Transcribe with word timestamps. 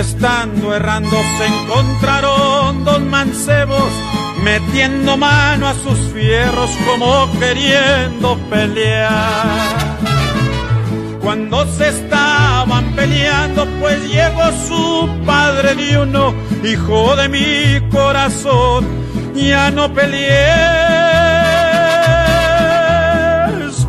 estando 0.00 0.74
errando 0.74 1.16
se 1.38 1.46
encontraron 1.46 2.84
dos 2.84 3.00
mancebos 3.00 3.92
metiendo 4.42 5.16
mano 5.16 5.66
a 5.66 5.74
sus 5.74 5.98
fierros 6.12 6.70
como 6.86 7.28
queriendo 7.38 8.38
pelear. 8.50 9.98
Cuando 11.20 11.66
se 11.66 11.88
estaban 11.88 12.92
peleando, 12.94 13.66
pues 13.80 14.00
llegó 14.08 14.50
su 14.66 15.08
padre 15.26 15.74
de 15.74 15.98
uno, 15.98 16.34
hijo 16.64 17.16
de 17.16 17.28
mi 17.28 17.88
corazón, 17.90 18.86
ya 19.34 19.70
no 19.70 19.92
pelees 19.92 20.28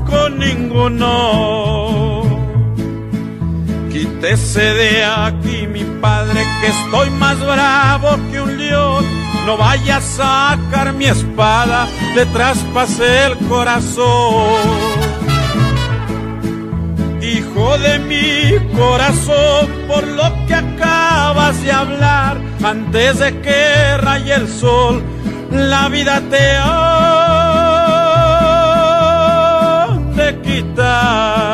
con 0.09 0.39
ninguno. 0.39 2.23
Quítese 3.91 4.61
de 4.61 5.03
aquí, 5.03 5.58
que 6.59 6.67
estoy 6.67 7.09
más 7.11 7.39
bravo 7.39 8.17
que 8.31 8.41
un 8.41 8.57
león. 8.57 9.05
No 9.45 9.57
vaya 9.57 9.97
a 9.97 10.01
sacar 10.01 10.93
mi 10.93 11.05
espada, 11.05 11.87
le 12.15 12.25
traspase 12.27 13.25
el 13.25 13.37
corazón 13.47 15.09
hijo 17.21 17.77
de 17.77 17.99
mi 17.99 18.57
corazón, 18.75 19.67
por 19.87 20.05
lo 20.07 20.23
que 20.47 20.55
acabas 20.55 21.61
de 21.63 21.71
hablar, 21.71 22.37
antes 22.63 23.19
de 23.19 23.39
que 23.41 23.97
raye 23.97 24.33
el 24.33 24.47
sol, 24.47 25.03
la 25.51 25.89
vida 25.89 26.21
te 26.29 26.55
ha 26.57 26.69
de 30.15 30.41
quitar. 30.41 31.48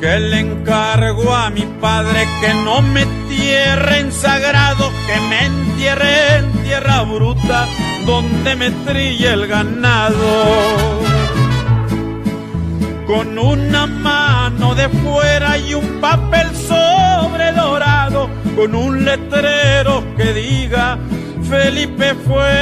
Que 0.00 0.20
le 0.20 0.40
encargo 0.40 1.34
a 1.34 1.50
mi 1.50 1.62
padre 1.80 2.26
que 2.40 2.54
no 2.64 2.82
me 2.82 3.02
entierre 3.02 4.00
en 4.00 4.12
sagrado, 4.12 4.90
que 5.06 5.20
me 5.28 5.46
entierre 5.46 6.36
en 6.38 6.52
tierra 6.62 7.02
bruta 7.02 7.66
donde 8.04 8.56
me 8.56 8.70
trille 8.70 9.32
el 9.32 9.46
ganado. 9.46 10.26
Con 13.06 13.38
una 13.38 13.86
mano 13.86 14.74
de 14.74 14.88
fuera 14.88 15.58
y 15.58 15.74
un 15.74 16.00
papel 16.00 16.48
sobre 16.56 17.52
dorado, 17.52 18.28
con 18.56 18.74
un 18.74 19.04
letrero 19.04 20.02
que 20.16 20.32
diga 20.32 20.98
Felipe 21.48 22.14
fue 22.26 22.52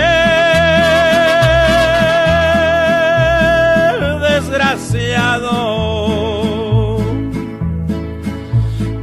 desgraciado. 4.21 6.04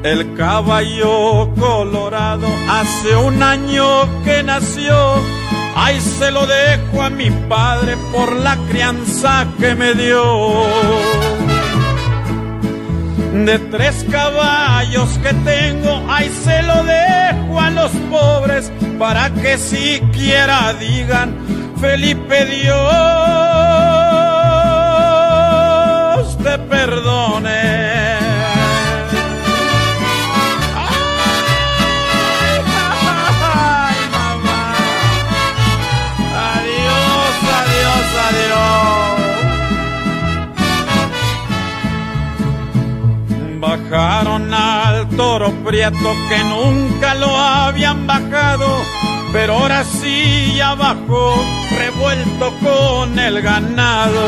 El 0.04 0.34
caballo 0.36 1.54
colorado 1.60 2.48
hace 2.68 3.16
un 3.16 3.44
año 3.44 3.86
que 4.24 4.42
nació. 4.42 4.96
Ay, 5.76 6.02
se 6.02 6.32
lo 6.32 6.48
dejo 6.48 7.04
a 7.04 7.12
mi 7.12 7.30
padre 7.48 7.96
por 8.12 8.36
la 8.36 8.58
crianza 8.68 9.46
que 9.60 9.76
me 9.76 9.94
dio. 9.94 10.66
De 13.46 13.60
tres 13.60 14.04
caballos 14.10 15.20
que 15.20 15.34
tengo, 15.34 16.04
ay, 16.10 16.32
se 16.44 16.64
lo 16.64 16.84
dejo 16.84 17.60
a 17.60 17.70
los 17.70 17.92
pobres 18.10 18.72
para 18.98 19.30
que 19.30 19.60
siquiera 19.60 20.74
digan, 20.74 21.36
Felipe 21.80 22.46
Dios 22.46 22.76
te 26.44 26.58
perdone. 26.58 27.91
Bajaron 43.92 44.54
al 44.54 45.10
toro 45.18 45.52
prieto 45.66 46.16
que 46.30 46.44
nunca 46.46 47.14
lo 47.14 47.36
habían 47.36 48.08
bajado, 48.08 48.70
pero 49.34 49.56
ahora 49.56 49.84
sí 49.84 50.54
ya 50.56 50.76
bajó, 50.76 51.36
revuelto 51.78 52.54
con 52.64 53.20
el 53.20 53.42
ganado. 53.42 54.22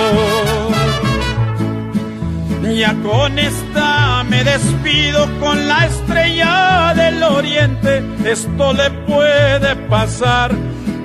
Ya 2.75 2.94
con 3.03 3.40
esta 3.40 4.25
me 4.25 4.44
despido 4.44 5.29
con 5.40 5.66
la 5.66 5.85
estrella 5.85 6.94
del 6.94 7.24
oriente. 7.24 8.03
Esto 8.25 8.74
le 8.74 8.91
puede 9.07 9.78
pasar 9.88 10.51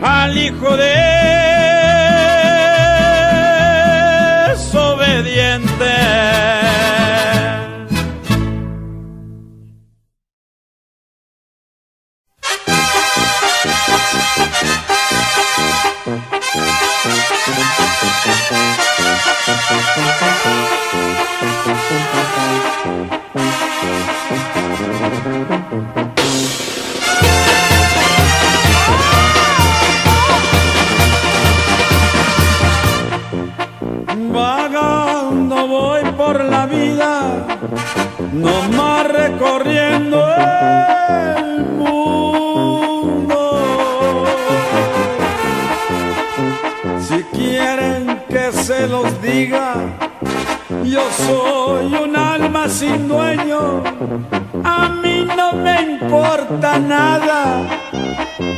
al 0.03 0.37
hijo 0.37 0.77
de 0.77 0.95
desobediente. 4.49 6.88
Nada, 56.61 57.67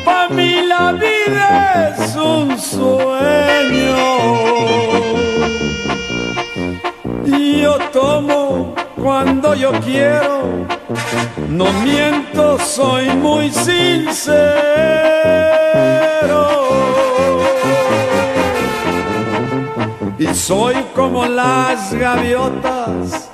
para 0.05 0.29
mí 0.31 0.63
la 0.67 0.93
vida 0.93 1.95
es 1.99 2.17
un 2.17 2.59
sueño. 2.59 3.97
Y 7.27 7.61
yo 7.63 7.79
tomo 7.93 8.75
cuando 8.97 9.55
yo 9.55 9.73
quiero, 9.81 10.67
no 11.49 11.73
miento, 11.85 12.59
soy 12.59 13.11
muy 13.11 13.51
sincero. 13.51 14.41
Y 20.19 20.35
soy 20.35 20.75
como 20.95 21.27
las 21.27 21.95
gaviotas, 21.95 23.31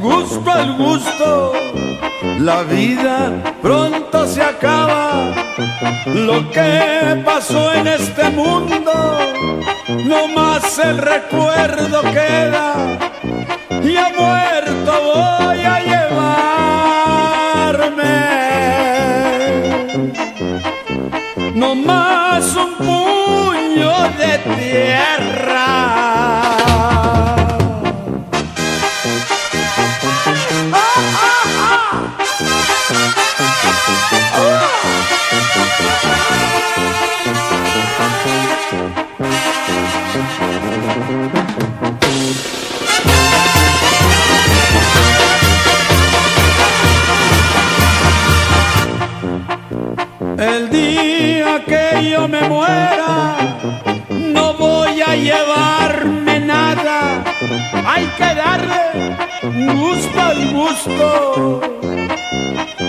gusto 0.00 0.50
al 0.50 0.76
gusto. 0.76 1.52
La 2.40 2.62
vida 2.62 3.32
pronto 3.62 4.26
se 4.26 4.42
acaba. 4.42 5.34
Lo 6.06 6.50
que 6.50 7.22
pasó 7.24 7.72
en 7.74 7.86
este 7.86 8.30
mundo, 8.30 8.92
no 10.04 10.28
más 10.28 10.78
el 10.78 10.98
recuerdo 10.98 12.02
queda. 12.02 12.98
Y 13.82 13.96
a 13.96 14.08
muerto 14.16 14.92
voy 15.02 15.64
a 15.64 15.80
llevarme 15.80 16.10
no 21.54 21.74
más 21.74 22.56
un 22.56 22.80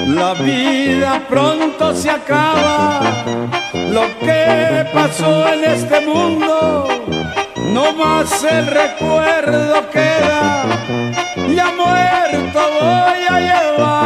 La 0.07 0.33
vida 0.35 1.25
pronto 1.27 1.95
se 1.95 2.11
acaba. 2.11 3.01
Lo 3.73 4.03
que 4.19 4.85
pasó 4.93 5.51
en 5.51 5.63
este 5.65 6.01
mundo, 6.01 6.87
no 7.73 7.93
más 7.93 8.43
el 8.43 8.67
recuerdo 8.67 9.89
queda. 9.89 10.63
Ya 11.55 11.71
muerto 11.71 12.59
voy 12.79 13.25
a 13.29 13.39
llevar. 13.39 14.00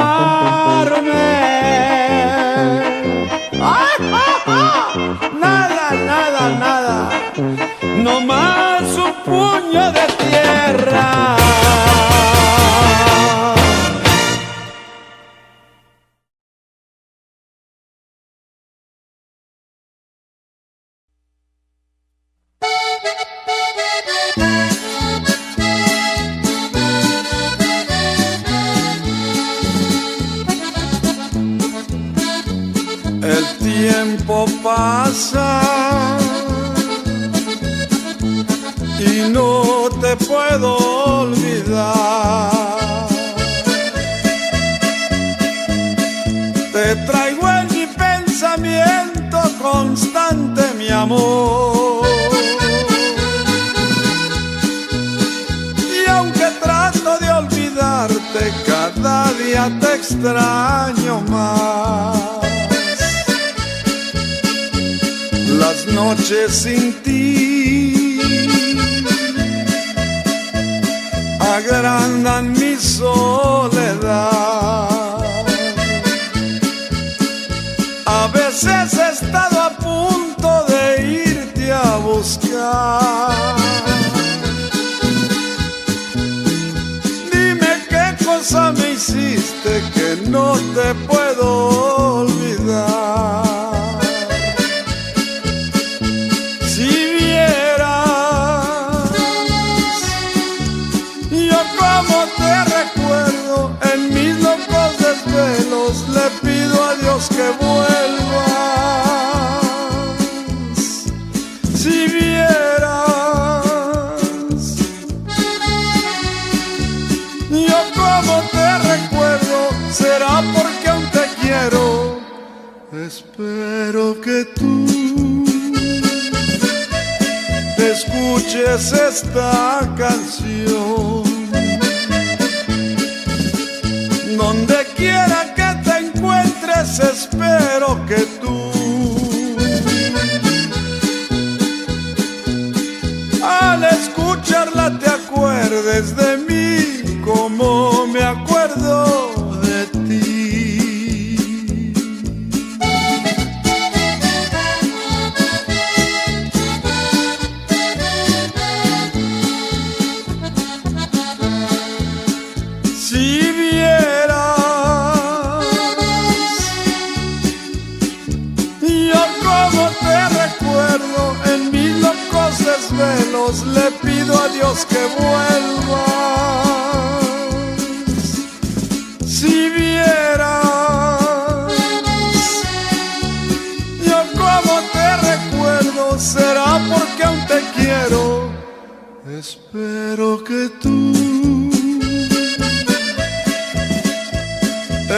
Espero 189.39 190.41
que 190.45 190.69
tú 190.81 191.11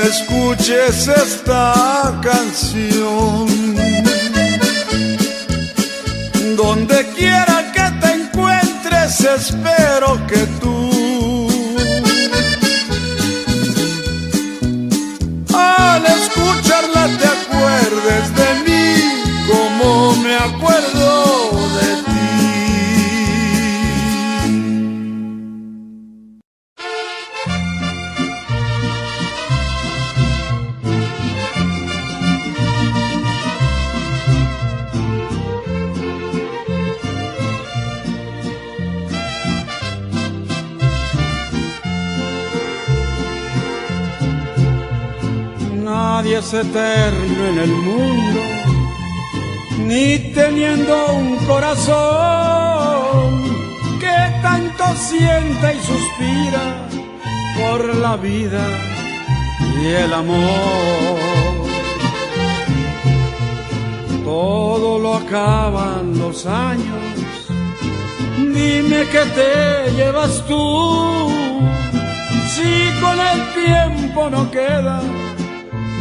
escuches 0.09 1.07
esta 1.07 2.19
canción. 2.23 3.47
Donde 6.55 7.05
quiera 7.15 7.71
que 7.75 7.85
te 8.01 8.13
encuentres, 8.13 9.19
espero 9.21 10.19
que 10.25 10.47
tú 10.61 10.76
eterno 46.53 47.45
en 47.47 47.59
el 47.59 47.69
mundo, 47.69 48.41
ni 49.85 50.17
teniendo 50.33 51.13
un 51.13 51.35
corazón 51.45 52.77
que 53.99 54.17
tanto 54.41 54.83
sienta 54.95 55.73
y 55.73 55.79
suspira 55.79 56.87
por 57.59 57.95
la 57.95 58.15
vida 58.15 58.65
y 59.81 59.87
el 59.87 60.13
amor. 60.13 61.17
Todo 64.23 64.99
lo 64.99 65.15
acaban 65.15 66.17
los 66.17 66.45
años, 66.45 67.49
dime 68.37 69.05
qué 69.11 69.23
te 69.35 69.91
llevas 69.95 70.45
tú, 70.47 71.29
si 72.53 72.91
con 73.01 73.19
el 73.19 73.53
tiempo 73.53 74.29
no 74.29 74.49
queda 74.49 75.01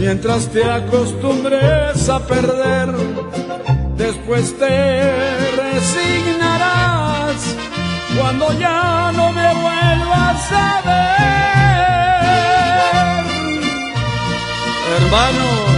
mientras 0.00 0.48
te 0.48 0.64
acostumbres 0.64 2.08
a 2.08 2.18
perder. 2.26 2.88
Después 3.96 4.58
te 4.58 5.46
resignarás 5.62 7.36
cuando 8.18 8.58
ya 8.58 9.12
no 9.12 9.30
me 9.30 9.54
vuelvas 9.54 10.52
a 10.52 10.80
ver. 10.86 11.10
Hermanos, 14.96 15.68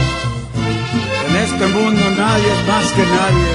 en 1.28 1.36
este 1.36 1.66
mundo 1.66 2.02
nadie 2.16 2.48
es 2.56 2.62
más 2.68 2.92
que 2.92 3.02
nadie. 3.02 3.52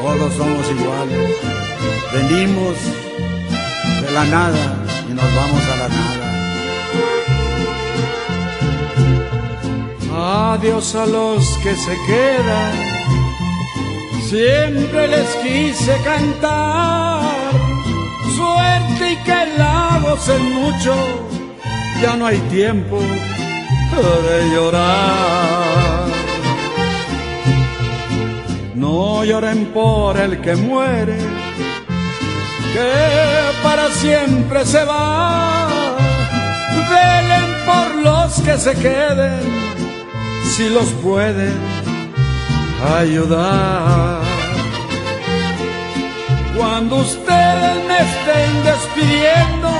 Todos 0.00 0.32
somos 0.34 0.70
iguales. 0.70 1.30
Venimos 2.12 2.76
de 4.02 4.10
la 4.12 4.24
nada 4.24 4.64
y 5.10 5.12
nos 5.14 5.34
vamos 5.34 5.62
a 5.64 5.76
la 5.76 5.88
nada. 5.88 6.23
Adiós 10.36 10.96
a 10.96 11.06
los 11.06 11.46
que 11.58 11.76
se 11.76 11.96
quedan. 12.08 12.72
Siempre 14.28 15.06
les 15.06 15.28
quise 15.36 15.96
cantar. 16.02 17.22
Suerte 18.36 19.12
y 19.12 19.16
que 19.26 19.40
la 19.56 20.00
gocen 20.02 20.42
mucho. 20.54 20.92
Ya 22.02 22.16
no 22.16 22.26
hay 22.26 22.38
tiempo 22.50 22.98
de 24.26 24.50
llorar. 24.52 26.08
No 28.74 29.24
lloren 29.24 29.66
por 29.66 30.16
el 30.18 30.40
que 30.40 30.56
muere, 30.56 31.18
que 32.74 32.92
para 33.62 33.88
siempre 33.90 34.64
se 34.64 34.84
va. 34.84 35.68
Velen 36.90 37.48
por 37.68 37.88
los 38.02 38.32
que 38.42 38.58
se 38.58 38.74
queden 38.74 39.73
si 40.56 40.68
los 40.68 40.88
pueden 41.02 41.58
ayudar. 42.96 44.22
Cuando 46.56 46.96
ustedes 46.96 47.76
me 47.88 47.98
estén 48.08 48.52
despidiendo 48.70 49.70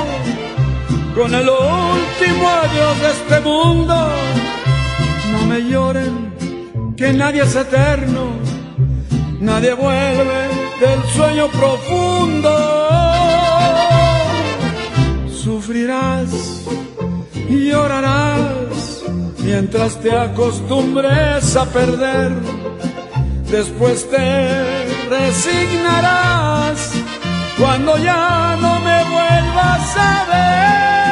con 1.14 1.32
el 1.32 1.48
último 1.48 2.48
adiós 2.62 3.00
de 3.02 3.10
este 3.18 3.40
mundo, 3.48 3.94
no 5.32 5.46
me 5.46 5.60
lloren, 5.70 6.34
que 6.96 7.12
nadie 7.12 7.42
es 7.42 7.54
eterno, 7.54 8.24
nadie 9.38 9.74
vuelve 9.74 10.40
del 10.80 11.00
sueño 11.14 11.46
profundo. 11.50 12.52
Sufrirás 15.28 16.64
y 17.48 17.70
llorarás 17.70 18.63
mientras 19.44 20.00
te 20.00 20.10
acostumbres 20.10 21.54
a 21.56 21.66
perder, 21.66 22.32
después 23.50 24.08
te 24.10 24.86
resignarás 25.08 26.92
cuando 27.58 27.98
ya 27.98 28.56
no 28.60 28.80
me 28.80 29.04
vuelvas 29.04 29.96
a 29.96 30.24
ver. 30.30 31.03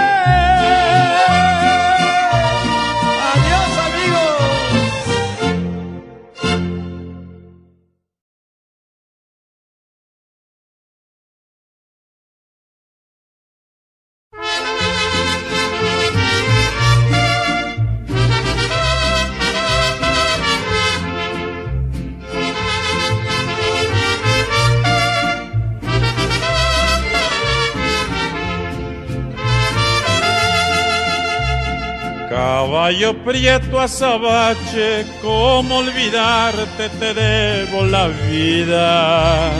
Caballo 32.92 33.24
prieto 33.24 33.80
azabache, 33.80 35.06
cómo 35.22 35.78
olvidarte 35.78 36.90
te 36.90 37.14
debo 37.14 37.86
la 37.86 38.08
vida. 38.08 39.50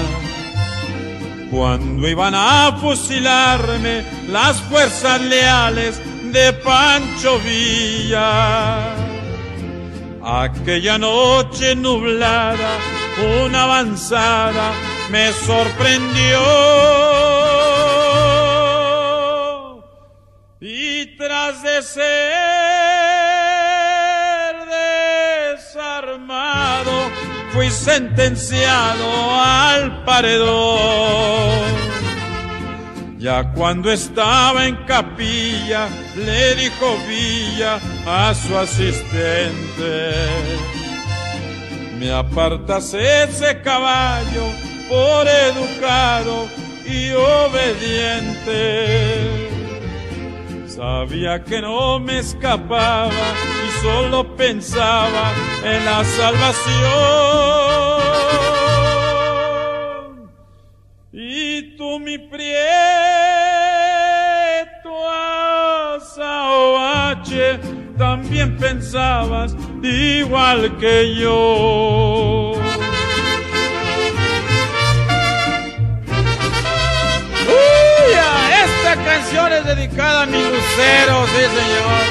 Cuando 1.51 2.07
iban 2.07 2.35
a 2.35 2.77
fusilarme 2.79 4.05
las 4.29 4.61
fuerzas 4.61 5.19
leales 5.23 5.99
de 6.31 6.53
Pancho 6.53 7.39
Villa. 7.39 8.95
Aquella 10.23 10.99
noche 10.99 11.75
nublada, 11.75 12.77
una 13.47 13.63
avanzada 13.65 14.73
me 15.11 15.33
sorprendió. 15.33 16.43
Y 20.61 21.17
tras 21.17 21.63
de 21.63 21.83
ser 21.83 23.12
fui 27.53 27.71
sentenciado 27.71 29.05
al 29.41 30.05
paredón. 30.05 31.83
Ya 33.19 33.53
cuando 33.53 33.93
estaba 33.93 34.67
en 34.67 34.77
capilla, 34.85 35.89
le 36.17 36.55
dijo 36.57 36.97
Villa 37.07 37.79
a 38.07 38.35
su 38.35 38.57
asistente, 38.59 40.13
me 41.99 42.11
apartas 42.11 42.95
ese 42.95 43.61
caballo 43.61 44.45
por 44.89 45.29
educado 45.29 46.49
y 46.85 47.13
obediente. 47.13 48.53
Sabía 50.77 51.45
que 51.45 51.61
no 51.61 52.01
me 52.01 52.19
escapaba 52.21 53.11
y 53.11 53.71
solo 53.83 54.37
pensaba 54.37 55.33
en 55.63 55.85
la 55.85 56.05
salvación. 56.05 56.73
Y 61.13 61.77
tú 61.77 62.01
mi 62.01 62.17
prieto 62.19 62.63
también 67.97 68.57
pensabas 68.57 69.55
igual 69.83 70.77
que 70.79 71.15
yo. 71.17 72.62
Canción 79.13 79.53
es 79.53 79.65
dedicada 79.65 80.23
a 80.23 80.27
mi 80.27 80.39
lucero, 80.39 81.27
sí 81.27 81.43
señor. 81.59 82.03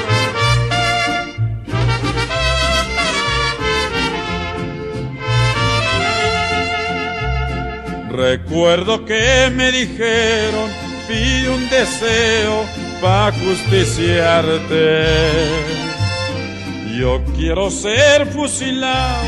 Recuerdo 8.10 9.04
que 9.04 9.50
me 9.54 9.70
dijeron, 9.72 10.70
pide 11.08 11.48
un 11.48 11.68
deseo 11.68 12.64
para 13.00 13.32
justiciarte. 13.32 15.08
Yo 16.96 17.20
quiero 17.36 17.70
ser 17.70 18.26
fusilado 18.26 19.26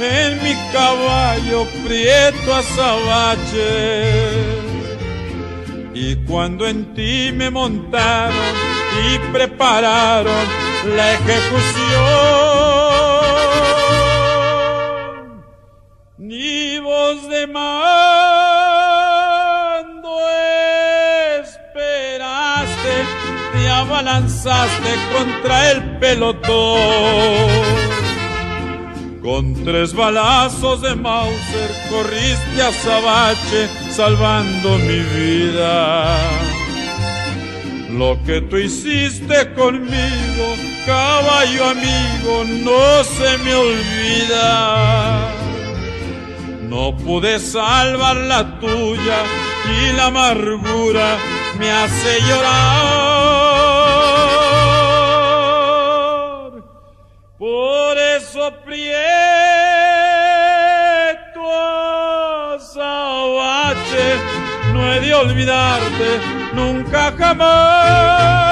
en 0.00 0.42
mi 0.42 0.54
caballo 0.72 1.66
prieto 1.84 2.54
azabache 2.54 4.59
y 5.94 6.16
cuando 6.26 6.66
en 6.66 6.94
ti 6.94 7.30
me 7.34 7.50
montaron 7.50 8.36
y 9.06 9.18
prepararon 9.32 10.46
la 10.96 11.14
ejecución, 11.14 11.80
ni 16.18 16.78
voz 16.78 17.28
de 17.28 17.46
mando 17.46 17.70
esperaste, 21.40 23.04
te 23.52 23.68
abalanzaste 23.68 24.94
contra 25.12 25.72
el 25.72 25.98
pelotón 25.98 27.89
Con 29.22 29.52
tres 29.64 29.92
balazos 29.94 30.80
de 30.80 30.94
Mauser 30.94 31.70
corriste 31.90 32.62
a 32.62 32.72
Sabache 32.72 33.68
salvando 33.90 34.78
mi 34.78 35.00
vida. 35.00 36.16
Lo 37.90 38.18
que 38.24 38.40
tú 38.40 38.56
hiciste 38.56 39.52
conmigo, 39.52 40.54
caballo 40.86 41.66
amigo, 41.66 42.44
no 42.64 43.04
se 43.04 43.36
me 43.44 43.54
olvida. 43.54 45.34
No 46.62 46.96
pude 46.96 47.38
salvar 47.40 48.16
la 48.16 48.58
tuya 48.58 49.22
y 49.68 49.92
la 49.96 50.06
amargura 50.06 51.18
me 51.58 51.70
hace 51.70 52.20
llorar. 52.22 53.20
Eso 58.50 58.56
prieto 58.64 58.90
azabache, 62.54 64.18
no 64.72 64.92
he 64.92 65.00
de 65.00 65.14
olvidarte 65.14 66.20
nunca 66.54 67.12
jamás. 67.16 68.49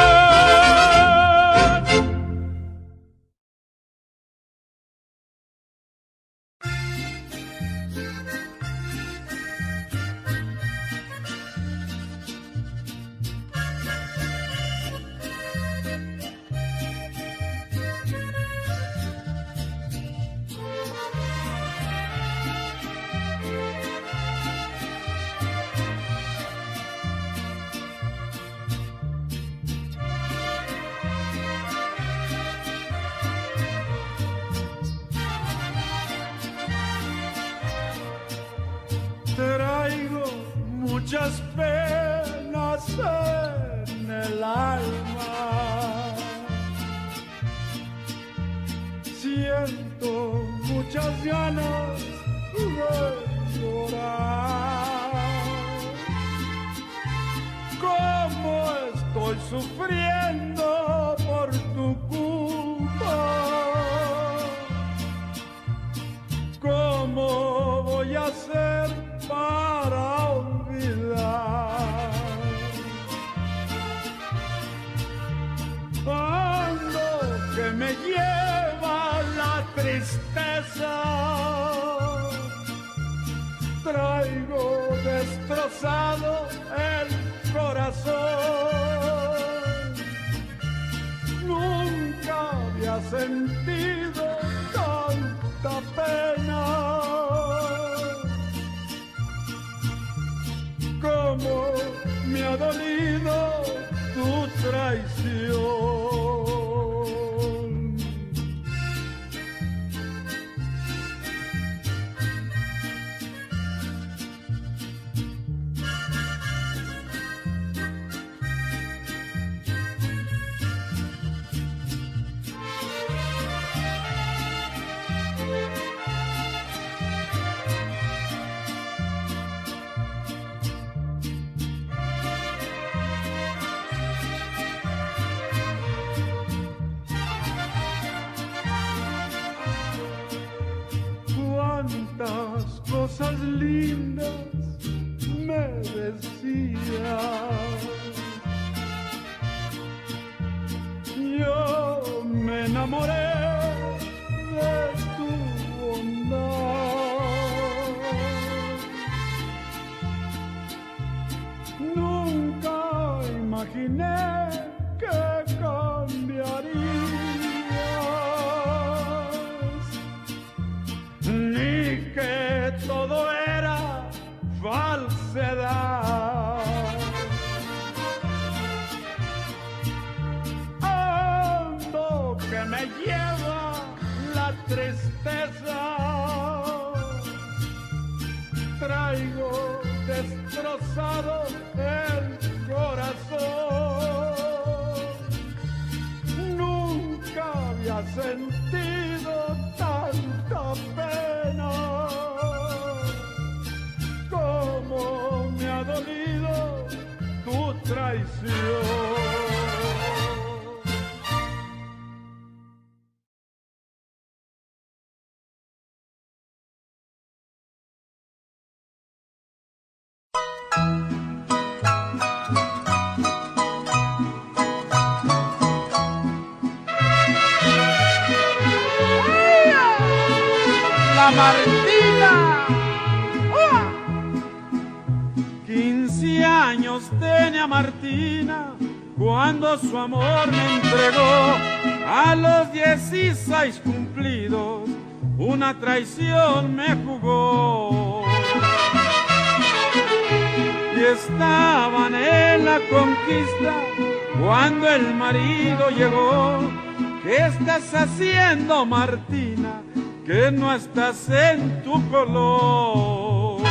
Estás 260.79 261.29
en 261.29 261.83
tu 261.83 261.95
color. 262.11 263.63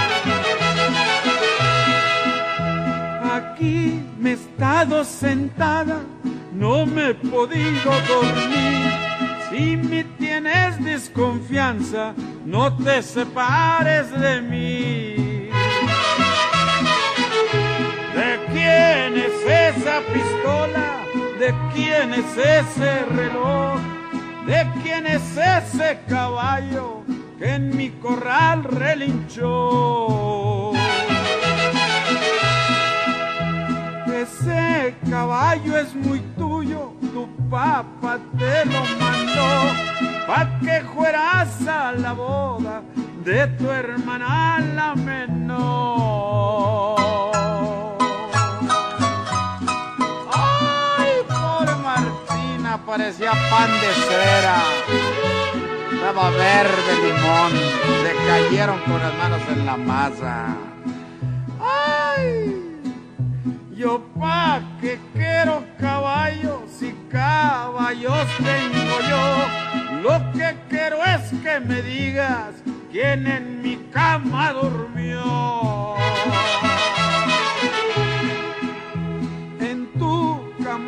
Aquí 3.38 4.04
me 4.20 4.32
he 4.32 4.34
estado 4.34 5.04
sentada, 5.06 6.02
no 6.52 6.86
me 6.86 7.10
he 7.10 7.14
podido 7.14 7.92
dormir. 8.08 8.92
Si 9.50 9.78
me 9.78 10.04
tienes 10.20 10.84
desconfianza, 10.84 12.14
no 12.46 12.76
te 12.76 13.02
separes 13.02 14.12
de 14.12 14.42
mí. 14.42 15.50
¿De 18.20 18.32
quién 18.52 19.10
es 19.28 19.38
esa 19.70 20.02
pistola? 20.14 20.88
¿De 21.40 21.54
quién 21.74 22.14
es 22.14 22.32
ese 22.38 22.97
que 40.68 40.82
fueras 40.94 41.66
a 41.66 41.94
la 41.94 42.12
boda 42.12 42.82
de 43.24 43.48
tu 43.58 43.72
hermana 43.72 44.60
la 44.76 44.96
menor. 44.96 45.78
parecía 52.86 53.32
pan 53.50 53.72
de 53.82 53.92
cera. 54.08 54.58
Estaba 55.94 56.30
verde 56.32 56.94
limón. 57.06 57.52
Se 58.04 58.12
cayeron 58.28 58.80
con 58.82 59.00
las 59.00 59.14
manos 59.16 59.42
en 59.50 59.66
la 59.66 59.78
masa. 59.78 60.48
¡Ay! 61.62 62.82
Yo 63.74 64.02
pa' 64.20 64.62
que 64.82 65.00
quiero 65.14 65.64
caballos 65.80 66.82
y 66.82 66.92
caballos 67.10 68.28
tengo 68.38 68.96
yo. 69.10 69.67
Lo 70.02 70.32
que 70.32 70.56
quiero 70.70 70.98
es 71.04 71.32
que 71.44 71.60
me 71.60 71.82
digas 71.82 72.56
quién 72.92 73.28
en 73.28 73.62
mi 73.62 73.78
cama 73.92 74.54
durmió. 74.54 75.98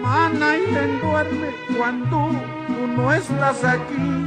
Mana 0.09 0.55
y 0.57 0.65
duerme 1.01 1.49
cuando 1.77 2.29
tú 2.67 2.87
no 2.87 3.13
estás 3.13 3.63
aquí. 3.63 4.25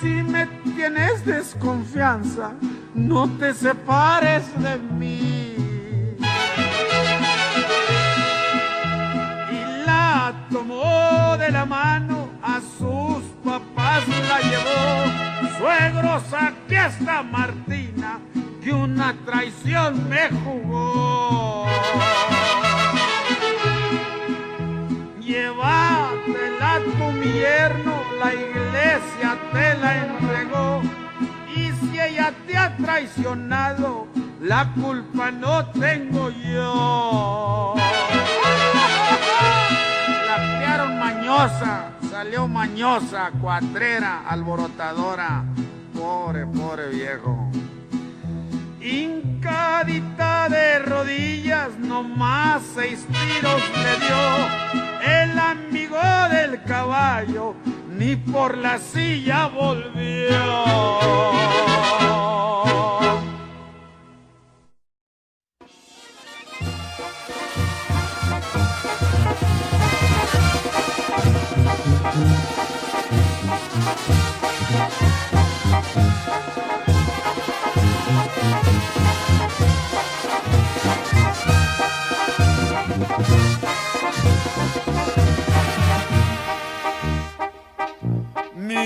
Si 0.00 0.22
me 0.22 0.46
tienes 0.74 1.24
desconfianza, 1.24 2.52
no 2.94 3.28
te 3.38 3.52
separes 3.54 4.44
de 4.62 4.78
mí. 4.78 5.54
Y 9.50 9.86
la 9.86 10.46
tomó 10.50 11.36
de 11.38 11.50
la 11.50 11.64
mano, 11.64 12.30
a 12.42 12.60
sus 12.78 12.91
papás 13.44 14.08
la 14.08 14.40
llevó. 14.40 15.58
Suegros, 15.58 16.22
aquí 16.32 16.74
está 16.74 17.22
Martina, 17.22 18.20
que 18.62 18.72
una 18.72 19.14
traición 19.24 20.08
me 20.08 20.28
jugó. 20.44 21.66
llévatela 25.32 26.80
tu 26.96 27.12
mi 27.12 27.32
la 28.20 28.34
iglesia 28.34 29.38
te 29.52 29.74
la 29.78 29.90
entregó. 30.06 30.82
Y 31.54 31.72
si 31.72 32.00
ella 32.00 32.32
te 32.46 32.56
ha 32.56 32.76
traicionado, 32.76 34.08
la 34.40 34.72
culpa 34.74 35.30
no 35.30 35.66
tengo 35.66 36.30
yo. 36.30 37.74
La 40.28 40.36
criaron 40.36 40.98
mañosa, 40.98 41.92
salió 42.12 42.46
mañosa, 42.46 43.30
cuatrera, 43.40 44.28
alborotadora. 44.28 45.44
Pobre, 45.94 46.44
pobre 46.46 46.88
viejo. 46.90 47.50
Hincadita 48.82 50.50
de 50.50 50.78
rodillas, 50.80 51.70
nomás 51.78 52.62
seis 52.74 53.06
tiros 53.06 53.62
le 53.84 53.94
dio 54.04 54.22
el 55.22 55.38
amigo 55.38 55.98
del 56.30 56.62
caballo 56.64 57.54
ni 57.88 58.16
por 58.16 58.58
la 58.58 58.78
silla 58.78 59.46
volvió. 59.46 60.82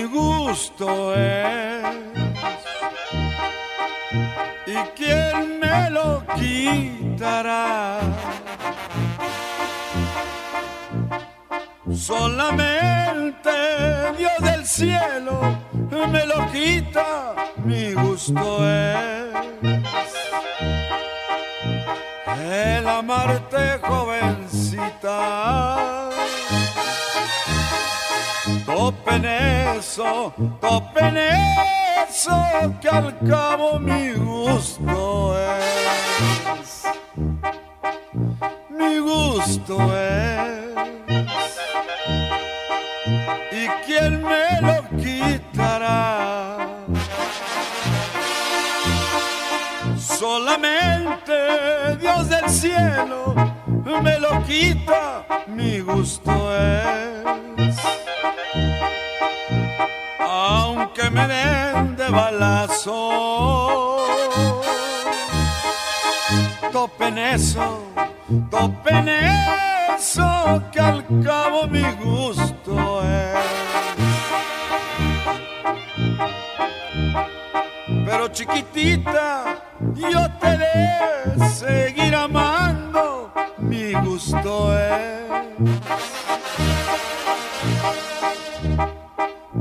Gusto 0.06 1.14
es. 1.14 1.84
¿Y 4.66 4.74
quién 4.96 5.60
me 5.60 5.90
lo 5.90 6.24
quitará? 6.34 8.00
Solamente 11.92 13.50
Dios 14.18 14.38
del 14.40 14.66
cielo 14.66 15.66
me 16.08 16.26
lo 16.26 16.50
quita, 16.52 17.34
mi 17.64 17.92
gusto 17.92 18.68
es. 18.68 19.26
El 22.48 22.88
amarte 22.88 23.78
jovencita 23.82 25.16
Topen 28.66 29.24
eso, 29.24 30.34
topen 30.60 31.16
eso, 31.16 32.36
que 32.80 32.88
al 32.88 33.16
cabo 33.20 33.78
mi 33.78 34.12
gusto 34.14 35.36
es. 35.38 36.82
Mi 38.68 38.98
gusto 38.98 39.78
es. 39.96 40.74
¿Y 43.52 43.68
quién 43.86 44.24
me 44.24 44.60
lo 44.60 44.82
quitará? 45.00 46.58
Solamente 49.96 51.32
Dios 52.00 52.28
del 52.28 52.50
cielo 52.50 53.55
me 54.02 54.18
lo 54.18 54.42
quita, 54.44 55.26
mi 55.46 55.80
gusto 55.80 56.32
es 56.54 57.16
aunque 60.28 61.10
me 61.10 61.26
den 61.26 61.96
de 61.96 62.08
balazo. 62.10 62.98
Topen 66.72 67.18
eso, 67.18 67.82
topen 68.50 69.08
eso, 69.08 70.62
que 70.72 70.80
al 70.80 71.04
cabo 71.24 71.66
mi 71.68 71.84
gusto 72.04 73.02
es. 73.02 73.36
Pero 78.04 78.28
chiquitita, 78.28 79.56
yo 80.12 80.22
te 80.40 80.58
de 80.58 81.48
seguir 81.48 82.14
amando, 82.14 82.65
gusto 84.02 84.76
es. 84.78 85.16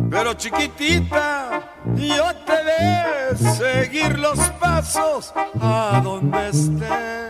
Pero 0.09 0.33
chiquitita, 0.33 1.61
yo 1.95 2.33
te 2.45 2.63
de 2.63 3.37
seguir 3.37 4.17
los 4.17 4.39
pasos 4.61 5.33
a 5.59 6.01
donde 6.03 6.49
estés. 6.49 7.25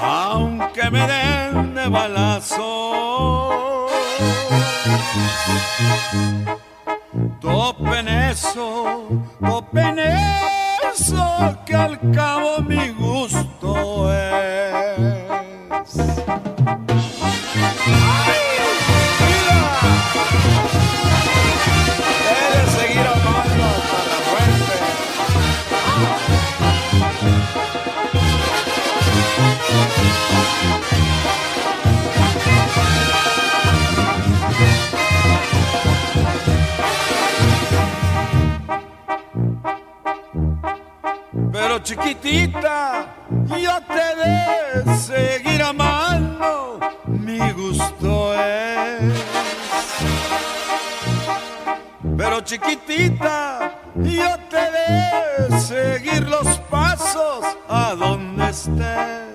Aunque 0.00 0.90
me 0.90 1.06
den 1.06 1.74
de 1.74 1.88
balazo. 1.88 3.86
Topen 7.40 8.08
eso, 8.08 9.08
topen 9.40 9.98
eso, 9.98 11.58
que 11.66 11.74
al 11.74 11.98
cabo 12.12 12.60
mi 12.60 12.90
gusto 12.90 13.49
santo 13.60 14.12
es. 14.12 15.90
Seguir. 22.72 23.10
Pero 41.52 41.78
chiquitita 41.80 43.19
yo 43.58 43.80
te 43.86 44.16
de 44.22 44.96
seguir 44.96 45.62
amando, 45.62 46.80
mi 47.06 47.38
gusto 47.52 48.34
es. 48.34 49.14
Pero 52.16 52.40
chiquitita, 52.42 53.72
yo 53.94 54.36
te 54.48 54.70
de 54.70 55.60
seguir 55.60 56.28
los 56.28 56.46
pasos 56.70 57.44
a 57.68 57.94
donde 57.94 58.50
estés. 58.50 59.34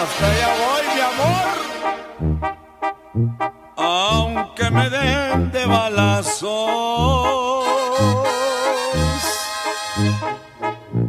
Hasta 0.00 0.26
allá 0.32 0.48
voy, 0.62 0.84
mi 0.94 1.00
amor. 1.12 1.46
Aunque 3.76 4.70
me 4.70 4.90
den 4.90 5.50
de 5.52 5.66
balazos 5.66 7.06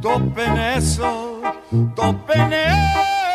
topen 0.07 0.57
eso, 0.57 1.26
topen 1.95 2.53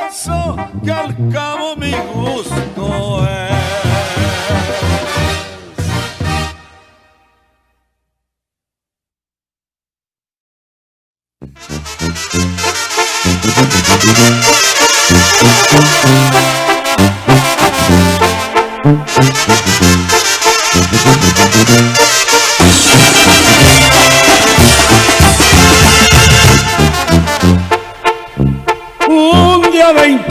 eso, 0.09 0.57
que 0.83 0.90
al 0.90 1.14
cabo 1.31 1.77
mi 1.77 1.92
gusto 2.14 3.27
es. 3.27 3.53
Un 18.85 19.07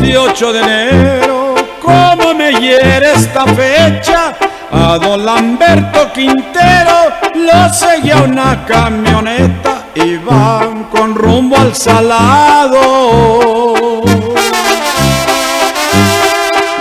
28 0.02 0.54
de 0.54 0.62
enero, 0.62 1.56
como 1.80 2.34
me 2.34 2.52
hiere 2.54 3.14
esta 3.14 3.46
fecha, 3.46 4.34
a 4.72 4.98
don 4.98 5.24
Lamberto 5.24 6.12
Quintero 6.12 7.12
lo 7.36 7.72
seguía 7.72 8.18
una 8.18 8.66
camioneta 8.66 9.84
y 9.94 10.18
van 10.18 10.86
con 10.86 11.14
rumbo 11.14 11.56
al 11.56 11.76
salado. 11.76 14.02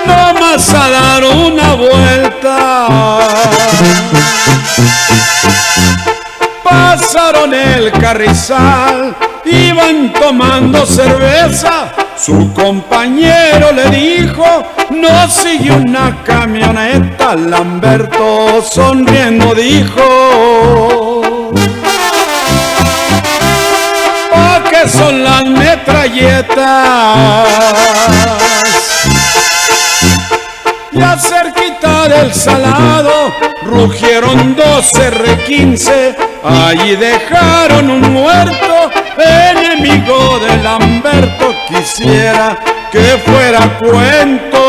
No 0.07 0.41
más 0.41 0.73
a 0.73 0.91
dar 0.91 1.25
una 1.25 1.75
vuelta. 1.75 3.19
Pasaron 6.65 7.53
el 7.53 7.93
carrizal, 7.93 9.15
iban 9.51 10.13
tomando 10.13 10.87
cerveza. 10.87 11.93
Su 12.17 12.53
compañero 12.53 13.73
le 13.73 13.91
dijo, 13.91 14.45
no 14.91 15.29
sigue 15.29 15.73
una 15.73 16.23
camioneta. 16.23 17.35
Lamberto 17.35 18.63
sonriendo 18.63 19.55
dijo, 19.55 21.51
¿pa 24.33 24.63
qué 24.69 24.89
son 24.89 25.25
las 25.25 25.45
metralletas? 25.47 27.49
Ya 30.93 31.17
cerquita 31.17 32.09
del 32.09 32.35
salado 32.35 33.33
rugieron 33.63 34.57
dos 34.57 34.93
R15, 34.93 36.17
allí 36.45 36.97
dejaron 36.97 37.91
un 37.91 38.13
muerto, 38.13 38.70
enemigo 39.21 40.39
de 40.41 40.57
Lamberto, 40.63 41.55
quisiera 41.69 42.59
que 42.91 43.19
fuera 43.25 43.79
cuento. 43.79 44.65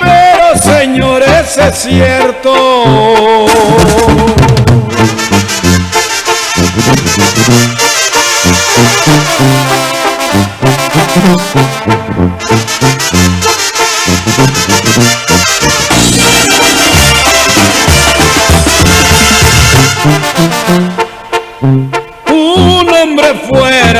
Pero 0.00 0.58
señores, 0.58 1.56
es 1.58 1.74
cierto. 1.78 3.46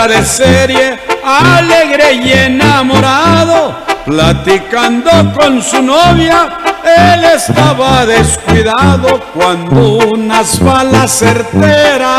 De 0.08 0.24
serie, 0.24 0.98
alegre 1.24 2.14
y 2.14 2.32
enamorado, 2.32 3.76
platicando 4.04 5.10
con 5.38 5.62
su 5.62 5.80
novia, 5.82 6.48
él 6.84 7.24
estaba 7.24 8.04
descuidado 8.06 9.20
cuando 9.34 9.98
unas 9.98 10.58
balas 10.60 11.10
certeras 11.10 12.10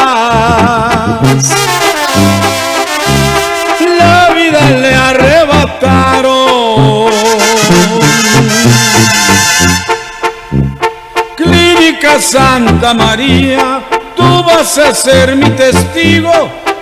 la 3.98 4.30
vida 4.34 4.70
le 4.70 4.96
arrebataron. 4.96 7.12
Clínica 11.36 12.20
Santa 12.20 12.94
María, 12.94 13.82
tú 14.16 14.44
vas 14.44 14.78
a 14.78 14.94
ser 14.94 15.36
mi 15.36 15.50
testigo. 15.52 16.32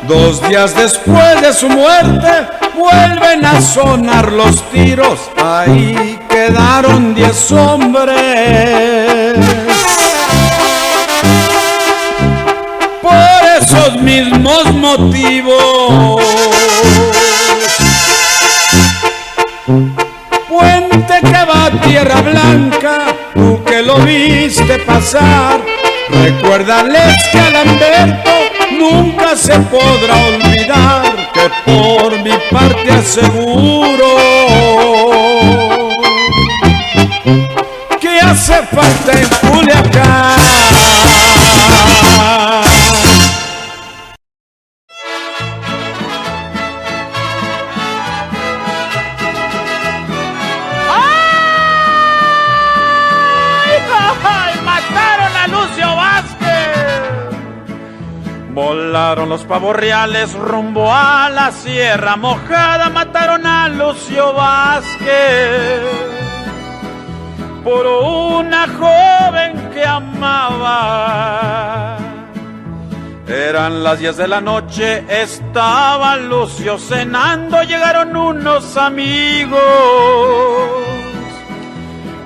Dos 0.09 0.41
días 0.49 0.75
después 0.75 1.39
de 1.39 1.53
su 1.53 1.69
muerte, 1.69 2.47
vuelven 2.75 3.45
a 3.45 3.61
sonar 3.61 4.31
los 4.31 4.67
tiros. 4.71 5.29
Ahí 5.37 6.19
quedaron 6.27 7.13
diez 7.13 7.51
hombres. 7.51 8.17
Por 13.03 13.61
esos 13.61 14.01
mismos 14.01 14.73
motivos. 14.73 16.23
Puente 20.47 21.19
que 21.21 21.45
va 21.45 21.65
a 21.65 21.81
Tierra 21.81 22.21
Blanca, 22.21 23.15
tú 23.35 23.63
que 23.63 23.83
lo 23.83 23.97
viste 23.97 24.79
pasar, 24.79 25.61
recuérdales 26.09 27.15
que 27.31 27.39
a 27.39 27.49
Lamberto 27.51 28.48
nunca 28.71 29.35
se 29.35 29.59
podrá 29.59 30.15
olvidar 30.27 31.31
que 31.33 31.49
por 31.65 32.19
mi 32.19 32.31
parte 32.51 32.91
aseguro 32.91 34.07
que 37.99 38.19
hace 38.19 38.53
falta 38.67 39.11
en 39.13 39.29
Culiacán. 39.49 40.39
Volaron 59.09 59.29
los 59.29 59.43
pavos 59.45 59.75
reales 59.75 60.35
rumbo 60.35 60.93
a 60.93 61.31
la 61.31 61.51
Sierra 61.51 62.15
Mojada, 62.15 62.91
mataron 62.91 63.43
a 63.43 63.67
Lucio 63.67 64.33
Vázquez 64.35 65.81
por 67.63 67.87
una 67.87 68.67
joven 68.67 69.71
que 69.73 69.83
amaba. 69.83 70.77
Eran 73.27 73.83
las 73.83 73.97
10 73.97 74.15
de 74.15 74.27
la 74.27 74.41
noche, 74.41 75.03
estaba 75.09 76.15
Lucio 76.17 76.77
cenando, 76.77 77.63
llegaron 77.63 78.15
unos 78.15 78.77
amigos 78.77 79.59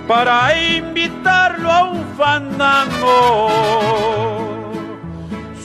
para 0.05 0.53
invitarlo 0.77 1.71
a 1.71 1.83
un 1.83 2.03
fandango. 2.17 3.53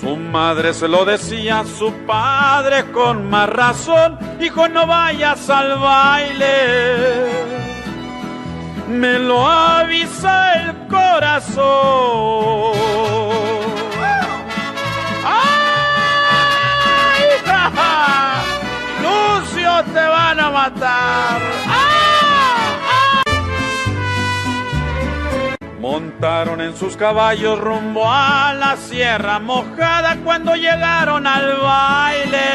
Su 0.00 0.16
madre 0.16 0.74
se 0.74 0.86
lo 0.86 1.04
decía, 1.04 1.64
su 1.76 1.92
padre 2.06 2.92
con 2.92 3.28
más 3.28 3.48
razón, 3.48 4.16
hijo 4.40 4.68
no 4.68 4.86
vayas 4.86 5.50
al 5.50 5.76
baile. 5.78 7.26
Me 8.88 9.18
lo 9.18 9.44
avisa 9.44 10.52
el 10.62 10.86
corazón. 10.86 11.66
¡Ay! 15.26 15.58
Lucio, 19.02 19.84
te 19.92 20.06
van 20.06 20.38
a 20.38 20.50
matar. 20.50 21.67
Montaron 25.90 26.60
en 26.60 26.76
sus 26.76 26.98
caballos 26.98 27.58
rumbo 27.58 28.02
a 28.04 28.52
la 28.52 28.76
sierra 28.76 29.38
mojada 29.38 30.18
cuando 30.22 30.54
llegaron 30.54 31.26
al 31.26 31.56
baile. 31.62 32.50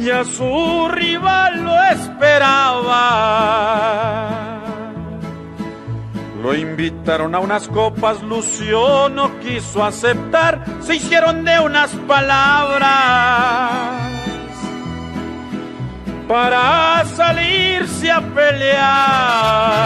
Y 0.00 0.10
a 0.10 0.24
su 0.24 0.88
rival 0.88 1.62
lo 1.62 1.80
esperaba. 1.92 2.96
Lo 6.42 6.56
invitaron 6.56 7.36
a 7.36 7.38
unas 7.38 7.68
copas, 7.68 8.20
Lucio 8.22 9.08
no 9.08 9.38
quiso 9.38 9.84
aceptar, 9.84 10.64
se 10.80 10.96
hicieron 10.96 11.44
de 11.44 11.60
unas 11.60 11.90
palabras 12.08 13.36
para 16.26 17.04
salirse 17.04 18.10
a 18.10 18.20
pelear. 18.20 19.76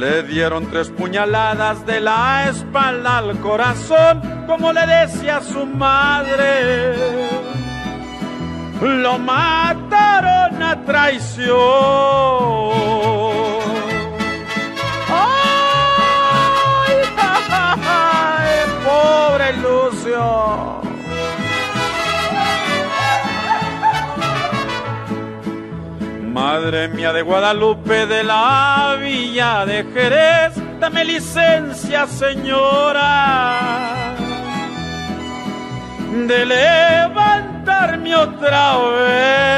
Le 0.00 0.22
dieron 0.22 0.64
tres 0.70 0.88
puñaladas 0.88 1.84
de 1.84 2.00
la 2.00 2.48
espalda 2.48 3.18
al 3.18 3.38
corazón, 3.40 4.46
como 4.46 4.72
le 4.72 4.86
decía 4.86 5.42
su 5.42 5.66
madre. 5.66 6.96
Lo 8.80 9.18
mataron 9.18 10.62
a 10.62 10.82
traición. 10.86 11.50
¡Ay, 15.10 16.96
pobre 18.86 19.52
Lucio! 19.58 20.79
Madre 26.40 26.88
mía 26.88 27.12
de 27.12 27.20
Guadalupe 27.20 28.06
de 28.06 28.24
la 28.24 28.96
villa 28.98 29.66
de 29.66 29.84
Jerez, 29.92 30.54
dame 30.80 31.04
licencia, 31.04 32.06
señora, 32.06 33.58
de 36.26 36.46
levantarme 36.46 38.16
otra 38.16 38.78
vez. 39.04 39.50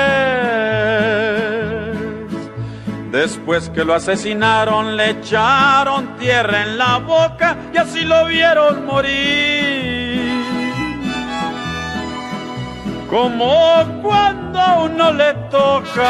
Después 3.13 3.71
que 3.71 3.85
lo 3.85 3.95
asesinaron, 3.95 4.97
le 4.97 5.11
echaron 5.11 6.17
tierra 6.17 6.63
en 6.65 6.79
la 6.79 6.97
boca 6.99 7.57
y 7.73 7.77
así 7.77 8.03
lo 8.03 8.27
vieron 8.27 8.87
morir 8.87 10.22
como 13.13 13.85
cuando 14.03 14.59
a 14.59 14.85
uno 14.85 15.13
le 15.13 15.35
toca. 15.51 16.09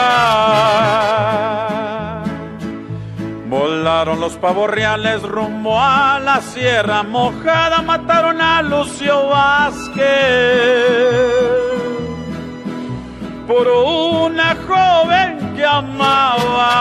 Volaron 3.48 4.20
los 4.20 4.34
pavos 4.36 4.70
reales 4.70 5.20
rumbo 5.22 5.76
a 5.80 6.20
la 6.20 6.40
sierra 6.40 7.02
mojada, 7.02 7.82
mataron 7.82 8.40
a 8.40 8.62
Lucio 8.62 9.26
Vázquez 9.26 10.02
por 13.48 13.66
una 13.66 14.54
joven 14.68 15.54
que 15.56 15.64
amaba. 15.64 16.72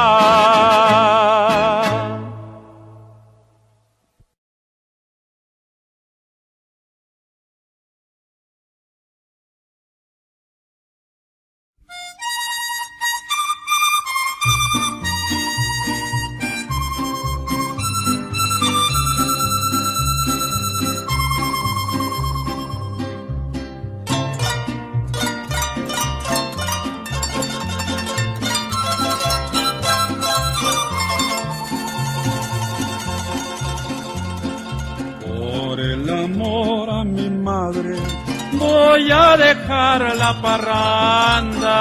Voy 37.44 39.12
a 39.12 39.38
dejar 39.38 40.16
la 40.16 40.42
parranda. 40.42 41.80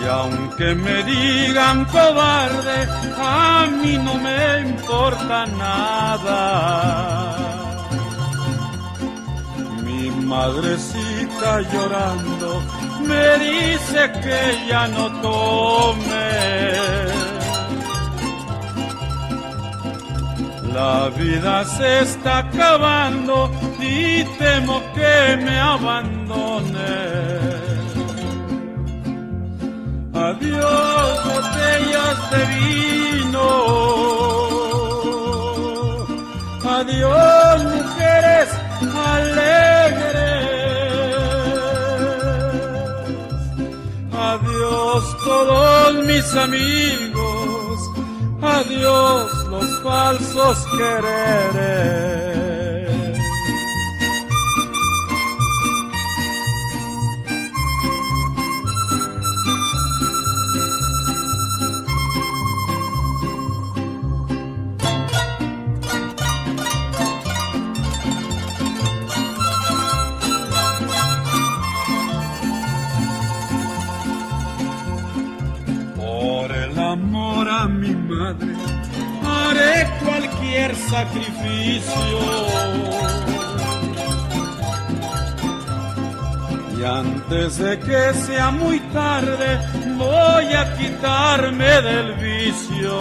Y 0.00 0.04
aunque 0.06 0.74
me 0.74 1.02
digan 1.04 1.84
cobarde, 1.86 2.88
a 3.20 3.66
mí 3.80 3.98
no 3.98 4.14
me 4.14 4.60
importa 4.60 5.46
nada. 5.46 6.40
Mi 9.84 10.10
madrecita 10.10 11.60
llorando 11.72 12.62
me 13.08 13.38
dice 13.38 14.12
que 14.22 14.40
ya 14.68 14.86
no 14.88 15.10
tome 15.20 17.17
La 20.78 21.08
vida 21.08 21.64
se 21.64 22.02
está 22.02 22.38
acabando 22.38 23.50
y 23.80 24.22
temo 24.38 24.80
que 24.94 25.36
me 25.44 25.58
abandone. 25.58 26.94
Adiós, 30.28 31.24
botellas 31.30 32.18
de 32.32 32.42
vino. 32.54 33.48
Adiós, 36.78 37.56
mujeres 37.74 38.48
alegres. 39.16 40.38
Adiós, 44.30 45.02
todos 45.24 46.04
mis 46.06 46.28
amigos. 46.36 47.78
Adiós 48.40 49.37
los 49.60 49.82
falsos 49.82 50.66
quereres. 50.76 52.27
Sacrificio. 80.88 82.18
Y 86.78 86.84
antes 86.84 87.58
de 87.58 87.78
que 87.80 88.14
sea 88.14 88.50
muy 88.50 88.78
tarde, 88.92 89.58
voy 89.96 90.46
a 90.54 90.76
quitarme 90.76 91.82
del 91.82 92.14
vicio. 92.14 92.94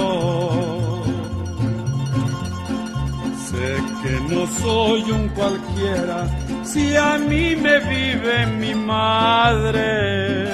Sé 3.50 3.70
que 4.02 4.34
no 4.34 4.48
soy 4.62 5.12
un 5.12 5.30
cualquiera, 5.30 6.28
si 6.64 6.96
a 6.96 7.18
mí 7.18 7.56
me 7.56 7.80
vive 7.80 8.48
mi 8.48 8.74
madre. 8.76 10.48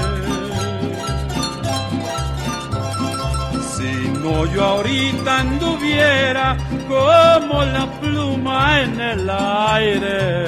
no 4.24 4.46
yo 4.46 4.64
ahorita 4.64 5.40
anduviera 5.40 6.58
como 6.88 7.64
la 7.66 7.86
pluma 8.00 8.82
en 8.82 9.00
el 9.00 9.30
aire. 9.30 10.46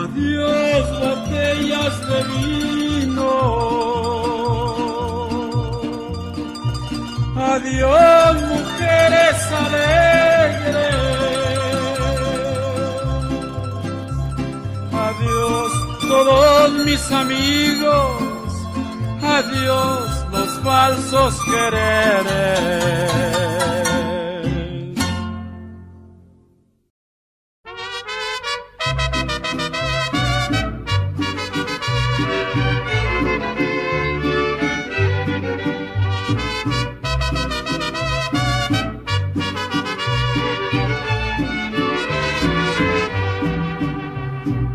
Adiós 0.00 0.84
botellas 1.00 1.94
de 2.08 2.20
vino. 2.32 3.32
Adiós 7.54 8.34
mujeres 8.54 9.36
alegres. 9.64 10.98
Adiós 15.08 15.72
todos 16.08 16.84
mis 16.84 17.12
amigos 17.12 18.28
adiós 19.22 20.07
falsos 20.68 21.34
quereres. 21.44 23.08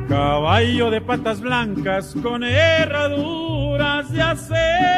Caballo 0.10 0.90
de 0.90 1.02
patas 1.02 1.40
blancas 1.40 2.16
con 2.24 2.44
herraduras 2.44 4.12
de 4.12 4.22
acero 4.24 4.93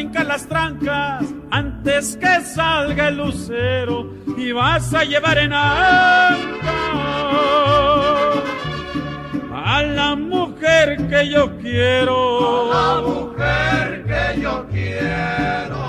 brincar 0.00 0.24
las 0.24 0.46
trancas 0.46 1.26
antes 1.50 2.16
que 2.16 2.40
salga 2.40 3.08
el 3.08 3.18
lucero 3.18 4.10
y 4.34 4.50
vas 4.50 4.94
a 4.94 5.04
llevar 5.04 5.36
en 5.36 5.52
anca 5.52 6.72
a 9.52 9.82
la 9.82 10.16
mujer 10.16 11.06
que 11.06 11.28
yo 11.28 11.54
quiero. 11.58 12.72
A 12.72 12.94
la 12.94 13.02
mujer 13.02 14.06
que 14.06 14.40
yo 14.40 14.66
quiero. 14.70 15.80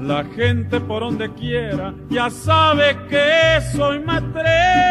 La 0.00 0.24
gente 0.34 0.80
por 0.80 1.02
donde 1.02 1.32
quiera 1.34 1.94
ya 2.08 2.30
sabe 2.30 2.98
que 3.08 3.60
soy 3.76 4.00
matrero. 4.00 4.89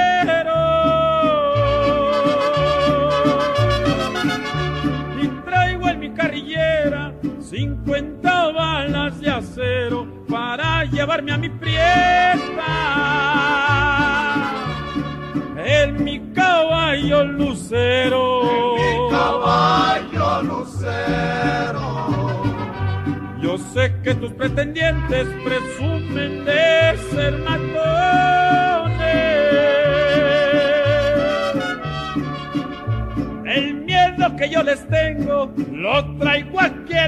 50 7.50 8.52
balas 8.52 9.20
de 9.20 9.32
acero 9.32 10.08
para 10.30 10.86
llevarme 10.86 11.32
a 11.32 11.38
mi 11.38 11.50
prieta. 11.50 12.38
En 15.58 16.04
mi 16.04 16.20
caballo 16.34 17.24
lucero. 17.24 18.78
En 18.78 18.78
mi 18.78 19.10
caballo 19.10 20.44
lucero. 20.44 21.80
Yo 23.42 23.58
sé 23.58 23.96
que 24.04 24.14
tus 24.14 24.32
pretendientes 24.34 25.28
presumen 25.44 26.46
de 26.46 26.49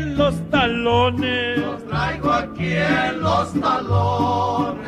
en 0.01 0.17
los 0.17 0.49
talones. 0.49 1.57
Los 1.59 1.85
traigo 1.87 2.31
aquí 2.31 2.73
en 2.73 3.21
los 3.21 3.53
talones. 3.59 4.81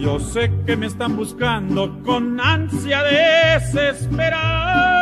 Yo 0.00 0.20
sé 0.20 0.52
que 0.66 0.76
me 0.76 0.86
están 0.86 1.16
buscando 1.16 2.02
con 2.02 2.40
ansia 2.40 3.02
desesperada. 3.02 4.93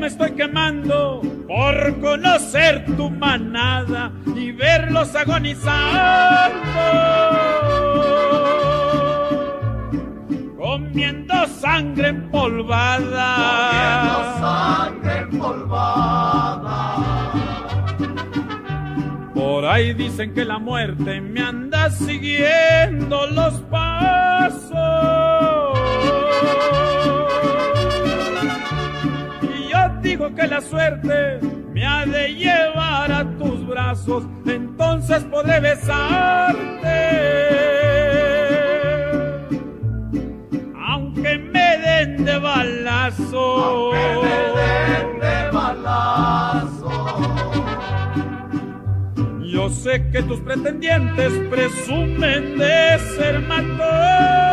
Me 0.00 0.06
estoy 0.06 0.30
quemando 0.32 1.20
por 1.46 2.00
conocer 2.00 2.86
tu 2.96 3.10
manada 3.10 4.10
y 4.34 4.50
verlos 4.50 5.14
agonizando. 5.14 6.58
Comiendo 10.56 11.34
sangre 11.48 12.08
empolvada. 12.08 13.36
Comiendo 13.36 14.40
sangre 14.40 15.18
empolvada. 15.18 16.96
Por 19.34 19.66
ahí 19.66 19.92
dicen 19.92 20.32
que 20.32 20.46
la 20.46 20.58
muerte 20.58 21.20
me 21.20 21.42
anda 21.42 21.90
siguiendo 21.90 23.26
los 23.26 23.52
pasos. 23.70 24.29
Que 30.40 30.46
la 30.46 30.60
suerte 30.60 31.38
me 31.72 31.86
ha 31.86 32.06
de 32.06 32.34
llevar 32.34 33.12
a 33.12 33.24
tus 33.36 33.66
brazos, 33.66 34.24
entonces 34.46 35.22
podré 35.24 35.60
besarte. 35.60 36.98
Aunque 40.88 41.38
me 41.38 41.78
den 41.78 42.24
de 42.24 42.38
balazo. 42.38 43.92
Aunque 43.92 43.98
me 44.54 44.70
den 44.90 45.20
de 45.20 45.50
balazo. 45.52 46.90
Yo 49.42 49.68
sé 49.68 50.10
que 50.10 50.22
tus 50.22 50.40
pretendientes 50.40 51.32
presumen 51.50 52.56
de 52.56 52.98
ser 53.16 53.40
matones. 53.40 54.49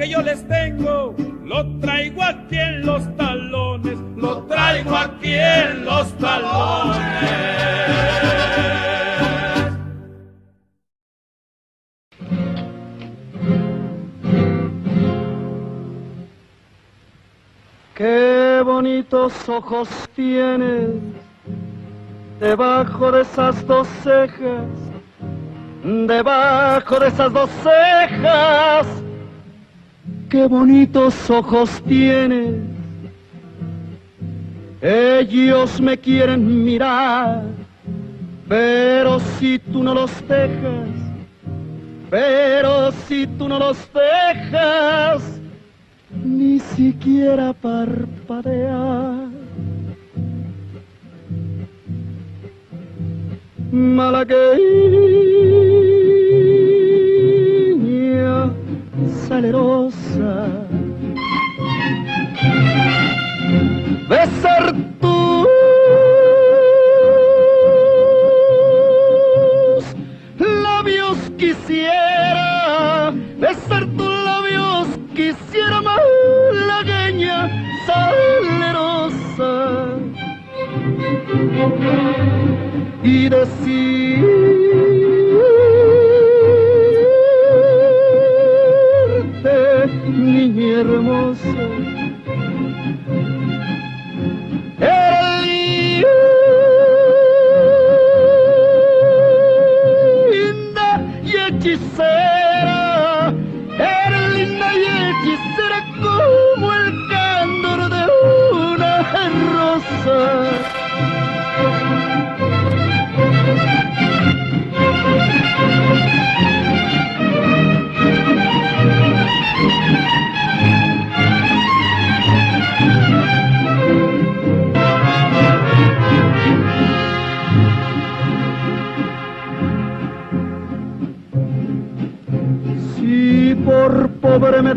Que 0.00 0.08
yo 0.08 0.22
les 0.22 0.48
tengo 0.48 1.14
lo 1.44 1.78
traigo 1.78 2.22
aquí 2.22 2.56
en 2.56 2.86
los 2.86 3.02
talones, 3.16 3.98
lo 4.16 4.44
traigo 4.44 4.96
aquí 4.96 5.34
en 5.34 5.84
los 5.84 6.10
talones. 6.16 6.96
Qué 17.94 18.62
bonitos 18.64 19.48
ojos 19.50 19.88
tienes 20.16 20.88
debajo 22.38 23.12
de 23.12 23.20
esas 23.20 23.66
dos 23.66 23.86
cejas, 24.02 24.64
debajo 25.84 27.00
de 27.00 27.08
esas 27.08 27.30
dos 27.30 27.50
cejas. 27.62 29.09
Qué 30.30 30.46
bonitos 30.46 31.28
ojos 31.28 31.82
tienes. 31.88 32.54
Ellos 34.80 35.80
me 35.80 35.98
quieren 35.98 36.64
mirar, 36.64 37.42
pero 38.48 39.18
si 39.18 39.58
tú 39.58 39.82
no 39.82 39.92
los 39.92 40.12
dejas, 40.28 40.88
pero 42.08 42.92
si 43.08 43.26
tú 43.26 43.48
no 43.48 43.58
los 43.58 43.76
dejas, 43.92 45.40
ni 46.24 46.60
siquiera 46.60 47.52
parpadear. 47.52 49.28
Malagueña 53.72 54.30
salerosa, 59.30 60.32
besar 64.08 64.74
tus 65.00 65.46
labios 70.36 71.16
quisiera, 71.38 73.12
besar 73.38 73.86
tus 73.96 74.12
labios 74.24 74.88
quisiera 75.14 75.80
malagueña 75.80 77.38
salerosa. 77.86 79.52
Y 83.04 83.28
decirte, 83.28 83.99
niña 90.84 91.39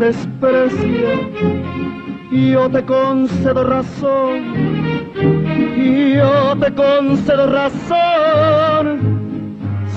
desprecia, 0.04 1.12
yo 2.30 2.68
te 2.68 2.84
concedo 2.84 3.64
razón, 3.64 4.42
yo 6.14 6.56
te 6.60 6.74
concedo 6.74 7.46
razón, 7.46 8.86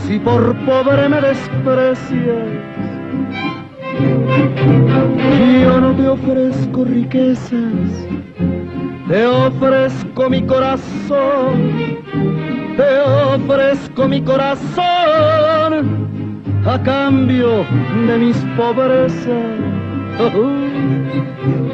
si 0.01 0.17
por 0.19 0.55
pobre 0.65 1.09
me 1.09 1.19
desprecias. 1.19 2.47
Yo 5.63 5.81
no 5.81 5.91
te 5.93 6.07
ofrezco 6.07 6.85
riquezas, 6.85 8.07
te 9.09 9.27
ofrezco 9.27 10.29
mi 10.29 10.41
corazón, 10.43 11.97
te 12.77 12.99
ofrezco 13.35 14.07
mi 14.07 14.21
corazón 14.21 16.07
a 16.65 16.81
cambio 16.83 17.65
de 18.07 18.17
mis 18.17 18.37
pobrezas. 18.55 19.66
Oh, 20.19 21.66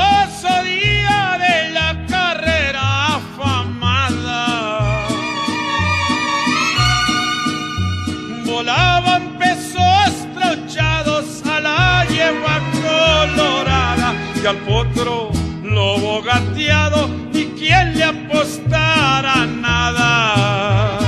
glorioso 0.00 0.64
día 0.64 1.38
de 1.38 1.70
la 1.70 2.06
carrera 2.06 3.16
afamada. 3.16 5.06
Volaban 8.44 9.38
pesos 9.38 10.10
trochados 10.34 11.42
a 11.46 11.60
la 11.60 12.04
yegua 12.06 12.60
colorada 12.82 14.14
y 14.42 14.46
al 14.46 14.56
potro 14.58 15.30
lobo 15.62 16.22
gateado 16.22 17.08
y 17.32 17.44
quien 17.58 17.98
le 17.98 18.04
apostara 18.04 19.46
nada. 19.46 20.98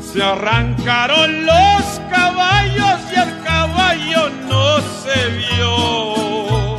Se 0.00 0.22
arrancaron 0.22 1.46
los 1.46 1.67
se 5.08 5.28
vio. 5.30 6.78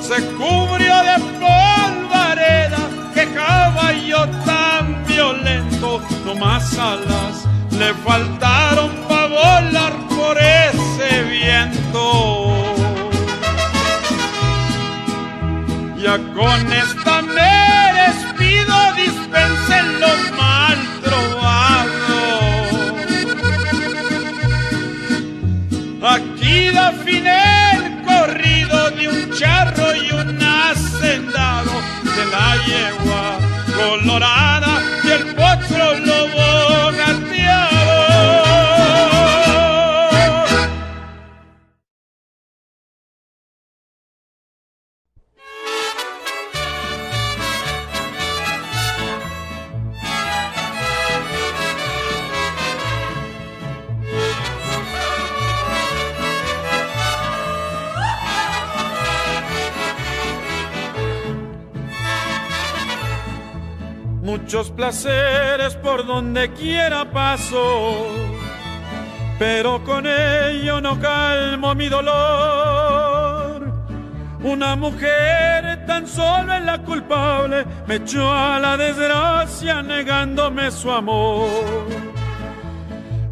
Se 0.00 0.22
cubrió 0.38 0.94
de 1.10 1.16
polvareda, 1.40 2.82
que 3.14 3.24
caballo 3.34 4.28
tan 4.44 5.04
violento, 5.06 6.00
no 6.24 6.34
más 6.34 6.78
alas 6.78 7.46
le 7.70 7.92
faltaron 7.94 8.90
para 9.08 9.26
volar 9.26 9.92
por 10.08 10.38
ese 10.38 11.22
viento. 11.24 12.02
Ya 16.02 16.16
con 16.34 16.72
esta 16.72 17.22
me 17.22 17.56
despido, 18.02 18.74
dispensen 18.94 20.00
un 29.08 29.30
charro 29.32 29.94
y 29.94 30.10
un 30.10 30.38
hacendado 30.42 31.72
de 32.02 32.24
la 32.32 32.56
yegua 32.66 33.38
colorada 33.76 34.35
placeres 64.86 65.74
por 65.74 66.06
donde 66.06 66.52
quiera 66.52 67.04
paso, 67.10 68.06
pero 69.36 69.82
con 69.82 70.06
ello 70.06 70.80
no 70.80 71.00
calmo 71.00 71.74
mi 71.74 71.88
dolor. 71.88 73.66
Una 74.44 74.76
mujer 74.76 75.84
tan 75.88 76.06
solo 76.06 76.54
es 76.54 76.62
la 76.62 76.78
culpable, 76.78 77.64
me 77.88 77.96
echó 77.96 78.30
a 78.30 78.60
la 78.60 78.76
desgracia 78.76 79.82
negándome 79.82 80.70
su 80.70 80.88
amor. 80.92 81.48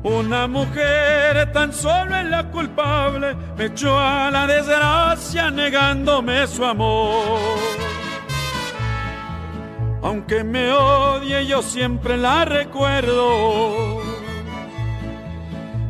Una 0.03 0.49
mujer 0.49 1.53
tan 1.53 1.73
solo 1.73 2.17
es 2.17 2.27
la 2.31 2.51
culpable, 2.51 3.37
me 3.57 3.67
echó 3.67 3.97
a 3.97 4.29
la 4.29 4.49
desgracia 4.49 5.53
negándome 5.53 6.49
su 6.49 6.65
amor. 6.65 7.84
Aunque 10.05 10.45
me 10.45 10.71
odie, 10.71 11.47
yo 11.47 11.63
siempre 11.63 12.19
la 12.19 12.45
recuerdo. 12.45 14.03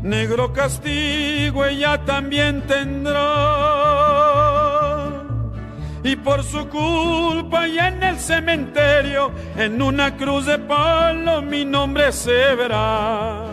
Negro 0.02 0.52
castigo 0.52 1.64
ella 1.64 2.04
también 2.04 2.62
tendrá. 2.62 3.24
Y 6.04 6.14
por 6.14 6.44
su 6.44 6.68
culpa 6.68 7.66
y 7.66 7.76
en 7.80 8.04
el 8.04 8.20
cementerio, 8.20 9.32
en 9.56 9.82
una 9.82 10.16
cruz 10.16 10.46
de 10.46 10.60
palo, 10.60 11.42
mi 11.42 11.64
nombre 11.64 12.12
se 12.12 12.54
verá. 12.54 13.46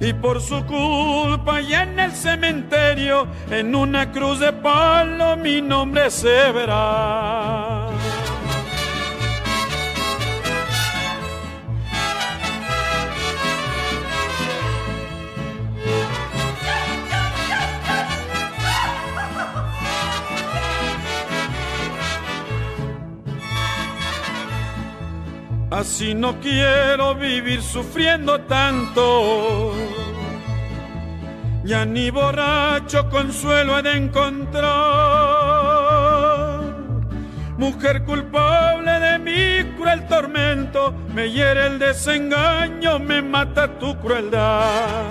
Y 0.00 0.14
por 0.14 0.40
su 0.40 0.64
culpa 0.64 1.60
y 1.60 1.74
en 1.74 2.00
el 2.00 2.12
cementerio, 2.12 3.26
en 3.50 3.74
una 3.74 4.10
cruz 4.12 4.40
de 4.40 4.50
palo, 4.54 5.36
mi 5.36 5.60
nombre 5.60 6.10
se 6.10 6.52
verá. 6.52 7.79
Así 25.70 26.14
no 26.14 26.40
quiero 26.40 27.14
vivir 27.14 27.62
sufriendo 27.62 28.40
tanto. 28.40 29.72
Ya 31.62 31.84
ni 31.84 32.10
borracho 32.10 33.08
consuelo 33.08 33.78
he 33.78 33.82
de 33.82 33.96
encontrar. 33.96 34.70
Mujer 37.56 38.04
culpable 38.04 38.90
de 38.90 39.18
mi 39.18 39.76
cruel 39.76 40.08
tormento, 40.08 40.92
me 41.14 41.30
hiere 41.30 41.66
el 41.66 41.78
desengaño, 41.78 42.98
me 42.98 43.22
mata 43.22 43.78
tu 43.78 43.96
crueldad. 44.00 45.04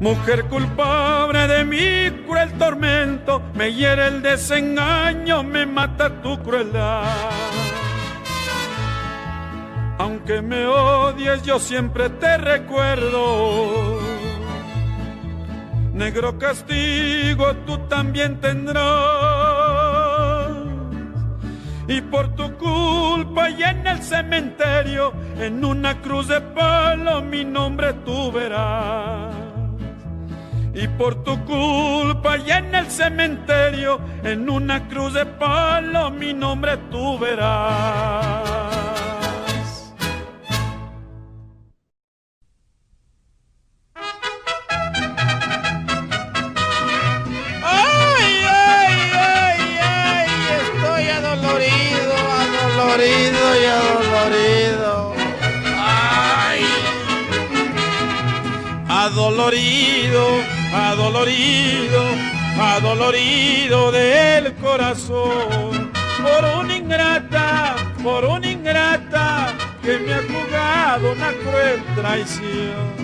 Mujer 0.00 0.46
culpable 0.46 1.46
de 1.46 1.64
mi 1.64 2.10
cruel 2.26 2.52
tormento, 2.54 3.42
me 3.54 3.72
hiere 3.72 4.08
el 4.08 4.22
desengaño, 4.22 5.44
me 5.44 5.66
mata 5.66 6.20
tu 6.20 6.42
crueldad. 6.42 7.63
Aunque 10.26 10.40
me 10.40 10.64
odies, 10.64 11.42
yo 11.42 11.58
siempre 11.58 12.08
te 12.08 12.38
recuerdo. 12.38 14.00
Negro 15.92 16.38
castigo 16.38 17.54
tú 17.66 17.76
también 17.88 18.40
tendrás. 18.40 18.80
Y 21.86 22.00
por 22.00 22.34
tu 22.36 22.56
culpa 22.56 23.50
y 23.50 23.64
en 23.64 23.86
el 23.86 24.02
cementerio, 24.02 25.12
en 25.38 25.62
una 25.62 26.00
cruz 26.00 26.28
de 26.28 26.40
palo, 26.40 27.20
mi 27.20 27.44
nombre 27.44 27.92
tú 28.06 28.32
verás. 28.32 29.34
Y 30.72 30.88
por 30.88 31.22
tu 31.22 31.38
culpa 31.44 32.38
y 32.38 32.50
en 32.50 32.74
el 32.74 32.90
cementerio, 32.90 34.00
en 34.22 34.48
una 34.48 34.88
cruz 34.88 35.12
de 35.12 35.26
palo, 35.26 36.10
mi 36.10 36.32
nombre 36.32 36.78
tú 36.90 37.18
verás. 37.18 38.63
Adolorido 62.58 63.90
del 63.92 64.54
corazón, 64.56 65.90
por 66.22 66.64
una 66.64 66.76
ingrata, 66.76 67.74
por 68.02 68.24
una 68.24 68.50
ingrata 68.50 69.54
que 69.82 69.98
me 69.98 70.14
ha 70.14 70.22
jugado 70.22 71.12
una 71.12 71.32
cruel 71.32 71.82
traición. 71.94 72.94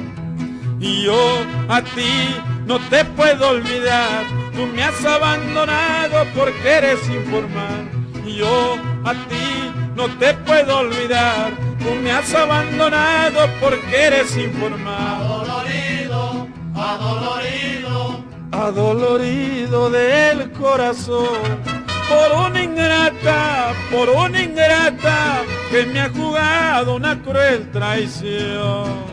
Y 0.81 1.03
yo 1.03 1.45
a 1.69 1.83
ti 1.83 2.37
no 2.67 2.79
te 2.89 3.05
puedo 3.05 3.51
olvidar, 3.51 4.25
tú 4.55 4.67
me 4.67 4.83
has 4.83 5.05
abandonado 5.05 6.25
porque 6.35 6.69
eres 6.69 7.01
informal. 7.09 7.91
Y 8.27 8.37
yo 8.37 8.77
a 9.05 9.13
ti 9.13 9.73
no 9.95 10.09
te 10.19 10.33
puedo 10.35 10.79
olvidar, 10.79 11.53
tú 11.81 11.95
me 12.03 12.13
has 12.13 12.33
abandonado 12.35 13.49
porque 13.61 14.05
eres 14.05 14.37
informal. 14.37 15.23
Adolorido, 15.23 16.49
adolorido, 16.75 18.20
adolorido 18.53 19.91
del 19.91 20.51
corazón 20.53 21.61
por 22.09 22.49
una 22.49 22.63
ingrata, 22.63 23.73
por 23.91 24.09
una 24.09 24.43
ingrata 24.43 25.43
que 25.71 25.87
me 25.87 26.01
ha 26.01 26.11
jugado 26.11 26.97
una 26.97 27.21
cruel 27.23 27.71
traición. 27.71 29.11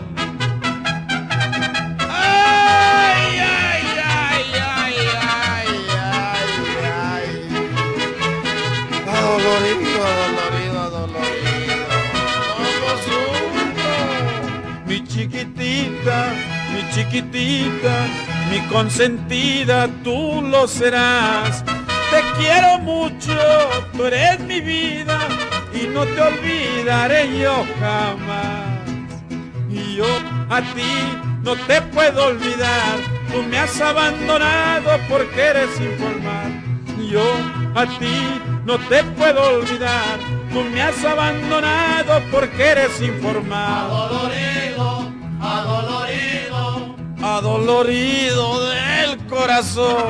Mi 14.88 15.04
chiquitita, 15.06 16.34
mi 16.74 16.90
chiquitita, 16.92 18.08
mi 18.50 18.60
consentida 18.68 19.88
tú 20.04 20.42
lo 20.42 20.68
serás. 20.68 21.64
Te 22.12 22.22
quiero 22.40 22.80
mucho, 22.80 23.38
tú 23.94 24.06
eres 24.06 24.40
mi 24.40 24.62
vida 24.62 25.20
y 25.74 25.88
no 25.88 26.06
te 26.06 26.22
olvidaré 26.22 27.40
yo 27.40 27.66
jamás. 27.80 28.80
Y 29.70 29.96
yo 29.96 30.06
a 30.50 30.62
ti 30.62 31.18
no 31.44 31.56
te 31.68 31.82
puedo 31.82 32.28
olvidar, 32.28 32.98
tú 33.32 33.44
me 33.44 33.60
has 33.60 33.80
abandonado 33.82 34.98
porque 35.10 35.42
eres 35.42 35.80
informal. 35.80 36.64
Yo 37.10 37.24
a 37.76 37.86
ti 38.00 38.42
no 38.66 38.78
te 38.80 39.04
puedo 39.04 39.60
olvidar, 39.60 40.20
tú 40.52 40.64
me 40.64 40.82
has 40.82 41.04
abandonado 41.04 42.22
porque 42.32 42.64
eres 42.66 43.02
informal. 43.02 43.86
Adolorido, 43.86 45.12
adolorido, 45.42 46.07
adolorido 47.36 48.62
del 48.70 49.18
corazón 49.28 50.08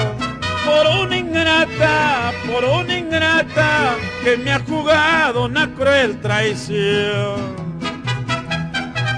por 0.66 0.86
una 1.06 1.18
ingrata, 1.18 2.32
por 2.46 2.64
una 2.64 2.98
ingrata 2.98 3.96
que 4.24 4.38
me 4.38 4.52
ha 4.52 4.60
jugado 4.60 5.46
una 5.46 5.74
cruel 5.74 6.20
traición. 6.22 7.56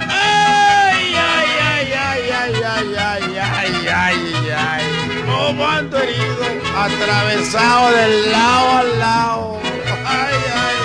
Ay, 0.08 1.14
ay, 1.16 1.50
ay, 1.74 1.88
ay, 2.04 2.22
ay, 2.32 2.54
ay, 2.72 2.94
ay, 2.98 3.36
ay, 3.38 3.88
ay, 3.94 4.20
ay, 4.56 4.84
como 5.26 5.68
ando 5.68 5.98
herido, 5.98 6.46
atravesado 6.78 7.92
del 7.92 8.32
lado 8.32 8.78
al 8.78 9.00
lado. 9.00 9.60
Ay, 10.06 10.38
ay. 10.64 10.78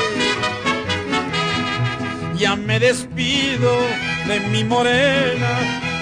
Ya 2.38 2.56
me 2.56 2.80
despido 2.80 3.72
de 4.26 4.40
mi 4.50 4.64
morena, 4.64 5.52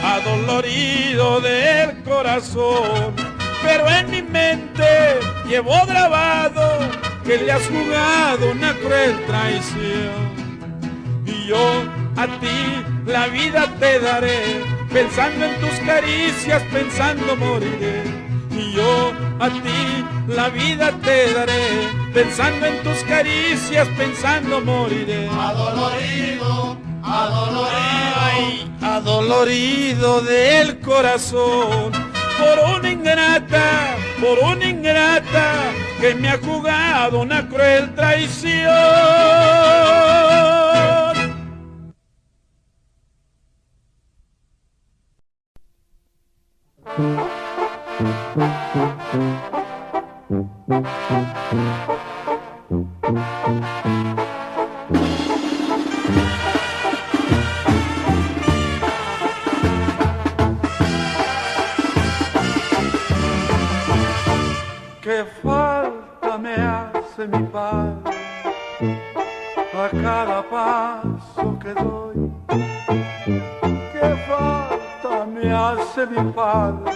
adolorido 0.03 1.41
del 1.41 2.03
corazón 2.03 3.33
pero 3.63 3.89
en 3.89 4.11
mi 4.11 4.23
mente 4.23 5.21
llevo 5.49 5.75
grabado 5.87 6.81
que 7.25 7.39
le 7.39 7.53
has 7.53 7.67
jugado 7.69 8.51
una 8.51 8.75
cruel 8.75 9.25
traición. 9.27 10.33
Y 11.25 11.47
yo 11.47 11.85
a 12.17 12.27
ti 12.41 12.85
la 13.07 13.29
vida 13.29 13.69
te 13.79 14.01
daré, 14.01 14.65
pensando 14.93 15.45
en 15.45 15.61
tus 15.61 15.79
caricias, 15.87 16.63
pensando 16.73 17.37
moriré. 17.37 18.03
Y 18.51 18.73
yo 18.73 19.13
a 19.39 19.49
ti 19.49 20.05
la 20.29 20.49
vida 20.49 20.93
te 21.03 21.33
daré, 21.33 21.89
pensando 22.13 22.67
en 22.67 22.83
tus 22.83 22.99
caricias, 23.05 23.89
pensando 23.97 24.61
moriré. 24.61 25.29
Adolorido, 25.29 26.77
adolorido, 27.03 28.69
adolorido 28.81 30.21
del 30.21 30.81
corazón 30.81 31.93
por 32.39 32.79
una 32.79 32.91
ingrata, 32.91 33.97
por 34.21 34.39
una 34.39 34.65
ingrata 34.65 35.73
que 36.01 36.15
me 36.15 36.29
ha 36.29 36.39
jugado 36.39 37.21
una 37.21 37.49
cruel 37.49 37.95
traición. 37.95 38.73
Qué 65.03 65.25
falta 65.43 66.39
me 66.39 66.55
hace 66.55 67.27
mi 67.27 67.43
padre 67.49 68.15
a 69.75 69.89
cada 69.91 70.49
paso 70.49 71.59
que 71.59 71.75
doy. 71.75 72.31
Qué 73.93 74.17
falta 74.29 75.27
me 75.27 75.53
hace 75.53 76.07
mi 76.07 76.33
padre 76.33 76.93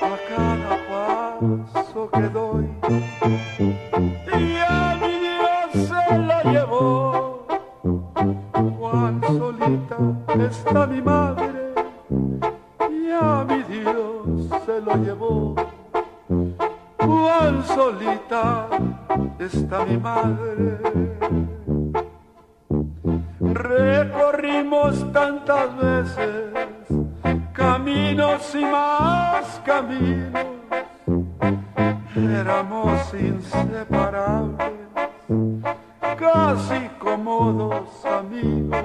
a 0.00 0.16
cada 0.30 0.76
paso 0.88 2.08
que 2.12 2.28
doy. 2.28 2.68
Y 4.38 4.56
a 4.64 4.96
mi 5.00 5.18
Dios 5.26 5.88
se 5.88 6.18
la 6.18 6.42
llevó. 6.44 7.46
Juan 8.78 9.20
solita 9.26 9.98
está 10.38 10.86
mi 10.86 11.02
madre 11.02 11.74
y 12.88 13.10
a 13.10 13.44
mi 13.44 13.60
Dios 13.64 14.62
se 14.64 14.80
lo 14.80 14.94
llevó 14.94 15.56
cuán 17.20 17.64
solita 17.64 18.68
está 19.38 19.84
mi 19.84 19.98
madre. 19.98 20.78
Recorrimos 23.40 25.12
tantas 25.12 25.76
veces 25.76 26.54
caminos 27.52 28.54
y 28.54 28.64
más 28.64 29.60
caminos. 29.64 30.46
Éramos 32.16 33.14
inseparables, 33.14 34.72
casi 36.18 36.88
como 36.98 37.52
dos 37.52 38.04
amigos. 38.06 38.84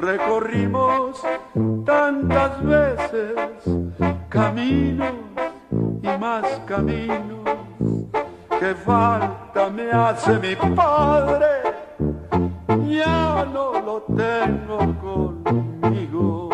Recorrimos 0.00 1.20
tantas 1.84 2.64
veces 2.64 3.34
caminos 4.28 5.14
y 5.70 6.18
más 6.18 6.44
caminos 6.66 7.38
que 8.58 8.74
falta 8.74 9.70
me 9.70 9.90
hace 9.90 10.38
mi 10.38 10.56
padre, 10.74 11.46
ya 12.88 13.46
no 13.52 13.72
lo 13.80 14.02
tengo 14.16 14.78
conmigo. 15.00 16.48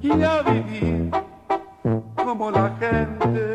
Y 0.00 0.22
a 0.22 0.42
vivir 0.42 1.10
como 2.14 2.50
la 2.50 2.70
gente. 2.78 3.54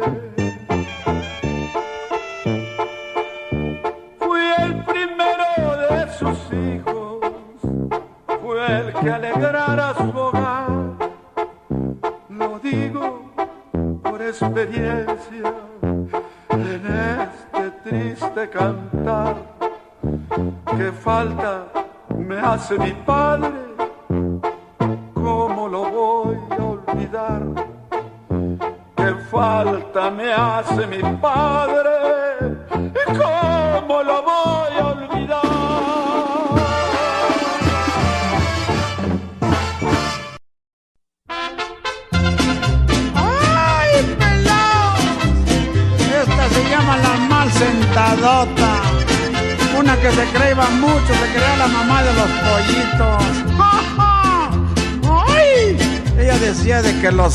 Fui 4.20 4.42
el 4.58 4.84
primero 4.84 5.78
de 5.78 6.12
sus 6.14 6.54
hijos, 6.54 7.20
fue 8.42 8.80
el 8.80 8.94
que 8.94 9.10
alegrara 9.10 9.94
su 9.96 10.18
hogar. 10.18 10.70
Lo 12.30 12.60
digo 12.60 13.32
por 14.04 14.22
experiencia 14.22 15.54
en 16.50 16.82
este 17.22 17.90
triste 17.90 18.50
cantar. 18.50 19.36
Que 20.78 20.92
falta 20.92 21.68
me 22.18 22.40
hace 22.40 22.78
mi 22.78 22.92
padre 22.92 23.63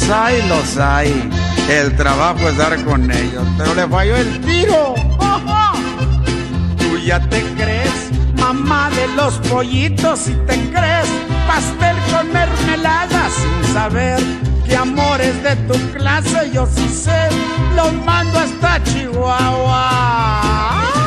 los 0.08 0.16
hay, 0.16 0.42
los 0.48 0.76
hay. 0.78 1.30
El 1.68 1.94
trabajo 1.96 2.48
es 2.48 2.56
dar 2.56 2.82
con 2.84 3.10
ellos, 3.10 3.44
pero 3.58 3.74
le 3.74 3.86
falló 3.86 4.16
el 4.16 4.40
tiro. 4.40 4.94
Tú 6.78 6.98
ya 6.98 7.20
te 7.28 7.42
crees 7.54 8.10
mamá 8.38 8.88
de 8.90 9.06
los 9.08 9.34
pollitos 9.50 10.28
y 10.28 10.32
te 10.46 10.54
crees 10.70 11.08
pastel 11.46 11.96
con 12.10 12.32
mermelada 12.32 13.28
sin 13.28 13.74
saber 13.74 14.18
que 14.66 14.76
amores 14.76 15.42
de 15.42 15.56
tu 15.56 15.74
clase 15.92 16.50
yo 16.52 16.66
sí 16.66 16.88
sé, 16.88 17.28
los 17.76 17.92
mando 18.04 18.38
hasta 18.38 18.82
Chihuahua. 18.84 19.90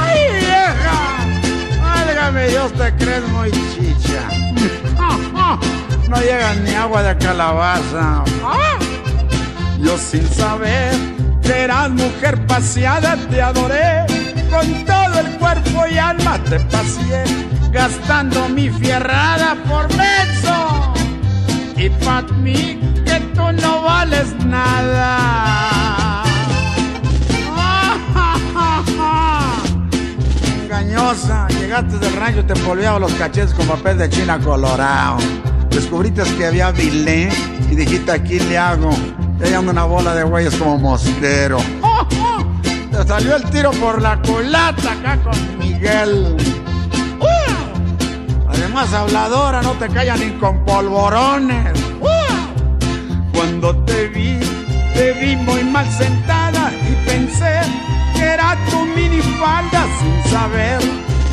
¡Ay, 0.04 0.20
vieja! 0.41 1.82
Válgame 1.82 2.47
Dios, 2.49 2.72
te 2.74 2.95
crees 2.97 3.28
muy 3.30 3.52
chicha. 3.52 4.30
No 6.12 6.18
llega 6.20 6.54
ni 6.56 6.74
agua 6.76 7.04
de 7.04 7.18
calabaza. 7.18 8.26
Sin 9.97 10.25
saber 10.29 10.93
que 11.41 11.63
eras 11.63 11.89
mujer 11.89 12.45
paseada 12.47 13.17
te 13.29 13.41
adoré 13.41 14.05
con 14.49 14.85
todo 14.85 15.19
el 15.19 15.37
cuerpo 15.37 15.85
y 15.91 15.97
alma 15.97 16.39
te 16.45 16.61
paseé, 16.61 17.25
gastando 17.71 18.47
mi 18.47 18.69
fierrada 18.69 19.57
por 19.67 19.89
menso. 19.97 20.93
Y 21.75 21.89
para 21.89 22.21
mí 22.37 22.79
que 23.05 23.19
tú 23.35 23.51
no 23.61 23.81
vales 23.81 24.33
nada. 24.45 26.23
Engañosa, 30.63 31.49
llegaste 31.49 31.97
del 31.97 32.15
rancho 32.15 32.45
te 32.45 32.53
polveaba 32.61 32.97
los 32.97 33.13
cachetes 33.15 33.53
con 33.53 33.67
papel 33.67 33.97
de 33.97 34.09
China 34.09 34.39
colorado. 34.39 35.17
Descubriste 35.69 36.23
que 36.37 36.45
había 36.45 36.71
vilé 36.71 37.27
y 37.69 37.75
dijiste 37.75 38.09
aquí 38.11 38.39
le 38.39 38.57
hago. 38.57 38.91
Ando 39.43 39.71
una 39.71 39.83
bola 39.83 40.15
de 40.15 40.23
güeyes 40.23 40.55
como 40.55 40.77
mosquero. 40.77 41.57
Te 42.91 43.05
salió 43.05 43.35
el 43.35 43.43
tiro 43.51 43.69
por 43.71 44.01
la 44.01 44.19
culata 44.21 44.93
acá 44.93 45.19
con 45.21 45.59
Miguel. 45.59 46.35
Además, 48.49 48.93
habladora, 48.93 49.61
no 49.61 49.73
te 49.73 49.87
callan 49.89 50.19
ni 50.19 50.31
con 50.39 50.65
polvorones. 50.65 51.73
Cuando 53.33 53.75
te 53.83 54.07
vi, 54.07 54.39
te 54.93 55.11
vi 55.13 55.35
muy 55.35 55.63
mal 55.63 55.85
sentada 55.91 56.71
y 56.73 57.05
pensé 57.05 57.61
que 58.15 58.23
era 58.23 58.57
tu 58.69 58.85
minifalda 58.85 59.85
sin 59.99 60.31
saber 60.31 60.79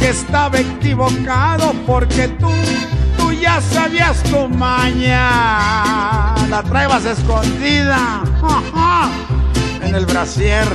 que 0.00 0.10
estaba 0.10 0.58
equivocado 0.58 1.72
porque 1.86 2.28
tú, 2.28 2.50
ya 3.40 3.60
sabías 3.60 4.22
tu 4.24 4.48
maña. 4.48 6.34
La 6.48 6.62
traebas 6.62 7.04
escondida 7.04 8.22
en 9.82 9.94
el 9.94 10.06
brasier 10.06 10.66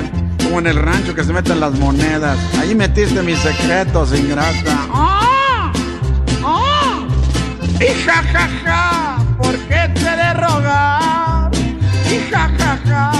como 0.43 0.59
en 0.59 0.67
el 0.67 0.75
rancho 0.77 1.15
que 1.15 1.23
se 1.23 1.33
meten 1.33 1.59
las 1.59 1.77
monedas. 1.79 2.37
Ahí 2.59 2.75
metiste 2.75 3.21
mis 3.23 3.39
secretos, 3.39 4.13
ingrata. 4.17 4.77
¡Ah! 4.93 5.71
¡Ah! 6.43 6.99
Y 7.79 7.87
ja, 8.05 8.23
ja, 8.31 8.49
ja, 8.63 9.17
¿por 9.37 9.57
qué 9.67 9.89
te 9.93 10.01
de 10.01 10.33
rogar? 10.33 11.51
Y 12.09 12.31
ja, 12.31 12.51
ja, 12.57 12.79
ja, 12.85 13.11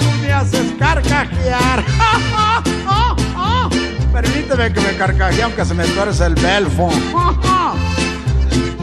tú 0.00 0.06
me 0.22 0.32
haces 0.32 0.72
carcajear. 0.78 1.84
¡Ja, 1.84 2.20
ja, 2.30 2.62
ja, 2.86 3.16
ja! 3.34 3.68
Permíteme 4.12 4.72
que 4.72 4.80
me 4.80 4.96
carcajee 4.96 5.42
aunque 5.42 5.64
se 5.64 5.74
me 5.74 5.84
tuerce 5.86 6.26
el 6.26 6.34
belfo. 6.34 6.90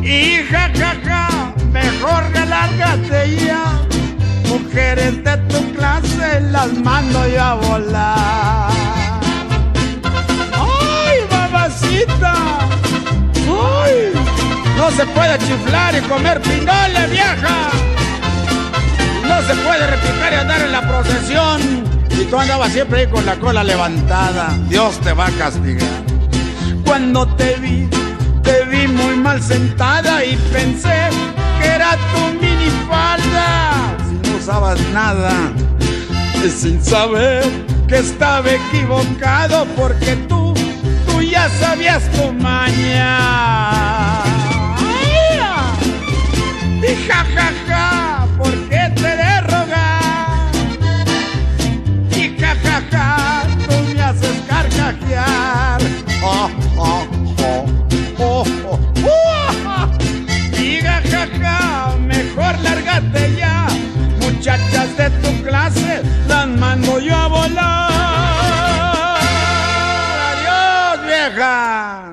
¡Ja, 0.06 0.70
ja! 0.76 0.96
Ja, 1.04 1.54
mejor 1.72 2.24
relárgate 2.32 3.38
ya. 3.44 3.82
Mujeres 4.48 5.24
de 5.24 5.38
tu 5.50 5.74
clase 5.74 6.42
las 6.52 6.74
mando 6.74 7.28
yo 7.28 7.42
a 7.42 7.54
volar. 7.56 8.70
¡Ay, 10.54 11.18
mamacita! 11.32 12.36
¡Ay! 13.48 14.14
No 14.78 14.92
se 14.92 15.06
puede 15.08 15.40
chiflar 15.40 15.96
y 15.96 16.02
comer 16.02 16.40
pinole, 16.42 17.08
vieja. 17.10 17.70
No 19.28 19.42
se 19.42 19.56
puede 19.56 19.88
repicar 19.88 20.34
y 20.34 20.36
andar 20.36 20.62
en 20.62 20.72
la 20.72 20.82
procesión. 20.88 21.62
Y 22.12 22.26
tú 22.26 22.38
andabas 22.38 22.72
siempre 22.72 23.02
ahí 23.02 23.08
con 23.08 23.26
la 23.26 23.38
cola 23.38 23.64
levantada. 23.64 24.56
Dios 24.70 25.00
te 25.00 25.14
va 25.14 25.28
a 25.28 25.32
castigar. 25.32 25.90
Cuando 26.86 27.26
te 27.36 27.56
vi, 27.56 27.90
mal 29.26 29.42
sentada 29.42 30.24
y 30.24 30.36
pensé 30.54 31.10
que 31.60 31.68
era 31.68 31.98
tu 32.12 32.22
minifalda. 32.40 33.98
Si 34.08 34.30
no 34.30 34.38
usabas 34.38 34.80
nada, 34.94 35.52
sin 36.48 36.80
saber 36.80 37.44
que 37.88 37.98
estaba 37.98 38.48
equivocado 38.48 39.66
porque 39.76 40.16
tú, 40.30 40.54
tú 41.08 41.24
ya 41.24 41.50
sabías 41.60 42.04
tu 42.12 42.32
maña. 42.34 43.18
Y 46.88 46.96
ja, 47.08 47.26
ja, 47.36 47.52
ja, 47.68 48.28
¿por 48.38 48.54
qué 48.70 48.92
te 49.02 49.12
de 49.22 49.42
rogar? 49.42 50.52
Y 52.12 52.40
ja, 52.40 52.56
ja, 52.64 52.78
ja, 52.92 53.48
tú 53.68 53.76
me 53.96 54.02
haces 54.04 54.38
carcajear. 54.48 55.82
Oh, 56.22 56.50
oh, 56.78 57.25
ya. 63.38 63.68
Muchachas 64.20 64.96
de 64.98 65.10
tu 65.22 65.44
clase, 65.44 66.02
las 66.28 66.48
mando 66.48 67.00
yo 67.00 67.16
a 67.16 67.28
volar. 67.28 67.92
Adiós, 70.32 71.06
vieja. 71.06 72.12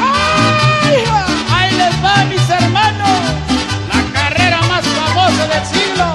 ¡Ay! 0.00 1.04
¡Ahí 1.54 1.70
les 1.76 1.94
va, 2.04 2.24
mis 2.24 2.50
hermanos! 2.50 3.20
La 3.92 4.02
carrera 4.12 4.60
más 4.62 4.84
famosa 4.86 5.46
del 5.52 5.64
siglo. 5.66 6.06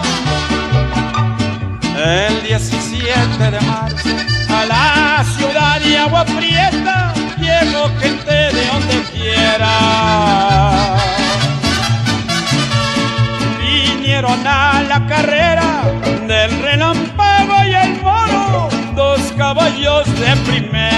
El 2.04 2.44
17 2.44 3.52
de 3.52 3.62
marzo, 3.62 4.10
a 4.50 4.66
la 4.66 5.24
ciudad 5.36 5.80
de 5.80 5.98
Agua 5.98 6.26
Prieta, 6.26 6.77
Vinieron 13.60 14.48
a 14.48 14.82
la 14.84 15.06
carrera 15.08 15.84
del 16.28 16.62
relámpago 16.62 17.56
y 17.66 17.74
el 17.74 18.02
moro, 18.02 18.70
dos 18.96 19.22
caballos 19.38 20.06
de 20.20 20.36
primera. 20.48 20.97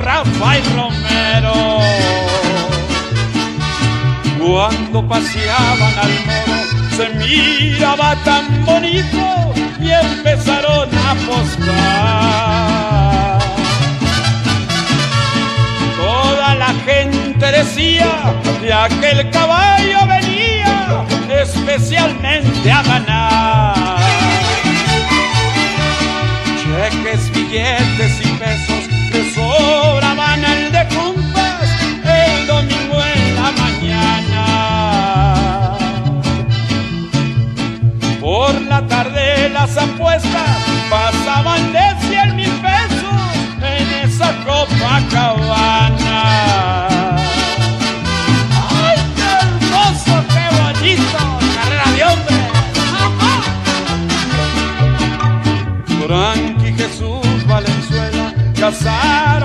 Rafael 0.00 0.64
Romero. 0.74 1.80
Cuando 4.38 5.06
paseaban 5.08 5.98
al 5.98 6.12
moro 6.26 6.56
se 6.96 7.08
miraba 7.10 8.16
tan 8.24 8.64
bonito 8.64 9.52
y 9.80 9.90
empezaron 9.90 10.88
a 10.96 11.10
apostar. 11.10 11.66
Toda 15.96 16.54
la 16.54 16.72
gente 16.86 17.52
decía 17.52 18.34
que 18.60 18.72
aquel 18.72 19.30
caballo 19.30 20.06
venía 20.06 21.04
especialmente 21.42 22.70
a 22.70 22.82
ganar. 22.82 23.98
Cheques, 26.62 27.30
billetes 27.32 28.20
y 28.24 28.28
pesos 28.38 28.75
de 30.84 30.90
el 32.04 32.46
domingo 32.46 32.96
en 33.02 33.34
la 33.36 33.50
mañana. 33.62 34.44
Por 38.20 38.60
la 38.62 38.86
tarde 38.86 39.48
las 39.50 39.76
apuestas 39.76 40.58
pasaban 40.90 41.72
de 41.72 41.86
cien 42.06 42.36
mil 42.36 42.50
pesos 42.60 43.22
en 43.62 43.90
esa 44.04 44.32
Copacabana. 44.44 46.20
¡Ay, 48.68 48.98
qué 49.16 49.28
hermoso, 49.44 50.14
qué 50.34 50.44
bonito! 50.60 51.20
¡Carrera 51.56 51.88
de 51.96 52.02
hombre! 52.04 52.36
Frankie 56.06 56.72
Jesús 56.74 57.46
Valenzuela 57.46 58.26
andaba 58.54 59.35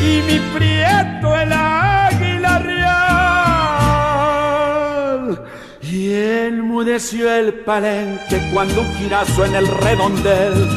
y 0.00 0.22
mi 0.22 0.38
prieto 0.54 1.36
el 1.36 1.52
águila 1.52 2.58
real. 2.58 2.92
Y 5.82 6.12
enmudeció 6.14 7.32
el 7.32 7.54
palenque 7.54 8.40
cuando 8.52 8.80
un 8.82 8.94
girazo 8.96 9.44
en 9.44 9.54
el 9.54 9.68
redondel, 9.68 10.68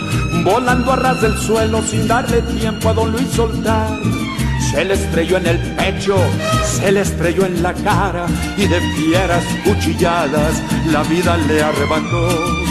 volando 0.44 0.92
a 0.94 0.96
ras 0.98 1.22
del 1.22 1.38
suelo 1.38 1.82
sin 1.82 2.08
darle 2.08 2.42
tiempo 2.42 2.90
a 2.90 2.94
don 2.94 3.12
Luis 3.12 3.30
soltar. 3.30 4.00
Se 4.72 4.84
le 4.84 4.94
estrelló 4.96 5.38
en 5.38 5.48
el 5.48 5.60
pecho, 5.76 6.18
se 6.64 6.92
le 6.92 7.02
estrelló 7.02 7.46
en 7.46 7.64
la 7.64 7.74
cara 7.74 8.26
y 8.58 8.68
de 8.68 8.82
fieras 8.82 9.44
cuchilladas 9.64 10.62
la 10.88 11.04
vida 11.04 11.38
le 11.38 11.62
arrebató 11.64 12.65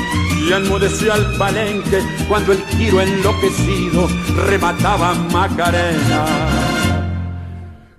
y 0.46 0.52
enmudeció 0.52 1.12
al 1.12 1.36
palenque 1.36 2.02
cuando 2.28 2.52
el 2.52 2.62
tiro 2.64 3.00
enloquecido 3.00 4.08
remataba 4.46 5.14
Macarena. 5.14 6.24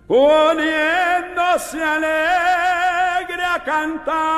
Poniéndose 0.08 1.84
alegre 1.84 3.43
a 3.43 3.64
cantar. 3.64 4.36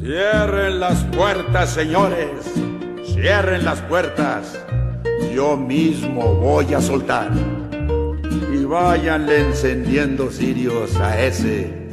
Cierren 0.00 0.80
las 0.80 1.04
puertas, 1.04 1.70
señores, 1.70 2.52
cierren 3.14 3.64
las 3.64 3.80
puertas. 3.82 4.58
Yo 5.32 5.56
mismo 5.56 6.34
voy 6.34 6.74
a 6.74 6.80
soltar 6.80 7.30
váyanle 8.70 9.40
encendiendo 9.40 10.30
cirios 10.30 10.94
a 11.00 11.20
ese, 11.20 11.88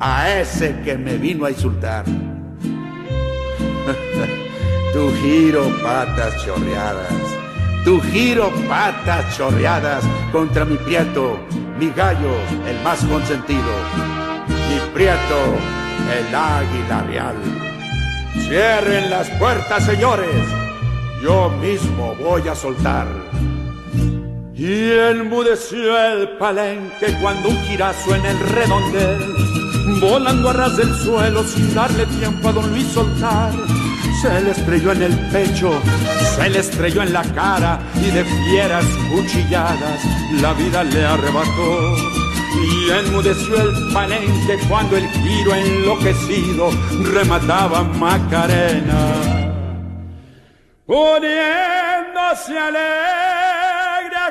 a 0.00 0.30
ese 0.30 0.80
que 0.80 0.96
me 0.96 1.18
vino 1.18 1.44
a 1.44 1.50
insultar. 1.50 2.06
tu 4.94 5.12
giro 5.20 5.70
patas 5.82 6.42
chorreadas, 6.42 7.12
tu 7.84 8.00
giro 8.00 8.50
patas 8.66 9.36
chorreadas 9.36 10.02
contra 10.32 10.64
mi 10.64 10.78
prieto, 10.78 11.38
mi 11.78 11.90
gallo, 11.90 12.34
el 12.66 12.82
más 12.82 13.04
consentido, 13.04 13.74
mi 14.70 14.80
prieto, 14.94 15.54
el 16.16 16.34
águila 16.34 17.02
real. 17.08 17.36
Cierren 18.48 19.10
las 19.10 19.28
puertas, 19.32 19.84
señores, 19.84 20.46
yo 21.22 21.50
mismo 21.60 22.14
voy 22.14 22.48
a 22.48 22.54
soltar. 22.54 23.06
Y 24.54 24.92
enmudeció 24.92 25.98
el 25.98 26.28
palenque 26.36 27.16
cuando 27.22 27.48
un 27.48 27.56
girazo 27.64 28.14
en 28.14 28.26
el 28.26 28.38
redondel, 28.38 29.98
volando 29.98 30.50
a 30.50 30.52
ras 30.52 30.76
del 30.76 30.94
suelo 30.94 31.42
sin 31.42 31.74
darle 31.74 32.04
tiempo 32.04 32.48
a 32.48 32.52
don 32.52 32.70
Luis 32.70 32.86
soltar, 32.88 33.50
se 34.20 34.42
le 34.42 34.50
estrelló 34.50 34.92
en 34.92 35.02
el 35.04 35.18
pecho, 35.30 35.72
se 36.36 36.50
le 36.50 36.58
estrelló 36.58 37.02
en 37.02 37.14
la 37.14 37.22
cara 37.34 37.80
y 37.96 38.10
de 38.10 38.24
fieras 38.24 38.84
cuchilladas 39.10 40.04
la 40.42 40.52
vida 40.52 40.84
le 40.84 41.02
arrebató. 41.02 41.96
Y 42.54 42.90
enmudeció 42.90 43.56
el 43.56 43.92
palenque 43.94 44.58
cuando 44.68 44.98
el 44.98 45.08
giro 45.08 45.54
enloquecido 45.54 46.70
remataba 47.10 47.82
Macarena, 47.84 49.14
poniéndose 50.86 52.58
alegre 52.58 53.51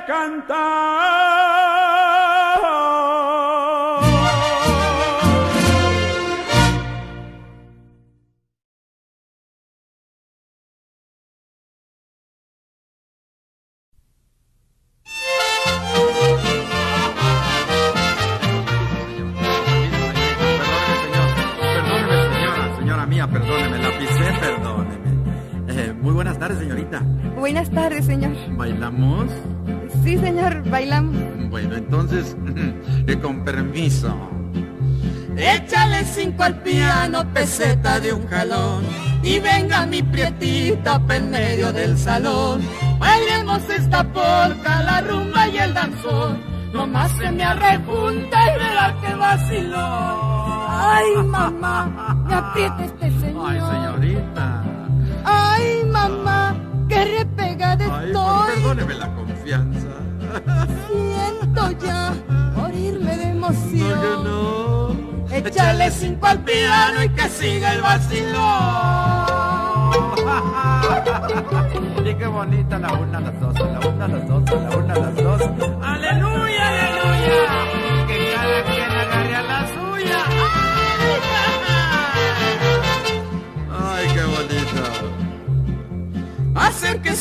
a 0.02 0.06
cantar. 0.06 1.62
Perdóneme, 21.74 22.16
señora, 22.34 22.76
señora 22.78 23.06
mía, 23.06 23.28
perdóneme, 23.28 23.78
la 23.78 23.98
pisé, 23.98 24.34
perdóneme. 24.40 25.12
Eh, 25.68 25.94
muy 25.94 26.14
buenas 26.14 26.38
tardes, 26.40 26.60
señorita. 26.60 27.02
Buenas 27.38 27.70
tardes, 27.70 28.06
señor. 28.06 28.34
¿Bailamos? 28.58 29.32
Sí, 30.04 30.18
señor, 30.18 30.64
bailamos. 30.70 31.16
Bueno, 31.50 31.76
entonces, 31.76 32.36
eh, 33.08 33.20
con 33.20 33.44
permiso. 33.44 34.16
Échale 35.38 36.04
cinco 36.06 36.44
al 36.44 36.62
piano, 36.62 37.24
peseta 37.34 38.00
de 38.00 38.14
un 38.14 38.28
jalón. 38.28 38.84
Y 39.24 39.40
venga 39.40 39.86
mi 39.86 40.02
prietita 40.02 41.00
pa' 41.06 41.16
en 41.16 41.32
medio 41.32 41.72
del 41.72 41.98
salón. 41.98 42.62
Bailemos 43.00 43.62
esta 43.70 44.04
polca, 44.04 44.84
la 44.84 45.02
rumba 45.02 45.48
y 45.48 45.58
el 45.58 45.74
danzón. 45.74 46.40
Nomás 46.74 47.12
se 47.18 47.32
me 47.32 47.44
arrejunta 47.44 48.38
y 48.50 48.60
verá 48.60 48.96
que 49.02 49.14
vaciló. 49.16 50.32
Ay, 50.70 51.24
mamá, 51.26 52.24
me 52.28 52.34
aprieta 52.34 52.86
este 52.86 53.12
señor. 53.20 53.46
Ay, 53.50 53.60
señorita. 53.60 54.64
Ay, 55.24 55.84
mamá, 55.86 56.31
qué 56.92 57.06
repegada 57.20 58.04
estoy. 58.06 58.56
perdóneme 58.56 58.94
la 58.96 59.16
confianza. 59.16 59.88
Siento 60.88 61.72
ya 61.86 62.14
morirme 62.56 63.18
de 63.18 63.26
No, 63.34 63.48
emoción. 63.48 64.02
que 64.02 64.30
no. 64.30 65.36
Échale 65.36 65.92
cinco 65.92 66.28
al 66.28 66.40
piano 66.40 67.04
y 67.04 67.10
que 67.10 67.30
siga 67.30 67.74
el 67.74 67.82
vacilón. 67.82 68.42
Y 72.06 72.14
qué 72.16 72.26
bonita 72.28 72.80
la 72.80 72.94
una, 72.94 73.20
las 73.20 73.40
dos, 73.40 73.54
la 73.60 73.80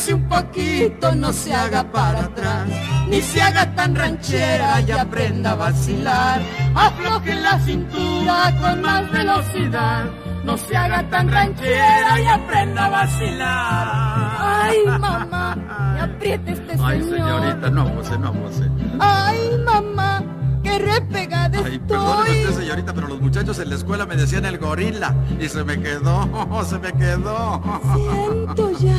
Un 0.09 0.27
poquito, 0.27 1.13
no 1.15 1.31
se 1.31 1.53
haga 1.53 1.83
para 1.89 2.21
atrás, 2.21 2.67
ni 3.07 3.21
se 3.21 3.41
haga 3.41 3.73
tan 3.75 3.95
ranchera 3.95 4.81
y 4.81 4.91
aprenda 4.91 5.51
a 5.51 5.55
vacilar. 5.55 6.41
Afloje 6.73 7.35
la 7.35 7.59
cintura 7.59 8.53
con 8.59 8.81
más 8.81 9.09
velocidad, 9.11 10.05
no 10.43 10.57
se 10.57 10.75
haga 10.75 11.07
tan 11.09 11.29
ranchera 11.29 12.19
y 12.19 12.25
aprenda 12.25 12.85
a 12.85 12.89
vacilar. 12.89 14.37
Ay, 14.39 14.77
mamá, 14.87 15.55
me 15.93 16.01
aprieta 16.01 16.51
este 16.51 16.71
señor. 16.71 16.91
Ay, 16.91 17.03
señorita, 17.03 17.69
no 17.69 17.81
abuse, 17.81 18.17
no 18.17 18.27
abuse. 18.27 18.69
Ay, 18.99 19.51
mamá, 19.63 20.23
qué 20.63 20.79
repegada 20.79 21.59
Ay, 21.63 21.79
perdóneme 21.79 22.29
estoy. 22.29 22.45
usted, 22.47 22.61
señorita, 22.63 22.93
pero 22.93 23.07
los 23.07 23.21
muchachos 23.21 23.59
en 23.59 23.69
la 23.69 23.75
escuela 23.75 24.05
me 24.07 24.15
decían 24.15 24.45
el 24.45 24.57
gorila 24.57 25.15
y 25.39 25.47
se 25.47 25.63
me 25.63 25.79
quedó, 25.79 26.27
se 26.67 26.79
me 26.79 26.91
quedó. 26.91 27.61
Siento 27.95 28.71
ya 28.79 28.95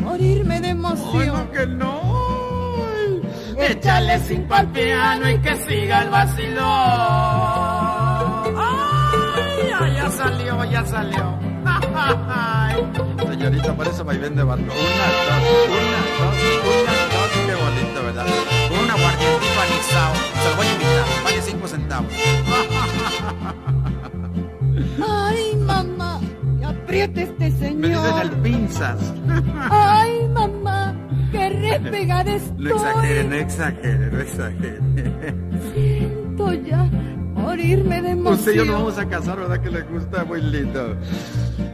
morirme 0.00 0.60
de 0.60 0.68
emoción. 0.68 1.26
no, 1.26 1.50
que 1.50 1.66
no. 1.66 2.18
Échale 3.58 4.18
cinco 4.20 4.54
al 4.54 4.68
piano 4.68 5.28
y 5.28 5.38
que 5.40 5.56
siga 5.56 6.02
el 6.02 6.10
vacilón. 6.10 6.58
¡Ay, 8.56 9.70
ay, 9.80 9.94
ya 9.94 10.10
salió, 10.10 10.64
ya 10.64 10.84
salió! 10.86 11.38
Ay, 11.66 12.76
señorita, 13.28 13.74
por 13.74 13.86
eso 13.88 14.04
vaivén 14.04 14.36
de 14.36 14.44
barco. 14.44 14.62
Una, 14.64 14.72
dos, 14.72 15.42
una, 15.68 16.00
dos, 16.18 16.36
una, 16.82 16.92
dos. 17.12 17.28
Qué 17.46 17.54
bonito, 17.54 17.98
¿verdad? 18.04 18.26
Con 18.68 18.78
un 18.78 18.90
aguardientito 18.90 19.60
anisado. 19.60 20.14
Se 20.42 20.48
lo 20.50 20.56
voy 20.56 20.66
a 20.66 20.72
invitar. 20.72 21.06
Vale 21.24 21.42
cinco 21.42 21.66
centavos. 21.68 22.12
Ay, 25.06 25.56
mamá, 25.56 25.77
me 26.90 27.02
aprieta 27.02 27.20
este 27.46 27.70
Me 27.74 27.88
dicen 27.88 27.94
el 27.94 27.94
señor. 28.28 28.42
pinzas. 28.42 28.98
Ay, 29.70 30.28
mamá, 30.32 30.94
qué 31.32 31.48
repegada 31.50 32.32
No 32.56 32.70
exagere, 32.70 33.24
no 33.24 33.34
estoy. 33.34 33.38
exagere, 33.40 34.10
no 34.10 34.20
exagere. 34.20 34.78
Siento 35.74 36.52
ya 36.54 36.84
morirme 37.34 38.02
de 38.02 38.10
emoción. 38.10 38.38
Usted 38.38 38.52
y 38.52 38.56
yo 38.56 38.64
nos 38.64 38.74
vamos 38.74 38.98
a 38.98 39.08
casar, 39.08 39.38
¿verdad? 39.38 39.60
Que 39.60 39.70
le 39.70 39.82
gusta 39.82 40.24
muy 40.24 40.40
lindo. 40.42 40.96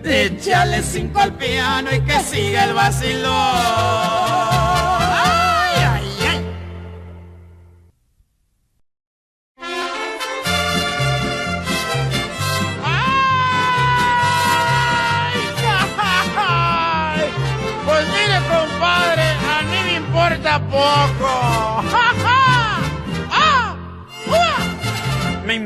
Échale 0.04 0.82
cinco 0.82 1.20
al 1.20 1.32
piano 1.34 1.88
y 1.94 2.00
que 2.00 2.20
siga 2.20 2.64
el 2.64 2.74
vacilón. 2.74 4.53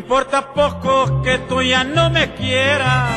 Importa 0.08 0.54
poco 0.54 1.20
que 1.20 1.36
tú 1.36 1.60
ya 1.60 1.84
no 1.84 2.08
me 2.08 2.32
quieras. 2.32 3.10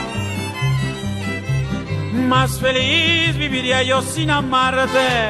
Más 2.12 2.60
feliz 2.60 3.38
viviría 3.38 3.82
yo 3.82 4.02
sin 4.02 4.30
amarte. 4.30 5.30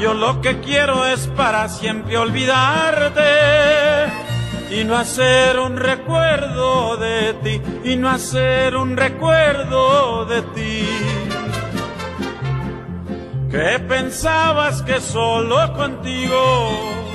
Yo 0.00 0.14
lo 0.14 0.40
que 0.40 0.60
quiero 0.60 1.04
es 1.04 1.26
para 1.26 1.68
siempre 1.68 2.16
olvidarte 2.16 3.20
y 4.70 4.84
no 4.84 4.96
hacer 4.96 5.58
un 5.58 5.76
recuerdo 5.76 6.96
de 6.96 7.34
ti 7.34 7.60
y 7.84 7.96
no 7.96 8.08
hacer 8.08 8.74
un 8.74 8.96
recuerdo 8.96 10.24
de 10.24 10.40
ti. 10.40 10.88
Que 13.50 13.80
pensabas 13.80 14.80
que 14.80 14.98
solo 14.98 15.74
contigo 15.74 17.05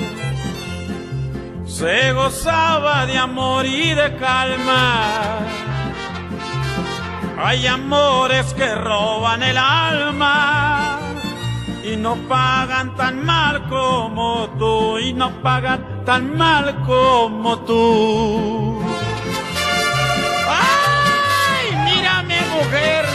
se 1.82 2.12
gozaba 2.12 3.06
de 3.06 3.18
amor 3.18 3.66
y 3.66 3.92
de 3.92 4.16
calma. 4.16 5.40
Hay 7.44 7.66
amores 7.66 8.54
que 8.54 8.72
roban 8.72 9.42
el 9.42 9.58
alma 9.58 11.00
y 11.82 11.96
no 11.96 12.14
pagan 12.28 12.94
tan 12.94 13.26
mal 13.26 13.68
como 13.68 14.48
tú, 14.60 14.98
y 14.98 15.12
no 15.12 15.30
pagan 15.42 16.04
tan 16.04 16.36
mal 16.36 16.84
como 16.86 17.58
tú. 17.66 18.80
¡Ay! 20.48 21.66
Mírame, 21.84 22.38
mujer. 22.54 23.11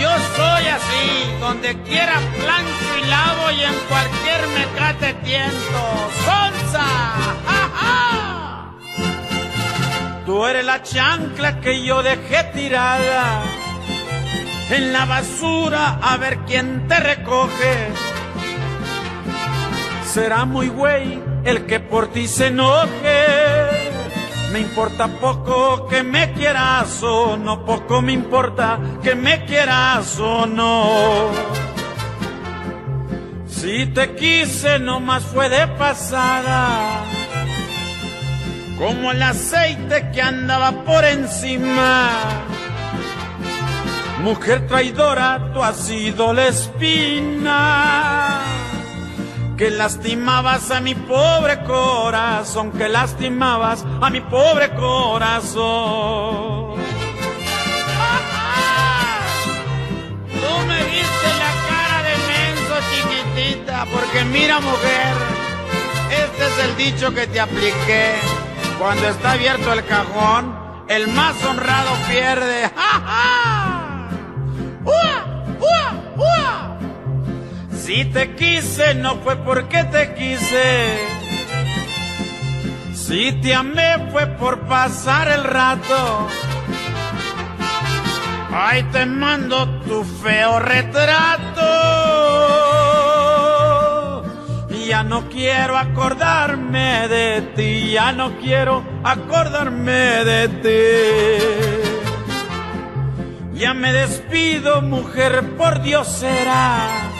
Yo 0.00 0.08
soy 0.34 0.66
así, 0.66 1.36
donde 1.40 1.76
quiera 1.82 2.18
plancho 2.42 2.90
y 3.02 3.06
lavo 3.06 3.50
y 3.50 3.60
en 3.62 3.74
cualquier 3.86 4.48
mecate 4.58 5.12
tiento. 5.22 5.80
¡Sonsa! 6.24 6.86
¡Ja, 7.46 7.70
ja! 7.74 8.72
Tú 10.24 10.46
eres 10.46 10.64
la 10.64 10.82
chancla 10.82 11.60
que 11.60 11.84
yo 11.84 12.02
dejé 12.02 12.44
tirada 12.54 13.42
en 14.70 14.92
la 14.94 15.04
basura 15.04 15.98
a 16.02 16.16
ver 16.16 16.38
quién 16.46 16.88
te 16.88 16.98
recoge. 16.98 17.88
Será 20.06 20.46
muy 20.46 20.68
güey 20.68 21.22
el 21.44 21.66
que 21.66 21.78
por 21.78 22.10
ti 22.10 22.26
se 22.26 22.46
enoje. 22.46 23.59
Me 24.52 24.58
importa 24.60 25.06
poco 25.06 25.86
que 25.86 26.02
me 26.02 26.32
quieras 26.32 27.02
o 27.04 27.36
no, 27.36 27.64
poco 27.64 28.02
me 28.02 28.12
importa 28.12 28.80
que 29.00 29.14
me 29.14 29.44
quieras 29.44 30.18
o 30.18 30.44
no. 30.44 31.30
Si 33.46 33.86
te 33.86 34.16
quise 34.16 34.80
nomás 34.80 35.22
fue 35.24 35.48
de 35.48 35.68
pasada 35.68 37.04
como 38.76 39.12
el 39.12 39.22
aceite 39.22 40.10
que 40.12 40.20
andaba 40.20 40.84
por 40.84 41.04
encima. 41.04 42.10
Mujer 44.22 44.66
traidora, 44.66 45.52
tú 45.52 45.62
has 45.62 45.76
sido 45.76 46.32
la 46.32 46.48
espina 46.48 48.40
que 49.60 49.70
lastimabas 49.70 50.70
a 50.70 50.80
mi 50.80 50.94
pobre 50.94 51.62
corazón, 51.64 52.72
que 52.72 52.88
lastimabas 52.88 53.84
a 54.00 54.08
mi 54.08 54.22
pobre 54.22 54.70
corazón. 54.70 55.60
Tú 60.32 60.66
me 60.66 60.78
viste 60.84 61.28
la 61.42 61.52
cara 61.68 61.98
de 62.08 62.14
menso 62.32 62.74
chiquitita, 62.90 63.84
porque 63.92 64.24
mira 64.24 64.60
mujer, 64.60 65.14
este 66.08 66.46
es 66.46 66.58
el 66.64 66.76
dicho 66.78 67.12
que 67.12 67.26
te 67.26 67.38
apliqué. 67.38 68.14
Cuando 68.78 69.08
está 69.08 69.32
abierto 69.32 69.74
el 69.74 69.84
cajón, 69.84 70.58
el 70.88 71.06
más 71.08 71.36
honrado 71.44 71.90
pierde. 72.08 72.62
¡Ja, 72.74 73.00
ja! 73.04 74.08
¡Ua! 74.86 75.29
Si 77.90 78.04
te 78.04 78.36
quise 78.36 78.94
no 78.94 79.16
fue 79.16 79.34
porque 79.34 79.82
te 79.82 80.14
quise. 80.14 80.96
Si 82.94 83.32
te 83.42 83.52
amé 83.52 84.10
fue 84.12 84.28
por 84.28 84.60
pasar 84.60 85.26
el 85.26 85.42
rato. 85.42 86.28
Ay, 88.54 88.84
te 88.92 89.04
mando 89.06 89.80
tu 89.80 90.04
feo 90.04 90.60
retrato. 90.60 91.66
Ya 94.86 95.02
no 95.02 95.28
quiero 95.28 95.76
acordarme 95.76 97.08
de 97.08 97.42
ti, 97.56 97.90
ya 97.90 98.12
no 98.12 98.38
quiero 98.38 98.84
acordarme 99.02 100.24
de 100.24 100.48
ti. 100.62 100.78
Ya 103.58 103.74
me 103.74 103.92
despido, 103.92 104.80
mujer, 104.80 105.56
por 105.56 105.82
Dios 105.82 106.06
será. 106.06 107.10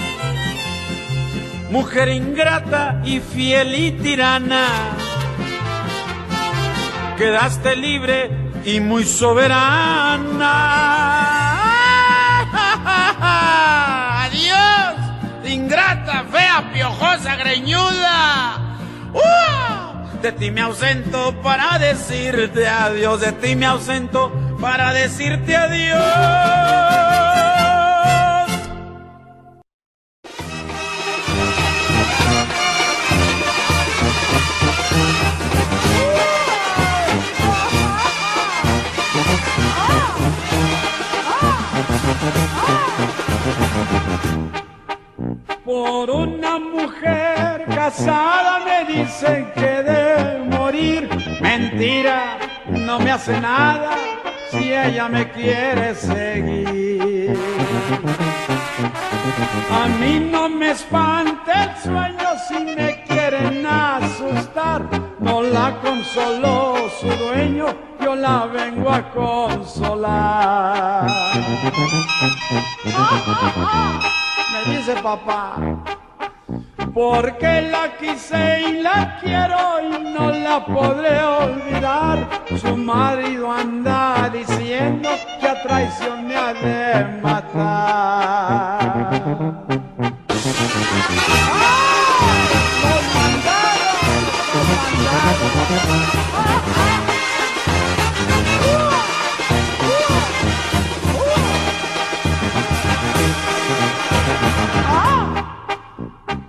Mujer 1.71 2.09
ingrata 2.09 3.01
y 3.05 3.21
fiel 3.21 3.75
y 3.77 3.93
tirana. 3.93 4.67
Quedaste 7.17 7.77
libre 7.77 8.29
y 8.65 8.81
muy 8.81 9.05
soberana. 9.05 10.51
Adiós, 14.25 14.97
ingrata, 15.47 16.25
fea, 16.33 16.73
piojosa, 16.73 17.37
greñuda. 17.37 18.79
¡Uh! 19.13 20.21
De 20.23 20.33
ti 20.33 20.51
me 20.51 20.63
ausento 20.63 21.41
para 21.41 21.79
decirte 21.79 22.69
adiós, 22.69 23.21
de 23.21 23.33
ti 23.33 23.55
me 23.55 23.67
ausento 23.67 24.33
para 24.61 24.93
decirte 24.93 25.57
adiós. 25.57 27.10
Por 45.65 46.11
una 46.11 46.59
mujer 46.59 47.65
casada 47.75 48.61
me 48.65 48.93
dicen 48.93 49.53
que 49.55 49.83
de 49.83 50.39
morir. 50.51 51.09
Mentira, 51.41 52.39
no 52.69 52.99
me 52.99 53.13
hace 53.13 53.41
nada 53.41 53.91
si 54.51 54.73
ella 54.73 55.09
me 55.09 55.31
quiere 55.31 55.95
seguir. 55.95 57.39
A 59.71 59.87
mí 60.01 60.29
no 60.31 60.49
me 60.49 60.71
espanta 60.73 61.65
el 61.65 61.83
sueño 61.83 62.29
si 62.49 62.65
me 62.65 63.05
quieren 63.05 63.65
asustar. 63.65 65.00
No 65.31 65.43
la 65.43 65.81
consoló 65.81 66.91
su 66.99 67.07
dueño, 67.07 67.67
yo 68.01 68.17
la 68.17 68.47
vengo 68.47 68.91
a 68.91 69.09
consolar. 69.13 71.07
Me 74.53 74.65
dice 74.77 74.95
papá, 75.01 75.55
porque 76.93 77.63
la 77.71 77.97
quise 77.97 78.61
y 78.61 78.83
la 78.83 79.19
quiero 79.21 79.81
y 79.81 79.91
no 80.13 80.33
la 80.33 80.67
podré 80.67 81.23
olvidar. 81.23 82.29
Su 82.61 82.77
marido 82.77 83.53
anda 83.53 84.29
diciendo 84.33 85.11
que 85.41 85.47
a 85.47 85.63
traición 85.63 86.27
me 86.27 86.35
ha 86.35 86.53
de 86.55 87.05
matar. 87.23 88.51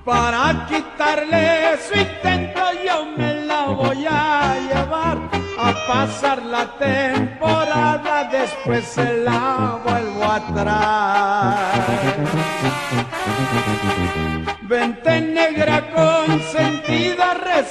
Para 0.03 0.65
quitarle 0.67 1.77
su 1.87 1.93
intento 1.97 2.61
yo 2.85 3.05
me 3.15 3.45
la 3.45 3.65
voy 3.67 4.05
a 4.09 4.55
llevar 4.67 5.17
a 5.59 5.73
pasar 5.87 6.41
la 6.41 6.65
temporada, 6.79 8.23
después 8.31 8.83
se 8.85 9.17
la 9.17 9.79
vuelvo 9.85 10.23
a 10.23 10.39
traer. 10.53 12.01
Vente 14.63 15.21
negra 15.21 15.89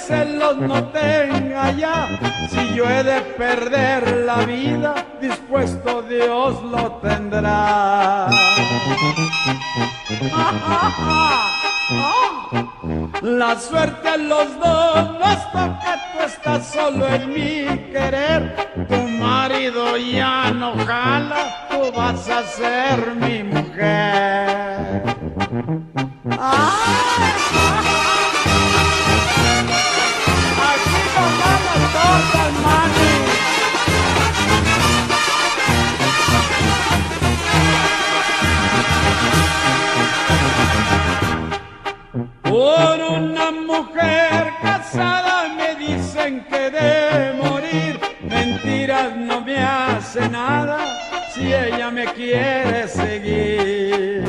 recelos 0.00 0.56
no 0.56 0.84
tenga 0.88 1.72
ya. 1.72 2.08
Si 2.50 2.74
yo 2.74 2.88
he 2.88 3.02
de 3.02 3.20
perder 3.20 4.24
la 4.24 4.36
vida, 4.44 4.94
dispuesto 5.20 6.02
Dios 6.02 6.62
lo 6.62 6.92
tendrá. 7.02 8.28
La 13.22 13.58
suerte 13.58 14.08
a 14.08 14.16
los 14.16 14.58
dos 14.58 15.18
nos 15.18 15.52
toca, 15.52 16.12
tú 16.12 16.24
estás 16.24 16.66
solo 16.66 17.06
en 17.08 17.28
mi 17.28 17.78
querer. 17.92 18.56
Tu 18.88 18.96
marido 18.96 19.96
ya 19.96 20.50
no 20.50 20.74
jala, 20.86 21.68
tú 21.70 21.92
vas 21.94 22.28
a 22.28 22.42
ser 22.44 23.14
mi 23.16 23.42
mujer. 23.42 25.02
Mujer 43.82 44.52
casada 44.60 45.48
me 45.56 45.74
dicen 45.74 46.44
que 46.50 46.70
de 46.70 47.32
morir. 47.42 48.00
Mentiras 48.22 49.16
no 49.16 49.40
me 49.40 49.58
hace 49.58 50.28
nada 50.28 50.78
si 51.32 51.52
ella 51.52 51.90
me 51.90 52.04
quiere 52.12 52.88
seguir. 52.88 54.24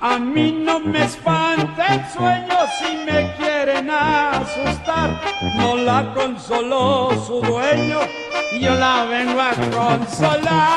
A 0.00 0.18
mí 0.18 0.52
no 0.52 0.80
me 0.80 1.04
espanta 1.04 1.86
el 1.94 2.02
sueño 2.16 2.58
si 2.78 2.90
me 3.06 3.32
quieren 3.36 3.90
asustar. 3.90 5.20
No 5.56 5.76
la 5.76 6.12
consoló 6.14 7.10
su 7.26 7.40
dueño, 7.40 8.00
yo 8.60 8.74
la 8.74 9.04
vengo 9.04 9.40
a 9.40 9.52
consolar. 9.78 10.76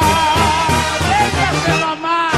¡Déjate, 1.10 1.86
mamá! 1.86 2.30
¡Ah! 2.30 2.30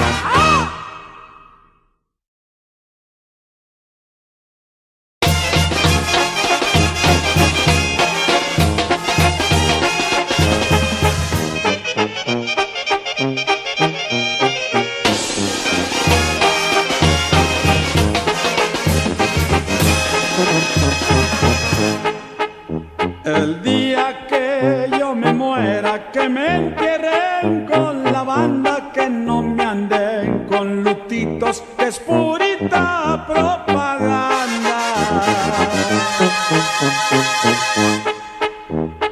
El 23.24 23.64
día 23.64 24.28
que 24.28 24.90
yo 25.00 25.16
me 25.16 25.32
muera, 25.32 26.12
que 26.12 26.28
me 26.28 26.56
entierren 26.56 27.66
con 27.66 28.04
la 28.04 28.22
banda, 28.24 28.92
que 28.94 29.10
no 29.10 29.42
me 29.42 29.64
anden 29.64 30.46
con 30.46 30.84
lutitos, 30.84 31.64
es 31.78 32.00
purita 32.00 33.26
propaganda. 33.26 34.78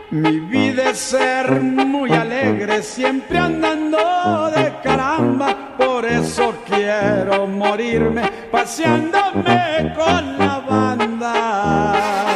Mi 0.09 0.39
vida 0.41 0.89
es 0.89 0.97
ser 0.97 1.61
muy 1.61 2.11
alegre, 2.11 2.83
siempre 2.83 3.37
andando 3.37 4.51
de 4.53 4.73
caramba, 4.83 5.77
por 5.77 6.05
eso 6.05 6.53
quiero 6.65 7.47
morirme 7.47 8.23
paseándome 8.51 9.93
con 9.95 10.37
la 10.37 10.59
banda 10.59 12.30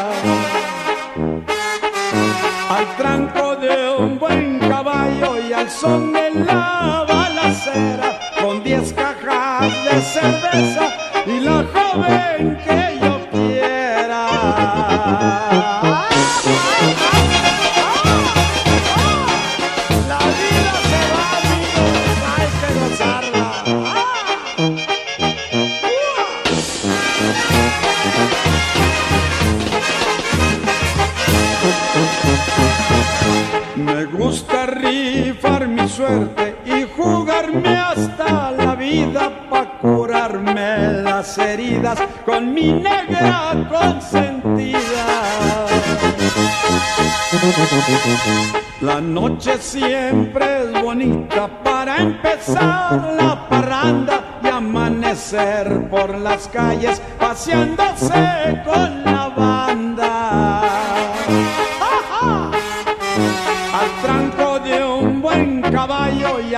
al 2.85 2.95
tranco 2.97 3.55
de 3.55 3.95
un 3.97 4.19
buen 4.19 4.59
caballo 4.59 5.37
y 5.47 5.53
al 5.53 5.69
son 5.69 6.13
de 6.13 6.31
la 6.31 7.05
balacera, 7.07 8.19
con 8.41 8.63
diez 8.63 8.93
cajas 8.93 9.71
de 9.83 10.01
cerveza 10.01 10.93
y 11.25 11.39
la 11.39 11.65
joven 11.73 12.54
suerte 35.95 36.57
y 36.65 36.83
jugarme 36.97 37.77
hasta 37.77 38.51
la 38.51 38.75
vida 38.75 39.31
para 39.49 39.79
curarme 39.79 41.01
las 41.03 41.37
heridas 41.37 41.97
con 42.25 42.53
mi 42.53 42.73
negra 42.73 43.53
consentida. 43.69 44.81
La 48.81 48.99
noche 48.99 49.57
siempre 49.57 50.63
es 50.63 50.81
bonita 50.81 51.47
para 51.63 51.97
empezar 51.97 53.13
la 53.17 53.47
parranda 53.47 54.39
y 54.43 54.47
amanecer 54.49 55.89
por 55.89 56.17
las 56.17 56.49
calles 56.49 57.01
paseándose 57.17 58.61
con 58.65 59.03
la 59.05 59.29
banda. 59.29 60.24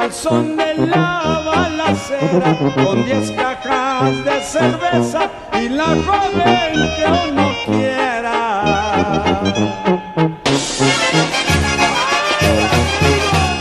Al 0.08 0.14
son 0.14 0.56
de 0.56 0.74
la 0.88 1.42
balacera, 1.46 2.58
con 2.76 3.04
diez 3.04 3.32
cajas 3.32 4.24
de 4.24 4.42
cerveza 4.42 5.30
y 5.62 5.68
la 5.68 5.88
joven 6.08 6.74
que 6.96 7.06
uno 7.30 7.48
quiera. 7.66 8.38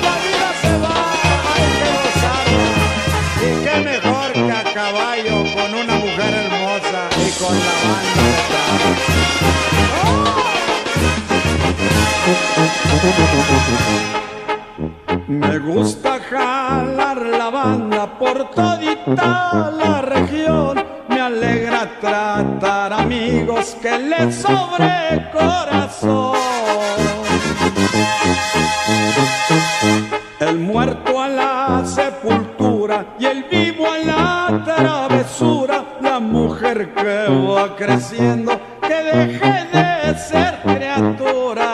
La 0.04 0.14
vida 0.22 0.50
se 0.62 0.72
va, 0.82 0.98
hay 1.52 1.68
que 1.78 1.88
gozarla. 1.98 2.66
Y 3.42 3.48
qué 3.64 3.76
mejor 3.90 4.28
que 4.32 4.52
a 4.52 4.64
caballo 4.72 5.36
con 5.56 5.68
una 5.82 5.94
mujer 5.96 6.32
hermosa 6.44 7.02
y 7.26 7.28
con 7.40 7.54
la 7.66 7.74
banda. 7.82 8.26
Me 15.28 15.58
gusta 15.58 16.10
la 16.10 16.15
banda 17.56 18.06
por 18.18 18.50
todita 18.50 19.70
la 19.82 20.02
región. 20.02 20.84
Me 21.08 21.20
alegra 21.20 21.80
tratar 22.00 22.92
amigos 22.92 23.76
que 23.82 23.98
les 24.10 24.34
sobre 24.34 25.30
corazón. 25.32 26.36
El 30.38 30.58
muerto 30.58 31.10
a 31.22 31.28
la 31.28 31.82
sepultura 31.86 32.96
y 33.18 33.24
el 33.24 33.44
vivo 33.44 33.84
a 33.90 33.98
la 34.12 34.64
travesura. 34.64 35.76
La 36.02 36.20
mujer 36.20 36.94
que 36.94 37.18
va 37.54 37.74
creciendo, 37.74 38.52
que 38.86 38.98
deje 39.10 39.52
de 39.74 40.18
ser 40.28 40.52
criatura. 40.62 41.65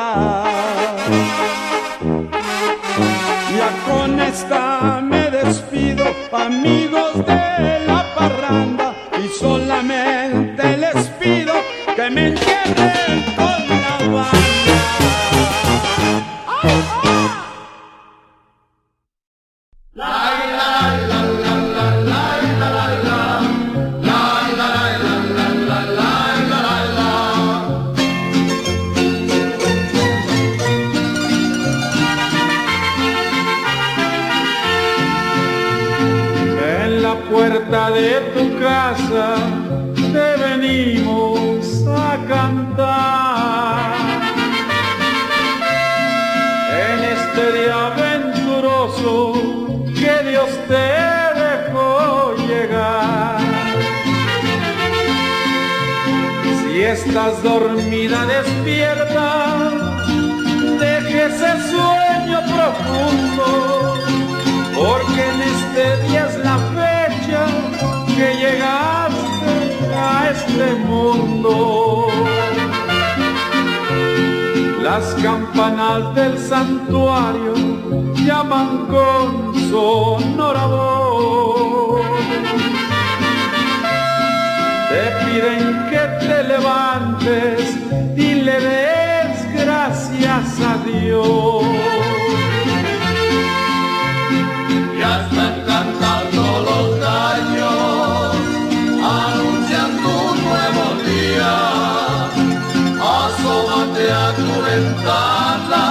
A 104.10 104.32
tu 104.34 104.62
ventana 104.62 105.84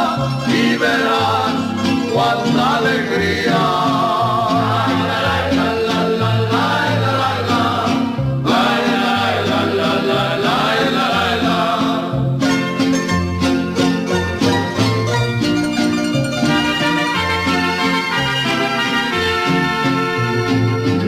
y 0.48 0.76
verás 0.76 1.56
cuánta 2.14 2.78
alegría. 2.78 3.62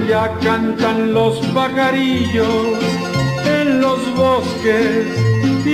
Ya 0.08 0.32
cantan 0.42 1.14
los 1.14 1.40
pajarillos 1.48 2.78
en 3.46 3.82
los 3.82 4.16
bosques 4.16 5.23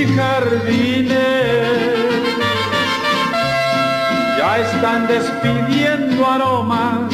jardines. 0.05 1.19
Ya 4.37 4.59
están 4.59 5.07
despidiendo 5.07 6.25
aromas 6.25 7.13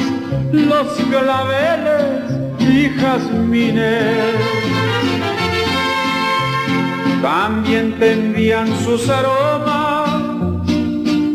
los 0.52 0.88
claveles 1.10 2.36
y 2.60 2.90
jazmines. 3.00 4.36
También 7.22 7.98
te 8.00 8.14
envían 8.14 8.68
sus 8.84 9.10
aromas 9.10 9.86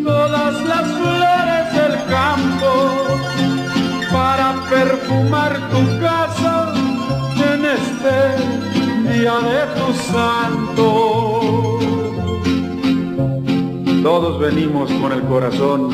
todas 0.04 0.54
las 0.64 0.86
flores 0.98 1.66
del 1.78 1.94
campo 2.08 2.72
para 4.12 4.54
perfumar 4.70 5.52
tu 5.70 6.00
casa 6.00 6.72
en 7.52 7.64
este 7.64 9.12
día 9.12 9.34
de 9.40 9.60
tu 9.76 9.92
santo. 10.12 11.39
Todos 14.02 14.40
venimos 14.40 14.90
con 14.92 15.12
el 15.12 15.20
corazón 15.22 15.90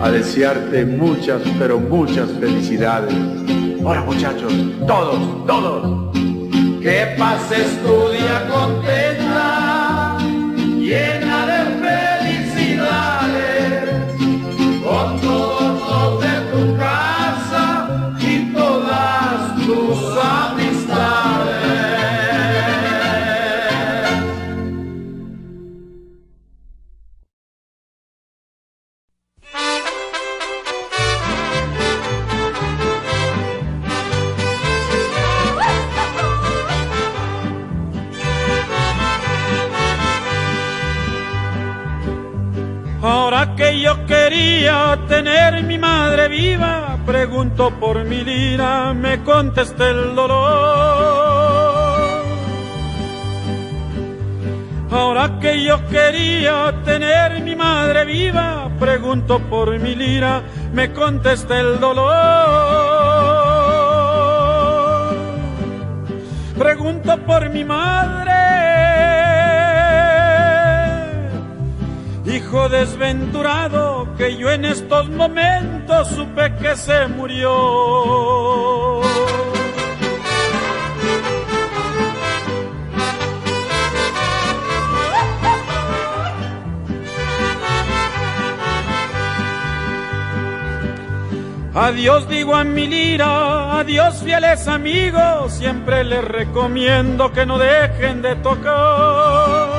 a 0.00 0.08
desearte 0.10 0.84
muchas, 0.84 1.42
pero 1.58 1.80
muchas 1.80 2.30
felicidades. 2.38 3.12
Ahora 3.84 4.02
muchachos, 4.02 4.52
todos, 4.86 5.46
todos. 5.46 6.14
Que 6.80 7.14
pases 7.18 7.76
tu 7.82 8.10
día 8.10 8.48
contenta, 8.48 10.18
por 47.68 48.04
mi 48.04 48.24
lira, 48.24 48.94
me 48.94 49.22
contesta 49.22 49.90
el 49.90 50.14
dolor. 50.14 51.50
Ahora 54.90 55.38
que 55.38 55.62
yo 55.62 55.86
quería 55.88 56.82
tener 56.84 57.42
mi 57.42 57.54
madre 57.54 58.06
viva, 58.06 58.70
pregunto 58.80 59.38
por 59.38 59.78
mi 59.78 59.94
lira, 59.94 60.42
me 60.72 60.90
contesta 60.92 61.60
el 61.60 61.78
dolor. 61.78 62.10
Pregunto 66.56 67.18
por 67.26 67.50
mi 67.50 67.64
madre 67.64 68.40
hijo 72.26 72.68
desventurado 72.68 73.99
que 74.20 74.36
yo 74.36 74.50
en 74.50 74.66
estos 74.66 75.08
momentos 75.08 76.08
supe 76.08 76.52
que 76.60 76.76
se 76.76 77.06
murió. 77.08 79.00
Adiós 91.74 92.28
digo 92.28 92.54
a 92.54 92.62
mi 92.62 92.86
lira, 92.86 93.78
adiós 93.80 94.22
fieles 94.22 94.68
amigos, 94.68 95.50
siempre 95.54 96.04
les 96.04 96.22
recomiendo 96.22 97.32
que 97.32 97.46
no 97.46 97.56
dejen 97.56 98.20
de 98.20 98.36
tocar. 98.36 99.69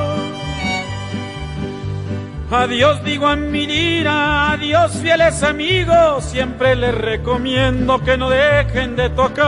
Adiós 2.52 3.02
digo 3.06 3.28
a 3.28 3.38
mi 3.38 3.66
lira, 3.66 4.52
adiós 4.52 4.92
fieles 4.98 5.42
amigos, 5.42 6.26
siempre 6.26 6.76
les 6.76 6.94
recomiendo 6.94 8.04
que 8.04 8.18
no 8.18 8.30
dejen 8.30 8.98
de 8.98 9.10
tocar. 9.10 9.48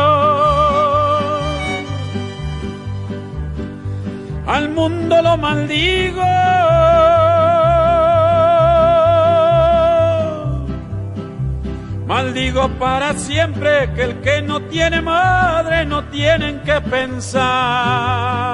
Al 4.47 4.69
mundo 4.69 5.21
lo 5.21 5.35
maldigo. 5.35 6.23
Maldigo 12.07 12.69
para 12.79 13.15
siempre 13.15 13.91
que 13.95 14.03
el 14.03 14.21
que 14.21 14.41
no 14.41 14.61
tiene 14.61 15.01
madre 15.01 15.85
no 15.85 16.05
tienen 16.05 16.61
que 16.61 16.79
pensar. 16.79 18.52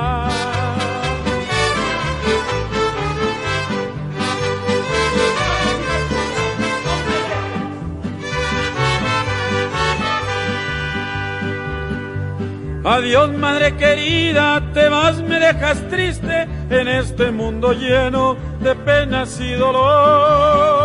Adiós 12.84 13.30
madre 13.38 13.76
querida, 13.76 14.62
te 14.74 14.88
vas, 14.88 15.22
me 15.22 15.38
dejas 15.40 15.86
triste 15.90 16.48
en 16.70 16.88
este 16.88 17.30
mundo 17.30 17.74
lleno 17.74 18.38
de 18.62 18.74
penas 18.74 19.38
y 19.42 19.52
dolor. 19.54 20.80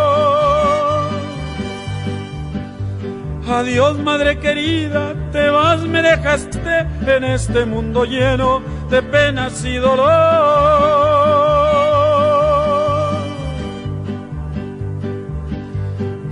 Adiós 3.49 3.97
madre 3.99 4.39
querida, 4.41 5.15
te 5.31 5.49
vas, 5.51 5.83
me 5.83 6.03
dejas 6.03 6.51
triste 6.51 6.87
en 7.07 7.25
este 7.25 7.65
mundo 7.65 8.05
lleno 8.05 8.61
de 8.91 9.01
penas 9.03 9.65
y 9.65 9.77
dolor. 9.77 10.75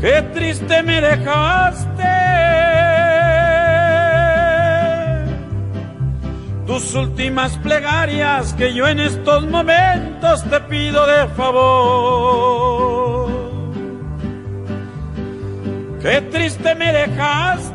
Qué 0.01 0.23
triste 0.35 0.83
me 0.83 1.01
dejaste 1.01 1.92
tus 6.67 6.95
últimas 6.95 7.57
plegarias 7.59 8.55
que 8.55 8.73
yo 8.73 8.87
en 8.87 9.01
estos 9.01 9.47
momentos 9.47 10.45
te 10.45 10.61
pido 10.61 11.07
de 11.07 11.27
favor. 11.29 13.31
Qué 16.01 16.21
triste 16.33 16.75
me 16.75 16.93
dejaste. 16.93 17.73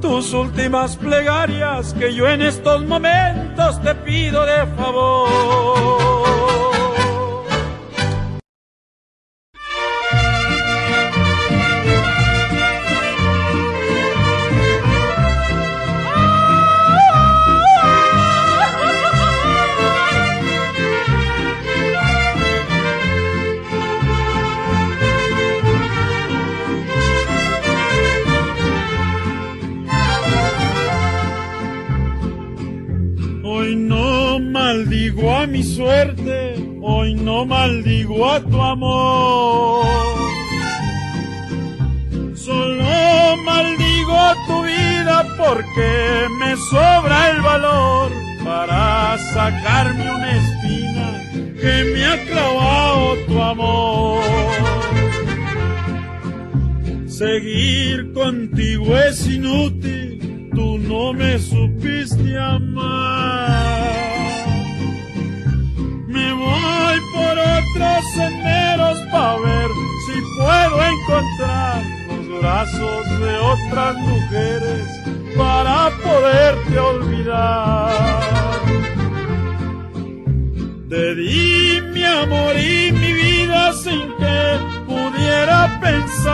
Tus 0.00 0.32
últimas 0.32 0.96
plegarias 0.96 1.94
que 1.94 2.14
yo 2.14 2.28
en 2.28 2.42
estos 2.42 2.84
momentos 2.84 3.82
te 3.82 3.94
pido 3.96 4.44
de 4.44 4.66
favor. 4.76 5.93
Tu 38.40 38.60
amor. 38.60 39.86
Solo 42.34 43.36
maldigo 43.44 44.18
tu 44.46 44.62
vida 44.62 45.24
porque 45.36 46.28
me 46.38 46.56
sobra 46.56 47.30
el 47.30 47.40
valor 47.40 48.12
para 48.44 49.16
sacarme 49.32 50.10
una 50.10 50.30
espina 50.36 51.22
que 51.60 51.84
me 51.92 52.04
ha 52.04 52.24
clavado 52.24 53.16
tu 53.26 53.42
amor. 53.42 54.24
Seguir 57.06 58.12
contigo 58.12 58.96
es 58.98 59.26
inútil, 59.26 60.50
tú 60.54 60.78
no 60.78 61.12
me 61.12 61.38
brazos 72.64 73.20
de 73.20 73.36
otras 73.38 73.94
mujeres 73.96 74.86
para 75.36 75.90
poderte 76.02 76.78
olvidar. 76.78 77.90
Te 80.88 81.14
di 81.14 81.82
mi 81.92 82.04
amor 82.04 82.56
y 82.56 82.90
mi 82.92 83.12
vida 83.12 83.72
sin 83.72 84.16
que 84.16 84.58
pudiera 84.86 85.78
pensar 85.80 86.24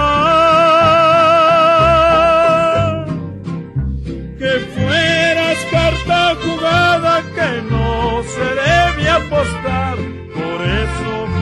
que 4.39 4.61
fueras 4.75 5.59
carta 5.71 6.37
jugada 6.45 7.23
que 7.35 7.63
no 7.71 8.23
se 8.23 8.47
debe 8.55 9.11
apostar 9.11 9.81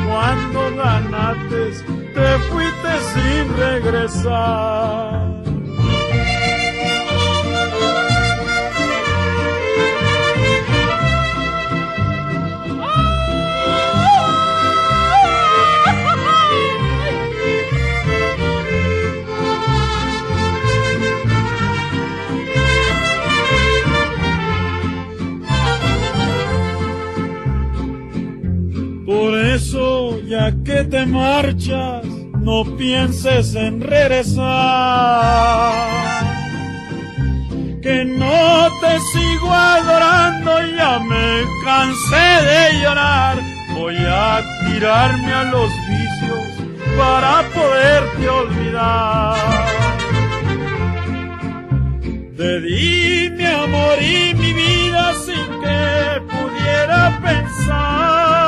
cuando 0.08 0.76
ganaste, 0.76 1.84
te 2.14 2.38
fuiste 2.48 2.92
sin 3.12 3.56
regresar. 3.56 4.77
Te 30.84 31.06
marchas, 31.06 32.04
no 32.40 32.64
pienses 32.76 33.54
en 33.54 33.80
regresar. 33.80 35.72
Que 37.82 38.04
no 38.04 38.68
te 38.80 38.98
sigo 39.12 39.52
adorando, 39.52 40.50
ya 40.76 40.98
me 40.98 41.44
cansé 41.64 42.44
de 42.50 42.82
llorar. 42.82 43.38
Voy 43.74 43.96
a 43.98 44.42
tirarme 44.66 45.32
a 45.32 45.44
los 45.44 45.70
vicios 45.88 46.44
para 46.96 47.42
poderte 47.54 48.28
olvidar. 48.28 49.36
Te 52.36 52.60
di 52.60 53.30
mi 53.30 53.46
amor 53.46 54.00
y 54.00 54.34
mi 54.34 54.52
vida 54.52 55.12
sin 55.24 55.46
que 55.60 56.20
pudiera 56.28 57.18
pensar 57.22 58.47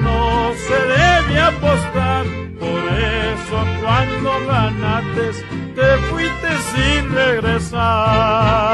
no 0.00 0.52
se 0.54 0.74
debe 0.74 1.40
apostar. 1.40 2.24
Por 2.58 2.82
eso 2.98 3.58
cuando 3.82 4.30
ganates 4.46 5.36
te 5.74 5.96
fuiste 6.08 6.48
sin 6.72 7.12
regresar. 7.14 8.70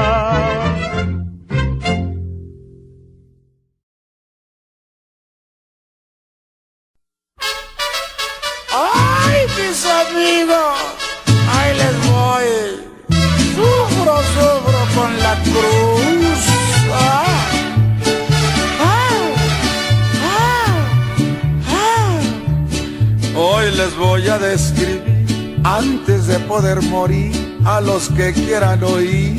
A 24.36 24.38
describir, 24.38 25.60
antes 25.64 26.26
de 26.26 26.38
poder 26.40 26.82
morir, 26.82 27.58
a 27.64 27.80
los 27.80 28.08
que 28.10 28.32
quieran 28.32 28.82
oír. 28.84 29.36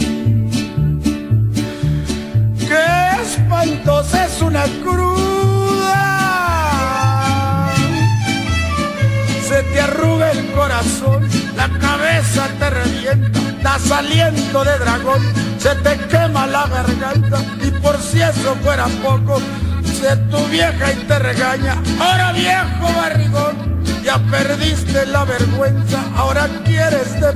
¡Qué 2.58 3.22
espantosa 3.22 4.26
es 4.26 4.42
una 4.42 4.64
cruda! 4.84 6.04
Se 9.48 9.62
te 9.64 9.82
arruga 9.82 10.32
el 10.32 10.52
corazón, 10.54 11.28
la 11.56 11.70
cabeza 11.80 12.48
te 12.58 12.70
revienta, 12.70 13.40
das 13.62 13.92
aliento 13.92 14.64
de 14.64 14.80
dragón, 14.80 15.22
se 15.60 15.76
te 15.76 15.98
quema 16.08 16.48
la 16.48 16.68
garganta 16.68 17.40
y 17.64 17.70
por 17.82 17.98
si 18.02 18.22
eso 18.22 18.56
fuera 18.64 18.88
poco, 19.04 19.40
se 19.84 20.16
tu 20.32 20.44
vieja 20.48 20.92
y 20.92 20.96
te 21.08 21.20
regaña, 21.20 21.76
ahora 22.00 22.32
viejo 22.32 22.94
barrigón, 22.96 23.77
ya 24.08 24.18
perdiste 24.32 25.06
la 25.08 25.26
vergüenza, 25.26 26.02
ahora 26.16 26.48
quieres 26.64 27.20
de 27.20 27.30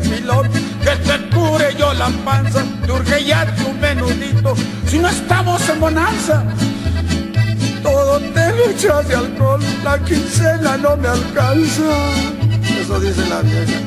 que 0.83 0.95
te 1.05 1.35
cure 1.35 1.75
yo 1.77 1.93
la 1.93 2.07
panza, 2.23 2.63
te 2.85 2.91
urge 2.93 3.25
ya 3.25 3.45
tu 3.57 3.73
menudito, 3.73 4.55
si 4.87 4.99
no 4.99 5.09
estamos 5.09 5.67
en 5.67 5.79
bonanza. 5.81 6.45
Todo 7.83 8.21
te 8.21 8.53
lo 8.53 8.69
echas 8.69 9.05
de 9.05 9.15
alcohol, 9.15 9.59
la 9.83 9.99
quincena 9.99 10.77
no 10.77 10.95
me 10.95 11.09
alcanza. 11.09 11.91
Eso 12.79 12.99
dice 13.01 13.27
la 13.27 13.41
vieja. 13.41 13.77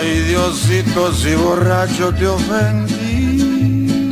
Ay, 0.00 0.20
Diosito, 0.28 1.12
si 1.12 1.34
borracho 1.34 2.14
te 2.14 2.26
ofendí. 2.26 4.10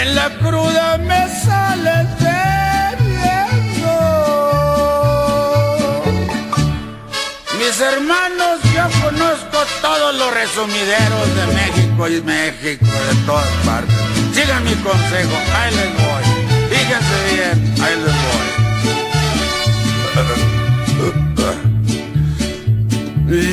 En 0.00 0.14
la 0.16 0.30
cruda 0.40 0.98
me 0.98 1.28
sales 1.44 2.21
Mis 7.64 7.80
hermanos, 7.80 8.60
yo 8.74 8.82
conozco 9.04 9.58
todos 9.80 10.16
los 10.16 10.34
resumideros 10.34 11.34
de 11.36 11.46
México 11.54 12.08
y 12.08 12.20
México, 12.22 12.86
de 12.86 13.14
todas 13.24 13.46
partes. 13.64 13.94
Sigan 14.34 14.64
mi 14.64 14.74
consejo, 14.74 15.36
ahí 15.54 15.70
les 15.72 15.94
voy. 15.94 16.24
Fíjense 16.70 17.16
bien, 17.32 17.56
ahí 17.80 17.94
les 18.04 18.16
voy. 18.26 18.50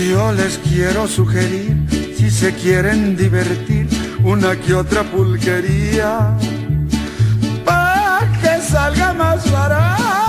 Yo 0.09 0.31
les 0.31 0.57
quiero 0.57 1.07
sugerir, 1.07 1.77
si 2.17 2.31
se 2.31 2.55
quieren 2.55 3.15
divertir, 3.15 3.87
una 4.23 4.55
que 4.55 4.73
otra 4.73 5.03
pulquería, 5.03 6.35
para 7.63 8.27
que 8.41 8.59
salga 8.59 9.13
más 9.13 9.51
barato. 9.51 10.28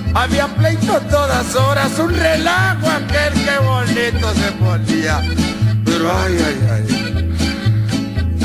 Había 0.13 0.47
pleito 0.47 0.99
todas 1.09 1.55
horas, 1.55 1.97
un 1.99 2.13
relajo 2.13 2.87
aquel 2.89 3.33
que 3.33 3.57
bonito 3.65 4.33
se 4.33 4.51
ponía. 4.53 5.21
Pero 5.85 6.11
ay, 6.11 6.37
ay, 6.47 6.69
ay. 6.71 7.01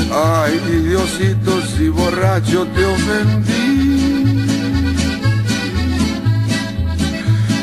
Ay, 0.09 0.59
Diosito, 0.59 1.61
si 1.61 1.89
borracho 1.89 2.65
te 2.67 2.85
ofendí. 2.85 4.27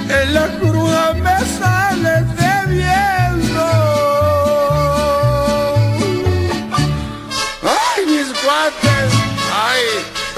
En 0.09 0.35
la 0.35 0.47
cruda 0.61 1.15
me 1.15 1.39
sales 1.59 2.27
bebiendo. 2.37 2.54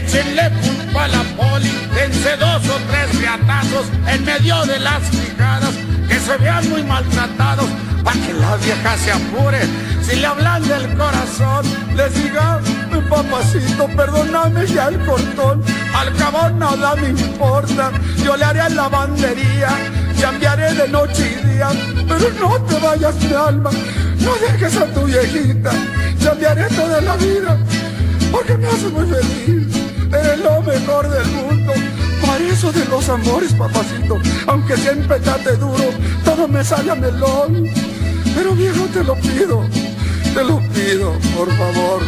échenle 0.00 0.50
culpa 0.62 1.04
a 1.04 1.08
la 1.08 1.22
poli, 1.36 1.70
dense 1.94 2.36
dos 2.36 2.62
o 2.68 2.78
tres 2.88 3.18
riatazos 3.18 3.86
en 4.06 4.24
medio 4.24 4.64
de 4.66 4.78
las 4.80 5.02
fijadas, 5.10 5.74
que 6.08 6.18
se 6.18 6.36
vean 6.38 6.68
muy 6.70 6.82
maltratados, 6.82 7.68
para 8.04 8.20
que 8.20 8.32
la 8.32 8.56
vieja 8.56 8.96
se 8.96 9.12
apure. 9.12 9.60
Si 10.02 10.16
le 10.16 10.26
hablan 10.26 10.66
del 10.66 10.96
corazón, 10.96 11.64
les 11.94 12.14
diga, 12.14 12.60
mi 12.90 13.00
papacito, 13.02 13.86
perdóname 13.96 14.66
ya 14.66 14.88
el 14.88 14.98
cortón, 15.04 15.62
al 15.94 16.16
cabo 16.16 16.50
nada 16.50 16.96
me 16.96 17.10
importa, 17.10 17.92
yo 18.24 18.36
le 18.36 18.44
haré 18.44 18.70
lavandería, 18.70 19.68
cambiaré 20.20 20.74
de 20.74 20.88
noche 20.88 21.38
y 21.38 21.48
día, 21.48 21.68
pero 22.08 22.30
no 22.40 22.60
te 22.62 22.78
vayas 22.80 23.14
mi 23.16 23.34
alma, 23.34 23.70
no 24.20 24.34
dejes 24.36 24.76
a 24.76 24.86
tu 24.86 25.02
viejita, 25.02 25.70
cambiaré 26.24 26.68
toda 26.70 27.00
la 27.00 27.16
vida, 27.16 27.56
porque 28.32 28.56
me 28.56 28.66
hace 28.66 28.88
muy 28.88 29.06
feliz, 29.06 29.79
eres 30.12 30.38
lo 30.40 30.62
mejor 30.62 31.08
del 31.08 31.26
mundo. 31.32 31.72
Para 32.20 32.44
eso 32.44 32.70
de 32.72 32.84
los 32.86 33.08
amores, 33.08 33.52
papacito, 33.54 34.18
aunque 34.46 34.76
siempre 34.76 35.18
trate 35.20 35.56
duro, 35.56 35.90
todo 36.24 36.46
me 36.46 36.62
sale 36.64 36.90
a 36.90 36.94
melón. 36.94 37.68
Pero 38.34 38.54
viejo, 38.54 38.84
te 38.92 39.02
lo 39.02 39.14
pido, 39.16 39.66
te 40.34 40.44
lo 40.44 40.60
pido, 40.68 41.12
por 41.36 41.48
favor. 41.56 42.02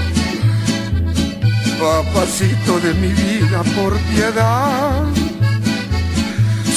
Papacito 1.81 2.79
de 2.81 2.95
mi 2.95 3.09
vida, 3.09 3.62
por 3.74 3.97
piedad. 4.15 5.05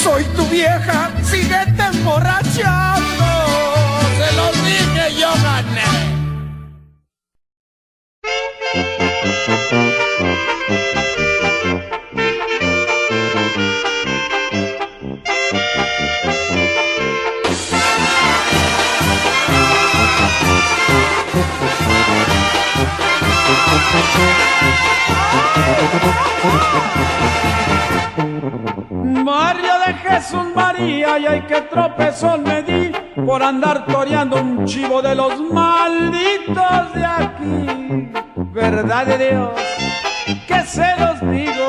Soy 0.02 0.24
tu 0.36 0.46
vieja, 0.46 1.10
síguete 1.22 1.82
emborrachando. 1.92 3.24
Se 4.18 4.36
los 4.36 4.54
dije, 4.64 5.20
yo 5.20 5.32
gané. 5.42 5.95
Jesús 30.28 30.56
María, 30.56 31.20
y 31.20 31.26
hay 31.26 31.42
que 31.42 31.60
tropezón 31.62 32.42
me 32.42 32.60
di 32.60 32.90
por 33.24 33.40
andar 33.40 33.86
toreando 33.86 34.40
un 34.42 34.64
chivo 34.64 35.00
de 35.00 35.14
los 35.14 35.40
malditos 35.40 36.94
de 36.94 37.04
aquí. 37.04 38.10
Verdad 38.34 39.06
de 39.06 39.18
Dios, 39.18 39.50
que 40.48 40.62
se 40.64 40.96
los 40.98 41.20
digo, 41.30 41.68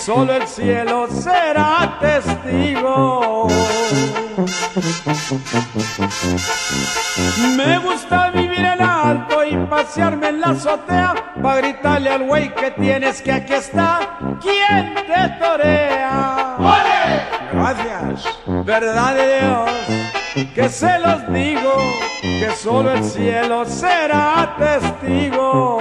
solo 0.00 0.34
el 0.34 0.48
cielo 0.48 1.06
será 1.08 1.98
testigo. 2.00 3.46
Me 7.56 7.78
gusta 7.78 8.30
vivir 8.30 8.58
en 8.58 8.82
alto 8.82 9.44
y 9.44 9.56
pasearme 9.66 10.30
en 10.30 10.40
la 10.40 10.48
azotea 10.48 11.14
para 11.40 11.58
gritarle 11.58 12.10
al 12.10 12.24
güey 12.24 12.52
que 12.56 12.72
tienes 12.72 13.22
que 13.22 13.30
aquí 13.30 13.52
está 13.52 14.18
quien 14.40 14.94
te 14.94 15.28
torea. 15.38 16.56
Gracias, 17.58 18.38
verdad 18.64 19.14
de 19.16 19.40
Dios, 19.40 19.70
que 20.54 20.68
se 20.68 20.98
los 21.00 21.32
digo, 21.32 21.72
que 22.20 22.50
solo 22.56 22.92
el 22.92 23.02
cielo 23.02 23.64
será 23.64 24.54
testigo. 24.58 25.78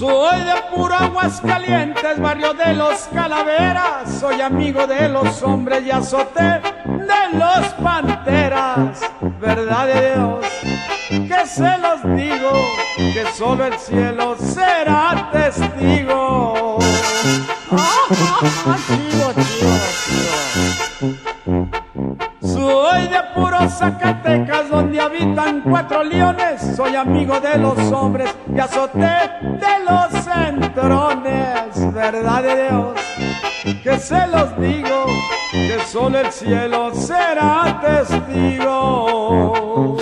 Soy 0.00 0.40
de 0.40 0.54
puro 0.74 0.94
Aguascalientes, 0.94 2.18
barrio 2.18 2.54
de 2.54 2.72
los 2.72 3.00
Calaveras. 3.12 4.10
Soy 4.18 4.40
amigo 4.40 4.86
de 4.86 5.10
los 5.10 5.42
hombres 5.42 5.84
y 5.84 5.90
azoté 5.90 6.62
de 6.86 7.38
los 7.38 7.66
panteras. 7.82 8.98
Verdad 9.38 9.86
de 9.88 10.14
Dios, 10.14 10.46
que 11.28 11.46
se 11.46 11.76
los 11.76 12.02
digo, 12.16 12.50
que 12.96 13.26
solo 13.36 13.66
el 13.66 13.74
cielo 13.74 14.36
será 14.38 15.28
testigo. 15.32 16.78
Soy 22.40 23.02
de 23.02 23.22
puro 23.34 23.68
Zacatecas, 23.68 24.70
donde 24.70 24.98
habitan 24.98 25.60
cuatro 25.60 26.02
leones. 26.04 26.29
Amigo 27.00 27.40
de 27.40 27.56
los 27.56 27.78
hombres 27.92 28.28
y 28.54 28.58
azoté 28.58 28.98
de 29.00 29.84
los 29.88 30.12
centrones. 30.22 31.94
Verdad 31.94 32.42
de 32.42 32.64
Dios, 32.64 33.00
que 33.82 33.98
se 33.98 34.26
los 34.26 34.60
digo, 34.60 35.06
que 35.50 35.78
solo 35.86 36.18
el 36.18 36.30
cielo 36.30 36.94
será 36.94 37.80
testigo. 38.06 39.96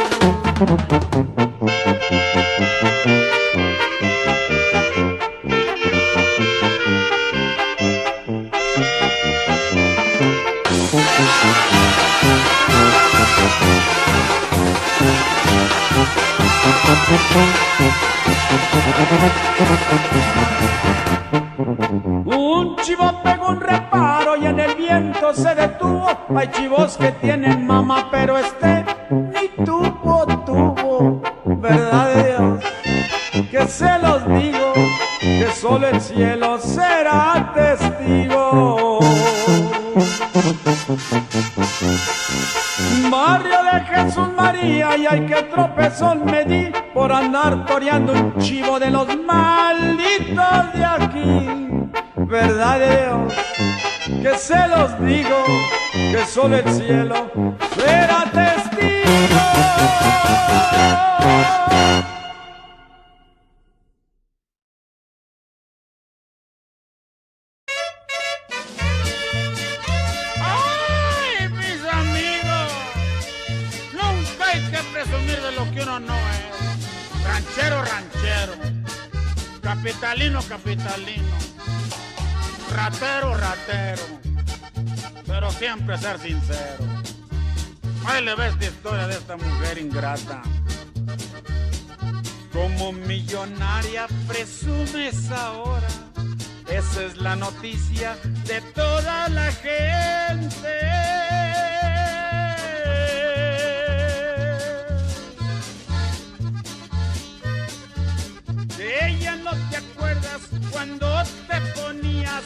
Un 22.26 22.76
chivo 22.82 23.22
pegó 23.22 23.48
un 23.48 23.60
reparo 23.60 24.36
y 24.36 24.46
en 24.46 24.60
el 24.60 24.74
viento 24.74 25.32
se 25.34 25.54
detuvo. 25.54 26.06
Hay 26.36 26.48
chivos 26.48 26.98
que 26.98 27.12
tienen 27.12 27.66
mamá, 27.66 28.08
pero 28.10 28.36
este 28.36 28.57
solo 56.40 56.56
el 56.56 56.68
cielo 56.68 57.67
Como 92.52 92.92
millonaria 92.92 94.06
presumes 94.26 95.30
ahora. 95.30 95.88
Esa 96.68 97.04
es 97.04 97.16
la 97.16 97.34
noticia 97.36 98.16
de 98.46 98.60
toda 98.74 99.28
la 99.30 99.50
gente. 99.52 100.68
De 108.76 109.08
ella 109.08 109.36
no 109.36 109.50
te 109.70 109.76
acuerdas 109.76 110.42
cuando 110.70 111.22
te 111.48 111.60
ponías 111.80 112.44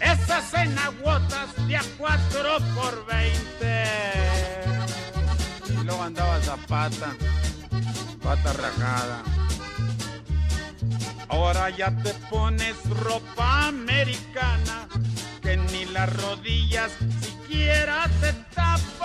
esas 0.00 0.54
enaguotas 0.54 1.48
de 1.66 1.76
a 1.76 1.82
4 1.98 2.58
por 2.74 3.06
20. 3.06 4.27
Luego 5.88 6.02
andabas 6.02 6.46
a 6.48 6.56
pata, 6.58 7.16
pata 8.22 8.52
rajada. 8.52 9.22
Ahora 11.30 11.70
ya 11.70 11.90
te 12.02 12.12
pones 12.28 12.76
ropa 12.90 13.68
americana 13.68 14.86
que 15.40 15.56
ni 15.56 15.86
las 15.86 16.14
rodillas 16.14 16.92
siquiera 17.22 18.06
te 18.20 18.34
tapan. 18.54 18.98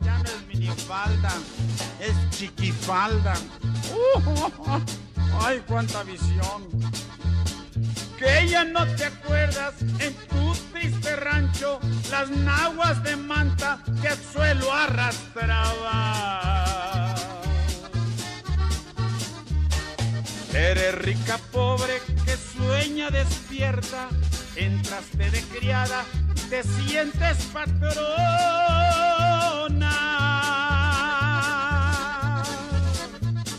Ya 0.00 0.18
no 0.18 0.24
es 0.24 0.46
minifalda, 0.48 1.32
es 2.00 2.30
chiquifalda. 2.36 3.34
Uh, 3.94 4.80
ay, 5.44 5.62
cuánta 5.68 6.02
visión. 6.02 6.68
Que 8.18 8.48
ya 8.48 8.64
no 8.64 8.84
te 8.96 9.04
acuerdas 9.04 9.74
en 10.00 10.14
tu 10.26 10.52
triste 10.80 11.14
rancho 11.16 11.78
las 12.10 12.30
naguas 12.30 13.02
de 13.02 13.14
manta 13.16 13.82
que 14.00 14.08
el 14.08 14.16
suelo 14.32 14.72
arrastraba. 14.72 16.24
Eres 20.54 20.94
rica, 20.96 21.38
pobre, 21.52 22.00
que 22.24 22.36
sueña 22.36 23.10
despierta. 23.10 24.08
Entraste 24.56 25.30
de 25.30 25.42
criada, 25.42 26.04
te 26.48 26.62
sientes 26.62 27.44
patrona. 27.52 28.00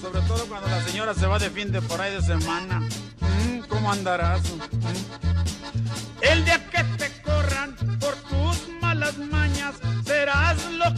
Sobre 0.01 0.21
todo 0.21 0.45
cuando 0.47 0.67
la 0.69 0.83
señora 0.83 1.13
se 1.13 1.27
va 1.27 1.37
de 1.39 1.51
fin 1.51 1.71
de 1.71 1.81
por 1.81 2.01
ahí 2.01 2.13
de 2.13 2.21
semana. 2.21 2.79
Mm, 3.19 3.59
¿Cómo 3.69 3.91
andarás? 3.91 4.41
Mm. 4.41 5.31
El 6.21 6.45
día 6.45 6.63
que 6.69 6.83
te 6.97 7.10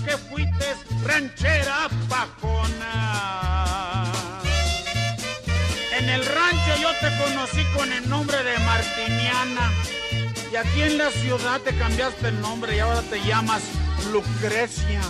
que 0.06 0.18
fuiste, 0.18 0.76
ranchera 1.04 1.90
pajona. 2.10 4.12
En 5.98 6.10
el 6.10 6.26
rancho 6.26 6.76
yo 6.82 6.90
te 7.02 7.18
conocí 7.18 7.64
con 7.76 7.92
el 7.92 8.08
nombre 8.10 8.44
de 8.44 8.58
Martiniana. 8.60 9.72
Y 10.52 10.56
aquí 10.56 10.84
en 10.84 10.98
la 10.98 11.10
ciudad 11.10 11.62
te 11.62 11.76
cambiaste 11.76 12.28
el 12.28 12.42
nombre 12.42 12.76
y 12.76 12.80
ahora 12.80 13.02
te 13.04 13.24
llamas 13.24 13.64
Lucrecia. 14.12 15.02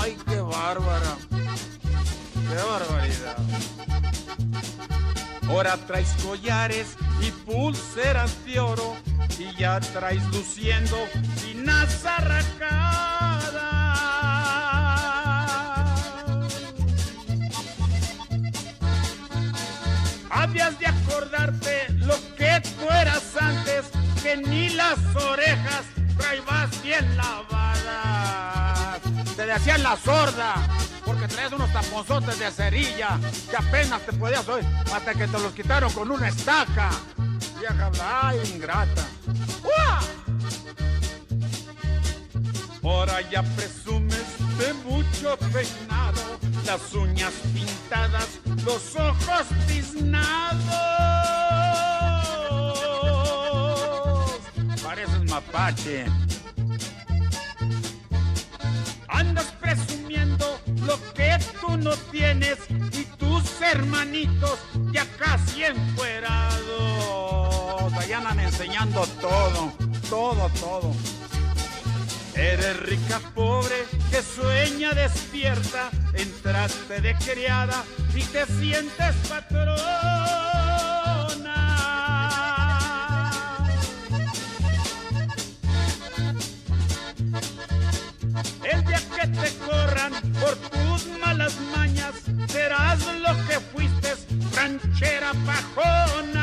¡Ay, 0.00 0.16
qué 0.28 0.40
bárbara! 0.40 1.16
¡Qué 1.30 2.56
barbaridad! 2.56 3.36
Ahora 5.48 5.76
traes 5.86 6.12
collares 6.24 6.96
y 7.20 7.30
pulseras 7.30 8.44
de 8.44 8.60
oro 8.60 8.96
y 9.38 9.56
ya 9.58 9.80
traes 9.80 10.24
luciendo 10.26 10.96
finas 11.36 12.04
arracadas. 12.04 13.29
recordarte 21.20 21.86
lo 21.98 22.14
que 22.36 22.60
tú 22.78 22.88
eras 22.88 23.22
antes, 23.38 23.84
que 24.22 24.36
ni 24.36 24.70
las 24.70 24.98
orejas 25.16 25.82
traibas 26.16 26.82
bien 26.82 27.16
lavadas. 27.16 29.00
Te 29.36 29.46
decían 29.46 29.82
la 29.82 29.96
sorda, 29.96 30.54
porque 31.04 31.28
traías 31.28 31.52
unos 31.52 31.72
taponzotes 31.72 32.38
de 32.38 32.50
cerilla 32.50 33.18
que 33.48 33.56
apenas 33.56 34.00
te 34.02 34.12
podías 34.12 34.48
oír, 34.48 34.64
hasta 34.92 35.14
que 35.14 35.26
te 35.26 35.38
los 35.38 35.52
quitaron 35.52 35.92
con 35.92 36.10
una 36.10 36.28
estaca. 36.28 36.90
Vieja, 37.58 37.90
ay, 38.02 38.40
ingrata. 38.54 39.06
¡Uah! 39.62 40.00
Ahora 42.82 43.20
ya 43.30 43.42
presumes 43.42 44.24
de 44.60 44.72
mucho 44.74 45.36
peinado, 45.52 46.38
las 46.66 46.92
uñas 46.92 47.32
pintadas, 47.54 48.28
los 48.66 48.94
ojos 48.94 49.46
tiznados. 49.66 50.60
Pareces 54.82 55.24
mapache. 55.30 56.04
Andas 59.08 59.46
presumiendo 59.60 60.60
lo 60.86 60.98
que 61.14 61.38
tú 61.60 61.78
no 61.78 61.92
tienes 62.10 62.58
y 62.92 63.04
tus 63.16 63.62
hermanitos 63.62 64.58
ya 64.92 65.06
casi 65.18 65.64
enfuerados. 65.64 66.60
Allá 67.94 68.18
andan 68.18 68.40
enseñando 68.40 69.06
todo, 69.22 69.72
todo, 70.10 70.50
todo. 70.60 71.19
Eres 72.40 72.80
rica, 72.80 73.20
pobre, 73.34 73.84
que 74.10 74.22
sueña 74.22 74.92
despierta, 74.94 75.90
entraste 76.14 77.02
de 77.02 77.14
criada 77.16 77.84
y 78.14 78.22
te 78.22 78.46
sientes 78.46 79.14
patrona. 79.28 79.76
El 88.64 88.84
día 88.86 89.00
que 89.16 89.28
te 89.28 89.58
corran 89.58 90.12
por 90.40 90.56
tus 90.56 91.08
malas 91.18 91.54
mañas, 91.76 92.14
serás 92.48 93.00
lo 93.18 93.34
que 93.48 93.60
fuiste, 93.70 94.14
ranchera 94.56 95.32
pajona. 95.44 96.39